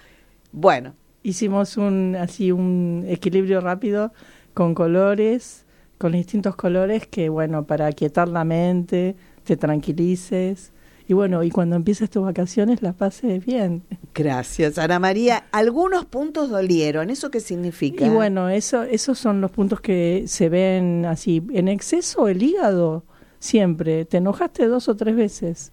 Bueno, 0.53 0.95
Hicimos 1.25 1.77
un 1.77 2.17
así 2.17 2.51
un 2.51 3.05
equilibrio 3.07 3.61
rápido 3.61 4.13
con 4.55 4.75
colores, 4.75 5.65
con 5.99 6.13
distintos 6.13 6.57
colores 6.57 7.07
que 7.07 7.29
bueno, 7.29 7.65
para 7.65 7.87
aquietar 7.87 8.27
la 8.27 8.45
mente, 8.45 9.15
te 9.45 9.57
tranquilices 9.57 10.73
y 11.07 11.15
bueno, 11.15 11.45
y 11.45 11.51
cuando 11.51 11.77
empieces 11.77 12.11
tus 12.11 12.25
vacaciones 12.25 12.83
la 12.83 12.93
pases 12.93 13.45
bien. 13.45 13.85
gracias 14.15 14.79
Ana 14.79 14.99
María. 14.99 15.45
Algunos 15.53 16.07
puntos 16.07 16.51
dolieron, 16.51 17.09
¿eso 17.09 17.31
qué 17.31 17.39
significa? 17.39 18.05
Y 18.05 18.09
bueno, 18.09 18.49
eso 18.49 18.83
esos 18.83 19.17
son 19.17 19.41
los 19.41 19.53
puntos 19.53 19.81
que 19.81 20.25
se 20.27 20.49
ven 20.49 21.07
así 21.07 21.41
en 21.53 21.69
exceso 21.69 22.27
el 22.27 22.43
hígado 22.43 23.05
siempre, 23.43 24.05
te 24.05 24.19
enojaste 24.19 24.67
dos 24.69 24.89
o 24.89 24.95
tres 24.97 25.17
veces. 25.17 25.73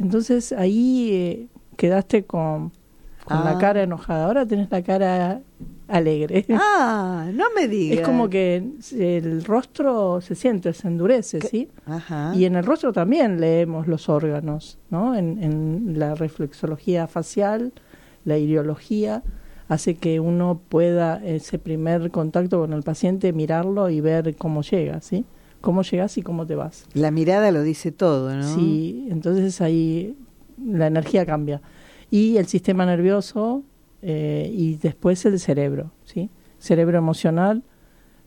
Entonces 0.00 0.52
ahí 0.52 1.10
eh, 1.12 1.46
quedaste 1.76 2.24
con 2.24 2.72
con 3.24 3.38
Ah. 3.38 3.52
la 3.54 3.58
cara 3.58 3.82
enojada. 3.82 4.26
Ahora 4.26 4.44
tenés 4.44 4.70
la 4.70 4.82
cara 4.82 5.40
alegre. 5.88 6.44
Ah, 6.50 7.30
no 7.32 7.44
me 7.56 7.68
digas. 7.68 8.00
Es 8.00 8.04
como 8.04 8.28
que 8.28 8.62
el 8.98 9.42
rostro 9.44 10.20
se 10.20 10.34
siente, 10.34 10.74
se 10.74 10.88
endurece, 10.88 11.40
¿sí? 11.40 11.68
Ajá. 11.86 12.32
Y 12.36 12.44
en 12.44 12.56
el 12.56 12.64
rostro 12.64 12.92
también 12.92 13.40
leemos 13.40 13.86
los 13.86 14.10
órganos, 14.10 14.76
¿no? 14.90 15.14
En, 15.16 15.42
en 15.42 15.98
la 15.98 16.14
reflexología 16.14 17.06
facial, 17.06 17.72
la 18.26 18.36
ideología, 18.36 19.22
hace 19.68 19.94
que 19.94 20.20
uno 20.20 20.60
pueda 20.68 21.24
ese 21.24 21.58
primer 21.58 22.10
contacto 22.10 22.60
con 22.60 22.74
el 22.74 22.82
paciente 22.82 23.32
mirarlo 23.32 23.88
y 23.88 24.02
ver 24.02 24.36
cómo 24.36 24.60
llega, 24.60 25.00
¿sí? 25.00 25.24
Cómo 25.64 25.80
llegas 25.80 26.18
y 26.18 26.22
cómo 26.22 26.46
te 26.46 26.56
vas. 26.56 26.84
La 26.92 27.10
mirada 27.10 27.50
lo 27.50 27.62
dice 27.62 27.90
todo, 27.90 28.34
¿no? 28.34 28.54
Sí, 28.54 29.06
entonces 29.10 29.62
ahí 29.62 30.14
la 30.62 30.88
energía 30.88 31.24
cambia. 31.24 31.62
Y 32.10 32.36
el 32.36 32.46
sistema 32.48 32.84
nervioso 32.84 33.62
eh, 34.02 34.50
y 34.52 34.74
después 34.76 35.24
el 35.24 35.40
cerebro, 35.40 35.90
¿sí? 36.04 36.28
Cerebro 36.58 36.98
emocional, 36.98 37.62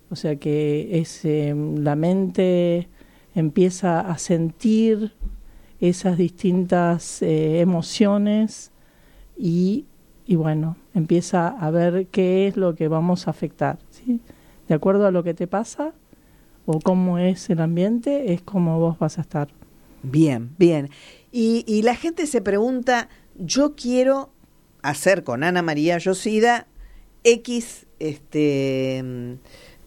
o 0.10 0.16
sea 0.16 0.38
que 0.38 1.00
es 1.00 1.24
eh, 1.26 1.54
la 1.78 1.96
mente 1.96 2.90
empieza 3.36 4.00
a 4.00 4.18
sentir 4.18 5.14
esas 5.80 6.18
distintas 6.18 7.22
eh, 7.22 7.60
emociones 7.60 8.72
y, 9.38 9.86
y 10.26 10.38
bueno, 10.38 10.76
empieza 10.96 11.50
a 11.50 11.70
ver 11.70 12.08
qué 12.08 12.48
es 12.48 12.58
lo 12.58 12.74
que 12.74 12.88
vamos 12.88 13.28
a 13.28 13.30
afectar, 13.30 13.78
¿sí? 13.92 14.22
De 14.68 14.74
acuerdo 14.74 15.06
a 15.06 15.12
lo 15.12 15.22
que 15.22 15.36
te 15.36 15.46
pasa 15.46 15.94
o 16.68 16.80
cómo 16.80 17.18
es 17.18 17.50
el 17.50 17.62
ambiente, 17.62 18.34
es 18.34 18.42
como 18.44 18.78
vos 18.80 19.00
vas 19.00 19.18
a 19.18 19.22
estar. 19.22 19.48
Bien, 20.04 20.52
bien. 20.60 20.90
Y, 21.32 21.64
y 21.66 21.82
la 21.82 21.96
gente 21.96 22.28
se 22.28 22.42
pregunta, 22.42 23.10
yo 23.36 23.74
quiero 23.76 24.30
hacer 24.84 25.24
con 25.24 25.44
Ana 25.44 25.62
María 25.62 25.98
Yosida 25.98 26.68
X, 27.24 27.88
este, 28.00 29.02
mm, 29.04 29.32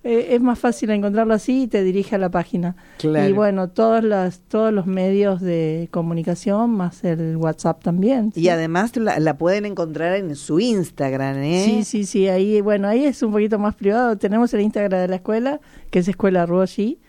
Eh, 0.03 0.27
es 0.31 0.41
más 0.41 0.57
fácil 0.57 0.89
encontrarlo 0.91 1.33
así 1.33 1.63
y 1.63 1.67
te 1.67 1.83
dirige 1.83 2.15
a 2.15 2.17
la 2.17 2.29
página. 2.29 2.75
Claro. 2.97 3.27
Y 3.27 3.33
bueno, 3.33 3.69
todas 3.69 4.03
las, 4.03 4.39
todos 4.39 4.71
los 4.71 4.85
medios 4.85 5.41
de 5.41 5.89
comunicación, 5.91 6.71
más 6.71 7.03
el 7.03 7.35
WhatsApp 7.35 7.83
también. 7.83 8.31
Y 8.35 8.47
además 8.47 8.95
la, 8.95 9.19
la 9.19 9.37
pueden 9.37 9.65
encontrar 9.65 10.15
en 10.15 10.35
su 10.35 10.59
Instagram, 10.59 11.37
¿eh? 11.39 11.63
Sí, 11.65 11.83
sí, 11.83 12.05
sí, 12.05 12.27
ahí, 12.29 12.61
bueno, 12.61 12.87
ahí 12.87 13.05
es 13.05 13.21
un 13.23 13.31
poquito 13.31 13.59
más 13.59 13.75
privado. 13.75 14.17
Tenemos 14.17 14.53
el 14.53 14.61
Instagram 14.61 15.01
de 15.01 15.07
la 15.09 15.15
escuela, 15.15 15.59
que 15.91 15.99
es 15.99 16.07
Escuela 16.07 16.45
Ruoshi, 16.45 16.99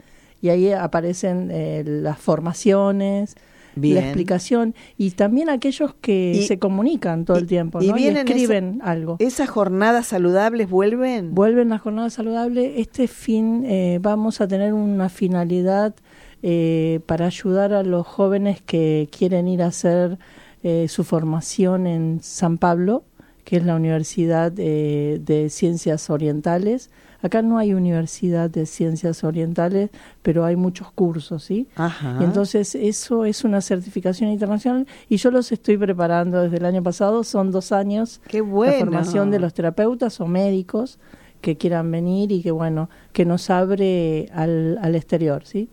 y 0.43 0.49
ahí 0.49 0.73
aparecen 0.73 1.51
eh, 1.53 1.85
las 1.87 2.19
formaciones, 2.19 3.37
Bien. 3.77 3.95
la 3.97 4.01
explicación, 4.03 4.75
y 4.99 5.11
también 5.13 5.49
aquellos 5.51 5.95
que 6.01 6.33
Y- 6.37 6.43
se 6.47 6.59
comunican 6.59 7.25
todo 7.25 7.39
el 7.39 7.47
tiempo, 7.47 7.81
y 7.83 7.89
¿no? 7.89 7.95
vienen 7.95 8.27
escriben 8.29 8.77
esa- 8.81 8.91
algo. 8.91 9.17
¿Esas 9.21 9.49
jornadas 9.49 10.07
saludables 10.07 10.69
vuelven? 10.69 11.35
Vuelven 11.35 11.69
la 11.71 11.79
jornada 11.79 12.11
saludable. 12.11 12.81
Este 12.81 13.07
fin 13.09 13.65
eh, 13.67 13.99
vamos 14.03 14.41
a 14.41 14.49
tener 14.49 14.73
una 14.75 15.09
finalidad 15.09 15.95
eh, 16.43 17.01
para 17.07 17.27
ayudar 17.27 17.73
a 17.75 17.83
los 17.83 18.07
jóvenes 18.07 18.63
que 18.63 19.09
quieren 19.17 19.47
ir 19.47 19.63
a 19.63 19.67
hacer 19.67 20.19
eh, 20.63 20.87
su 20.89 21.05
formación 21.05 21.87
en 21.87 22.21
San 22.23 22.57
Pablo, 22.59 23.05
que 23.45 23.57
es 23.59 23.65
la 23.65 23.75
Universidad 23.77 24.53
eh, 24.59 25.21
de 25.25 25.51
Ciencias 25.51 26.09
Orientales. 26.11 26.91
Acá 27.23 27.43
no 27.43 27.59
hay 27.59 27.75
Universidad 27.75 28.49
de 28.51 28.67
Ciencias 28.67 29.25
Orientales, 29.25 29.91
pero 30.23 30.45
hay 30.45 30.57
muchos 30.57 30.91
cursos, 30.93 31.45
¿sí? 31.45 31.69
Ajá. 31.77 32.19
Y 32.21 32.25
entonces 32.25 32.75
eso 32.75 33.25
es 33.25 33.45
una 33.45 33.61
certificación 33.61 34.31
internacional 34.31 34.87
y 35.09 35.17
yo 35.17 35.31
los 35.31 35.53
estoy 35.53 35.77
preparando 35.77 36.43
desde 36.43 36.57
el 36.57 36.65
año 36.65 36.83
pasado, 36.83 37.25
son 37.25 37.51
dos 37.51 37.73
años 37.73 38.21
Qué 38.27 38.41
bueno. 38.41 38.73
la 38.73 38.79
formación 38.79 39.31
de 39.31 39.41
los 39.41 39.55
terapeutas 39.55 40.21
o 40.21 40.27
médicos 40.27 40.99
que 41.41 41.57
quieran 41.57 41.91
venir 41.91 42.33
y 42.33 42.43
que 42.43 42.51
bueno, 42.51 42.91
que 43.13 43.25
nos 43.25 43.51
abre 43.51 44.29
al, 44.33 44.79
al 44.83 44.95
exterior, 44.95 45.45
¿sí? 45.45 45.69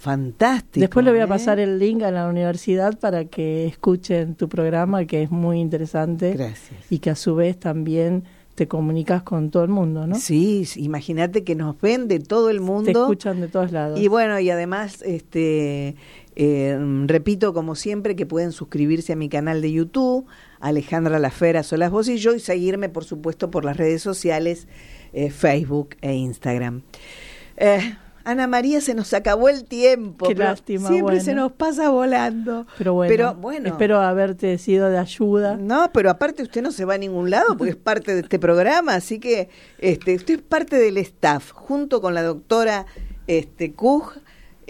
Fantástico. 0.00 0.80
Después 0.80 1.04
le 1.04 1.10
voy 1.10 1.20
a 1.20 1.24
¿eh? 1.24 1.28
pasar 1.28 1.58
el 1.58 1.78
link 1.78 2.02
a 2.02 2.10
la 2.10 2.26
universidad 2.26 2.98
para 2.98 3.26
que 3.26 3.66
escuchen 3.66 4.34
tu 4.34 4.48
programa, 4.48 5.04
que 5.04 5.22
es 5.22 5.30
muy 5.30 5.60
interesante 5.60 6.32
Gracias. 6.32 6.90
y 6.90 7.00
que 7.00 7.10
a 7.10 7.14
su 7.14 7.34
vez 7.34 7.60
también 7.60 8.24
te 8.60 8.68
comunicas 8.68 9.22
con 9.22 9.50
todo 9.50 9.64
el 9.64 9.70
mundo, 9.70 10.06
¿no? 10.06 10.16
Sí, 10.16 10.68
imagínate 10.76 11.44
que 11.44 11.54
nos 11.54 11.80
ven 11.80 12.08
de 12.08 12.18
todo 12.18 12.50
el 12.50 12.60
mundo. 12.60 12.92
Te 12.92 12.98
escuchan 12.98 13.40
de 13.40 13.48
todos 13.48 13.72
lados. 13.72 13.98
Y 13.98 14.06
bueno, 14.08 14.38
y 14.38 14.50
además, 14.50 15.00
este, 15.00 15.96
eh, 16.36 16.78
repito 17.06 17.54
como 17.54 17.74
siempre 17.74 18.16
que 18.16 18.26
pueden 18.26 18.52
suscribirse 18.52 19.14
a 19.14 19.16
mi 19.16 19.30
canal 19.30 19.62
de 19.62 19.72
YouTube, 19.72 20.26
Alejandra 20.60 21.18
Lafera, 21.18 21.62
Solas 21.62 21.90
Vos 21.90 22.06
y 22.10 22.18
yo, 22.18 22.34
y 22.34 22.40
seguirme, 22.40 22.90
por 22.90 23.04
supuesto, 23.04 23.50
por 23.50 23.64
las 23.64 23.78
redes 23.78 24.02
sociales, 24.02 24.68
eh, 25.14 25.30
Facebook 25.30 25.96
e 26.02 26.12
Instagram. 26.12 26.82
Eh, 27.56 27.96
Ana 28.24 28.46
María, 28.46 28.80
se 28.80 28.94
nos 28.94 29.12
acabó 29.14 29.48
el 29.48 29.64
tiempo. 29.64 30.28
Qué 30.28 30.34
lástima, 30.34 30.88
Siempre 30.88 31.16
bueno. 31.16 31.24
se 31.24 31.34
nos 31.34 31.52
pasa 31.52 31.88
volando. 31.88 32.66
pero 32.76 32.94
bueno, 32.94 33.10
pero 33.10 33.34
bueno. 33.34 33.68
espero 33.68 34.00
haberte 34.00 34.58
sido 34.58 34.90
de 34.90 34.98
ayuda. 34.98 35.56
No, 35.56 35.90
pero 35.92 36.10
aparte 36.10 36.42
usted 36.42 36.62
no 36.62 36.72
se 36.72 36.84
va 36.84 36.94
a 36.94 36.98
ningún 36.98 37.30
lado 37.30 37.56
porque 37.56 37.70
es 37.70 37.76
parte 37.76 38.14
de 38.14 38.20
este 38.20 38.38
programa, 38.38 38.94
así 38.94 39.18
que 39.18 39.48
este, 39.78 40.14
usted 40.14 40.34
es 40.34 40.42
parte 40.42 40.76
del 40.76 40.96
staff, 40.98 41.52
junto 41.52 42.00
con 42.00 42.14
la 42.14 42.22
doctora 42.22 42.86
este, 43.26 43.72
Kuj. 43.72 44.16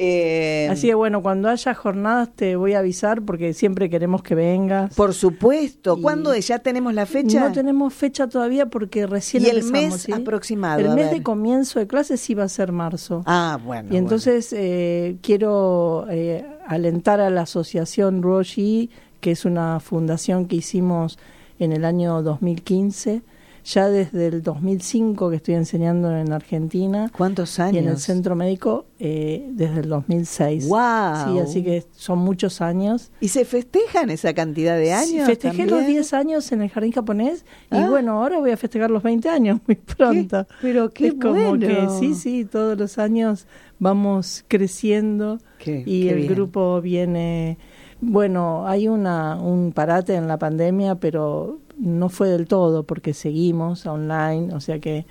Eh, 0.03 0.66
Así 0.70 0.86
que 0.86 0.94
bueno, 0.94 1.22
cuando 1.22 1.48
haya 1.51 1.74
jornadas 1.74 2.30
te 2.34 2.57
voy 2.57 2.72
a 2.72 2.78
avisar 2.78 3.20
porque 3.22 3.53
siempre 3.53 3.90
queremos 3.90 4.22
que 4.22 4.34
vengas. 4.34 4.94
por 4.94 5.12
supuesto, 5.12 5.96
Y- 5.98 6.03
¿cuándo 6.03 6.34
ya 6.34 6.59
tenemos 6.61 6.94
la 6.94 7.05
fecha? 7.05 7.40
No 7.40 7.53
tenemos 7.53 7.92
fecha 7.92 8.26
todavía 8.26 8.66
porque 8.66 9.07
recién 9.07 9.42
¿Y 9.44 9.46
el 9.48 9.59
empezamos, 9.59 9.92
mes 9.92 10.03
¿sí? 10.03 10.12
aproximado? 10.12 10.80
El 10.80 10.94
mes 10.94 11.11
de 11.11 11.22
comienzo 11.22 11.78
de 11.80 11.86
clases 11.86 12.20
sí 12.20 12.34
va 12.34 12.44
a 12.44 12.48
ser 12.48 12.72
marzo. 12.72 13.22
Ah, 13.26 13.59
bueno. 13.62 13.92
y 13.92 13.96
entonces 13.98 14.53
eh, 14.57 15.16
quiero 15.22 16.07
eh, 16.09 16.46
alentar 16.66 17.20
a 17.20 17.28
la 17.28 17.42
asociación 17.42 18.22
Roshi, 18.22 18.88
que 19.20 19.32
es 19.32 19.44
una 19.44 19.80
fundación 19.80 20.46
que 20.46 20.57
hicimos 20.57 21.18
en 21.59 21.72
el 21.72 21.84
año 21.84 22.22
2015, 22.22 23.20
ya 23.65 23.89
desde 23.89 24.27
el 24.29 24.43
2005 24.43 25.31
que 25.31 25.37
estoy 25.37 25.55
enseñando 25.55 26.15
en 26.17 26.33
Argentina. 26.33 27.11
¿Cuántos 27.17 27.59
años? 27.59 27.75
y 27.75 27.79
en 27.79 27.89
el 27.89 27.99
centro 27.99 28.35
médico 28.37 28.87
eh, 28.99 29.47
desde 29.53 29.81
el 29.81 29.89
2006. 29.89 30.67
Guau. 30.69 31.33
Sí, 31.33 31.39
así 31.39 31.63
que 31.63 31.85
son 31.97 32.19
muchos 32.19 32.61
años. 32.61 33.11
¿Y 33.21 33.29
se 33.29 33.45
festejan 33.45 34.11
esa 34.11 34.33
cantidad 34.35 34.77
de 34.77 34.93
años? 34.93 35.09
Sí, 35.09 35.21
festejé 35.21 35.59
también? 35.67 35.71
los 35.79 35.87
10 35.87 36.13
años 36.15 36.53
en 36.53 36.63
el 36.63 36.71
jardín 36.71 36.93
japonés 36.93 37.45
y 37.71 37.77
Ah. 37.77 37.89
bueno, 37.91 38.13
ahora 38.23 38.39
voy 38.39 38.51
a 38.51 38.57
festejar 38.57 38.91
los 38.91 39.03
20 39.03 39.29
años 39.29 39.61
muy 39.67 39.77
pronto. 39.77 40.47
pero 40.61 40.91
qué 40.91 41.09
es 41.09 41.15
como 41.15 41.51
bueno. 41.57 41.67
que 41.67 41.87
sí, 41.99 42.15
sí, 42.15 42.45
todos 42.45 42.79
los 42.79 42.99
años 42.99 43.47
vamos 43.79 44.45
creciendo 44.49 45.39
Qué- 45.59 45.83
y 45.87 46.03
qué 46.05 46.11
el 46.11 46.17
bien. 46.17 46.35
grupo 46.35 46.81
viene 46.81 47.59
bueno, 48.03 48.67
hay 48.67 48.89
una 48.89 49.37
un 49.41 49.73
parate 49.73 50.15
en 50.15 50.27
la 50.27 50.39
pandemia, 50.39 50.95
pero 50.95 51.59
no 51.81 52.09
fue 52.09 52.28
del 52.28 52.47
todo 52.47 52.85
porque 52.85 53.14
seguimos 53.14 53.87
online, 53.87 54.55
o 54.55 54.61
sea 54.61 54.78
que 54.78 55.07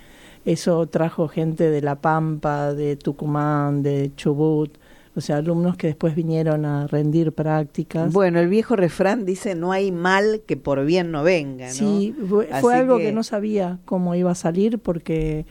eso 0.45 0.85
trajo 0.87 1.27
gente 1.27 1.69
de 1.69 1.81
La 1.81 1.95
Pampa, 1.95 2.73
de 2.73 2.95
Tucumán, 2.95 3.83
de 3.83 4.11
Chubut, 4.15 4.77
o 5.15 5.21
sea, 5.21 5.37
alumnos 5.37 5.75
que 5.75 5.87
después 5.87 6.15
vinieron 6.15 6.65
a 6.65 6.87
rendir 6.87 7.33
prácticas. 7.33 8.13
Bueno, 8.13 8.39
el 8.39 8.47
viejo 8.47 8.75
refrán 8.75 9.25
dice, 9.25 9.55
no 9.55 9.71
hay 9.71 9.91
mal 9.91 10.41
que 10.45 10.55
por 10.55 10.85
bien 10.85 11.11
no 11.11 11.23
venga, 11.23 11.67
¿no? 11.67 11.73
Sí, 11.73 12.15
fue, 12.29 12.47
algo 12.51 12.97
que... 12.97 13.05
que- 13.05 13.11
no 13.11 13.23
sabía 13.23 13.79
cómo 13.85 14.15
iba 14.15 14.31
a 14.31 14.35
salir 14.35 14.79
porque 14.79 15.45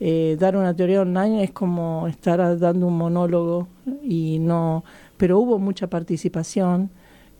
eh, 0.00 0.36
dar 0.40 0.56
una 0.56 0.74
teoría 0.74 1.02
online 1.02 1.44
es 1.44 1.52
como 1.52 2.08
estar 2.08 2.58
dando 2.58 2.88
un 2.88 2.96
monólogo 2.98 3.68
y 4.02 4.38
no, 4.40 4.82
pero 5.16 5.38
hubo 5.38 5.58
mucha 5.60 5.86
participación, 5.86 6.90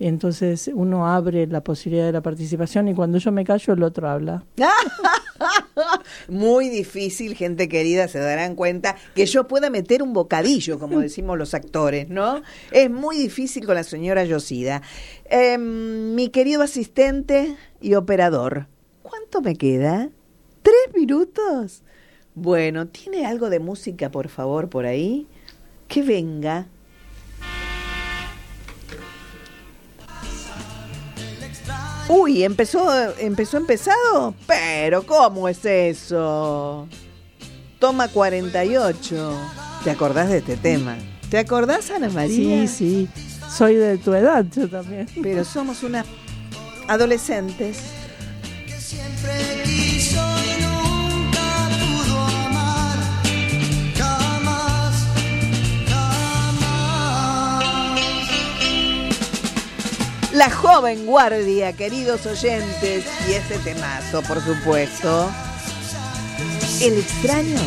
entonces 0.06 0.70
uno 0.72 1.06
abre 1.06 1.46
la 1.46 1.62
posibilidad 1.62 2.06
de 2.06 2.12
la 2.12 2.22
participación 2.22 2.88
y 2.88 2.94
cuando 2.94 3.18
yo 3.18 3.32
me 3.32 3.44
callo 3.44 3.74
el 3.74 3.82
otro 3.82 4.08
habla. 4.08 4.44
Muy 6.28 6.68
difícil, 6.68 7.34
gente 7.34 7.68
querida, 7.68 8.08
se 8.08 8.18
darán 8.18 8.54
cuenta 8.54 8.96
que 9.14 9.26
yo 9.26 9.48
pueda 9.48 9.70
meter 9.70 10.02
un 10.02 10.12
bocadillo, 10.12 10.78
como 10.78 11.00
decimos 11.00 11.38
los 11.38 11.54
actores, 11.54 12.08
¿no? 12.08 12.42
Es 12.70 12.90
muy 12.90 13.16
difícil 13.16 13.66
con 13.66 13.74
la 13.74 13.84
señora 13.84 14.24
Yosida. 14.24 14.82
Em, 15.24 16.14
mi 16.14 16.28
querido 16.28 16.62
asistente 16.62 17.56
y 17.80 17.94
operador, 17.94 18.66
¿cuánto 19.02 19.40
me 19.40 19.56
queda? 19.56 20.10
¿Tres 20.62 20.94
minutos? 20.94 21.82
Bueno, 22.34 22.86
¿tiene 22.86 23.26
algo 23.26 23.50
de 23.50 23.58
música, 23.58 24.10
por 24.10 24.28
favor, 24.28 24.68
por 24.68 24.86
ahí? 24.86 25.26
Que 25.88 26.02
venga. 26.02 26.66
Uy, 32.14 32.44
empezó, 32.44 32.92
empezó 33.18 33.56
empezado, 33.56 34.34
pero 34.46 35.02
¿cómo 35.06 35.48
es 35.48 35.64
eso? 35.64 36.86
Toma 37.78 38.08
48. 38.08 39.38
¿Te 39.82 39.90
acordás 39.90 40.28
de 40.28 40.38
este 40.38 40.58
tema? 40.58 40.98
¿Te 41.30 41.38
acordás, 41.38 41.90
Ana 41.90 42.10
María? 42.10 42.68
Sí, 42.68 43.08
sí, 43.08 43.08
soy 43.50 43.76
de 43.76 43.96
tu 43.96 44.12
edad 44.12 44.44
yo 44.54 44.68
también. 44.68 45.06
Pero 45.22 45.42
somos 45.42 45.82
unas 45.82 46.04
adolescentes. 46.86 47.78
siempre 48.78 49.61
La 60.32 60.50
joven 60.50 61.04
guardia, 61.04 61.74
queridos 61.74 62.24
oyentes, 62.24 63.04
y 63.28 63.32
este 63.32 63.58
temazo, 63.58 64.22
por 64.22 64.42
supuesto. 64.42 65.30
El 66.80 66.98
extraño 66.98 67.60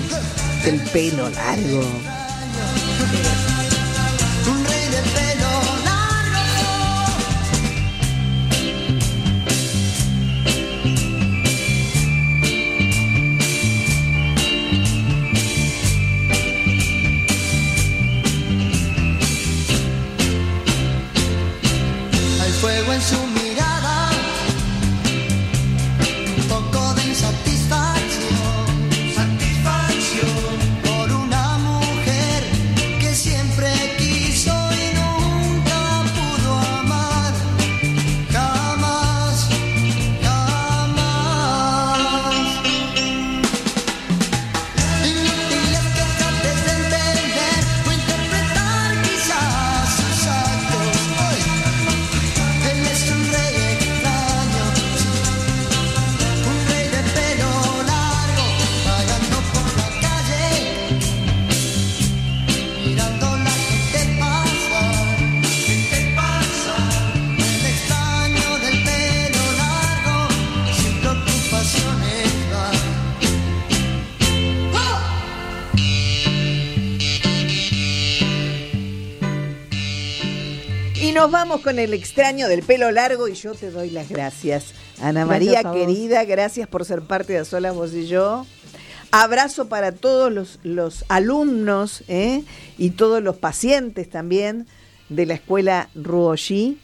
del 0.63 0.79
pelo 0.89 1.29
largo. 1.29 2.14
Vamos 81.35 81.59
con 81.59 81.79
el 81.79 81.93
extraño 81.93 82.47
del 82.47 82.63
pelo 82.63 82.91
largo 82.91 83.27
y 83.27 83.33
yo 83.33 83.53
te 83.53 83.69
doy 83.69 83.89
las 83.89 84.07
gracias. 84.07 84.73
Ana 85.01 85.25
María, 85.25 85.63
Gracias 85.63 85.73
querida, 85.73 86.23
gracias 86.23 86.65
por 86.65 86.85
ser 86.85 87.01
parte 87.01 87.33
de 87.33 87.39
A 87.39 87.45
Solas 87.45 87.75
Vos 87.75 87.93
y 87.93 88.07
Yo. 88.07 88.45
Abrazo 89.11 89.67
para 89.67 89.91
todos 89.91 90.31
los, 90.31 90.59
los 90.63 91.03
alumnos 91.09 92.05
¿eh? 92.07 92.45
y 92.77 92.91
todos 92.91 93.21
los 93.21 93.35
pacientes 93.35 94.09
también 94.09 94.65
de 95.09 95.25
la 95.25 95.33
escuela 95.33 95.89
Ruoshi. 95.93 96.79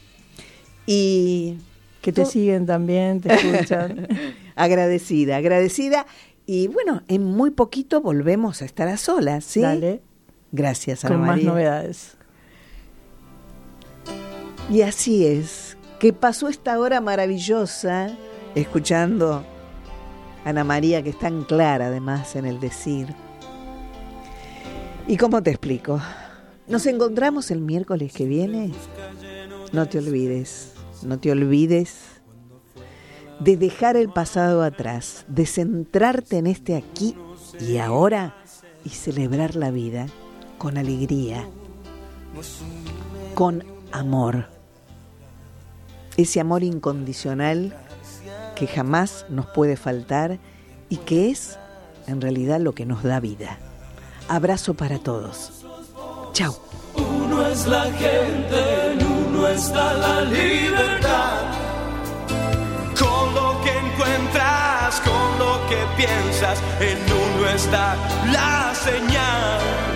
Y 0.86 1.56
Que 2.02 2.12
te 2.12 2.26
siguen 2.26 2.66
también, 2.66 3.22
te 3.22 3.34
escuchan. 3.34 4.06
agradecida, 4.58 5.38
agradecida. 5.38 6.06
Y 6.46 6.68
bueno, 6.68 7.04
en 7.08 7.24
muy 7.24 7.52
poquito 7.52 8.02
volvemos 8.02 8.62
a 8.62 8.66
estar 8.66 8.90
a 8.90 8.98
solas, 8.98 9.46
¿sí? 9.46 9.62
Dale, 9.62 10.02
Gracias, 10.52 11.06
Ana 11.06 11.16
con 11.16 11.26
más 11.26 11.42
novedades. 11.42 12.18
Y 14.72 14.84
así 14.84 15.26
es, 15.26 15.76
que 16.00 16.14
pasó 16.14 16.48
esta 16.48 16.80
hora 16.80 17.02
maravillosa 17.02 18.10
escuchando 18.56 19.44
a 20.46 20.50
Ana 20.50 20.64
María, 20.64 21.04
que 21.04 21.10
es 21.10 21.20
tan 21.20 21.44
clara 21.44 21.88
además 21.88 22.38
en 22.38 22.46
el 22.46 22.62
decir. 22.62 23.14
¿Y 25.10 25.18
cómo 25.18 25.44
te 25.44 25.50
explico? 25.50 26.00
Nos 26.70 26.86
encontramos 26.86 27.52
el 27.52 27.60
miércoles 27.60 28.14
que 28.14 28.26
viene. 28.26 28.72
No 29.74 29.90
te 29.90 29.98
olvides, 29.98 30.72
no 31.04 31.20
te 31.20 31.34
olvides 31.34 32.22
de 33.42 33.58
dejar 33.58 33.98
el 33.98 34.08
pasado 34.08 34.64
atrás, 34.64 35.26
de 35.28 35.48
centrarte 35.48 36.38
en 36.38 36.48
este 36.48 36.78
aquí 36.78 37.18
y 37.60 37.78
ahora 37.78 38.38
y 38.86 38.90
celebrar 38.90 39.58
la 39.58 39.70
vida 39.70 40.08
con 40.58 40.78
alegría, 40.78 41.46
con 43.36 43.66
amor. 43.92 44.61
Ese 46.18 46.40
amor 46.40 46.64
incondicional 46.64 47.76
que 48.56 48.68
jamás 48.68 49.26
nos 49.30 49.48
puede 49.48 49.78
faltar 49.78 50.40
y 50.90 50.98
que 50.98 51.32
es 51.32 51.58
en 52.08 52.22
realidad 52.22 52.60
lo 52.60 52.74
que 52.74 52.86
nos 52.86 53.04
da 53.04 53.20
vida. 53.20 53.58
Abrazo 54.28 54.74
para 54.74 55.00
todos. 55.00 55.66
Chao. 56.34 56.56
Uno 56.96 57.48
es 57.48 57.66
la 57.68 57.84
gente, 57.84 58.92
en 58.92 59.06
uno 59.06 59.48
está 59.48 59.94
la 59.94 60.22
libertad. 60.22 61.42
Con 63.00 63.34
lo 63.34 63.62
que 63.64 63.72
encuentras, 63.78 65.02
con 65.02 65.40
lo 65.40 65.68
que 65.70 65.80
piensas, 65.98 66.60
en 66.80 66.98
uno 67.12 67.50
está 67.50 67.96
la 68.32 68.74
señal. 68.76 69.91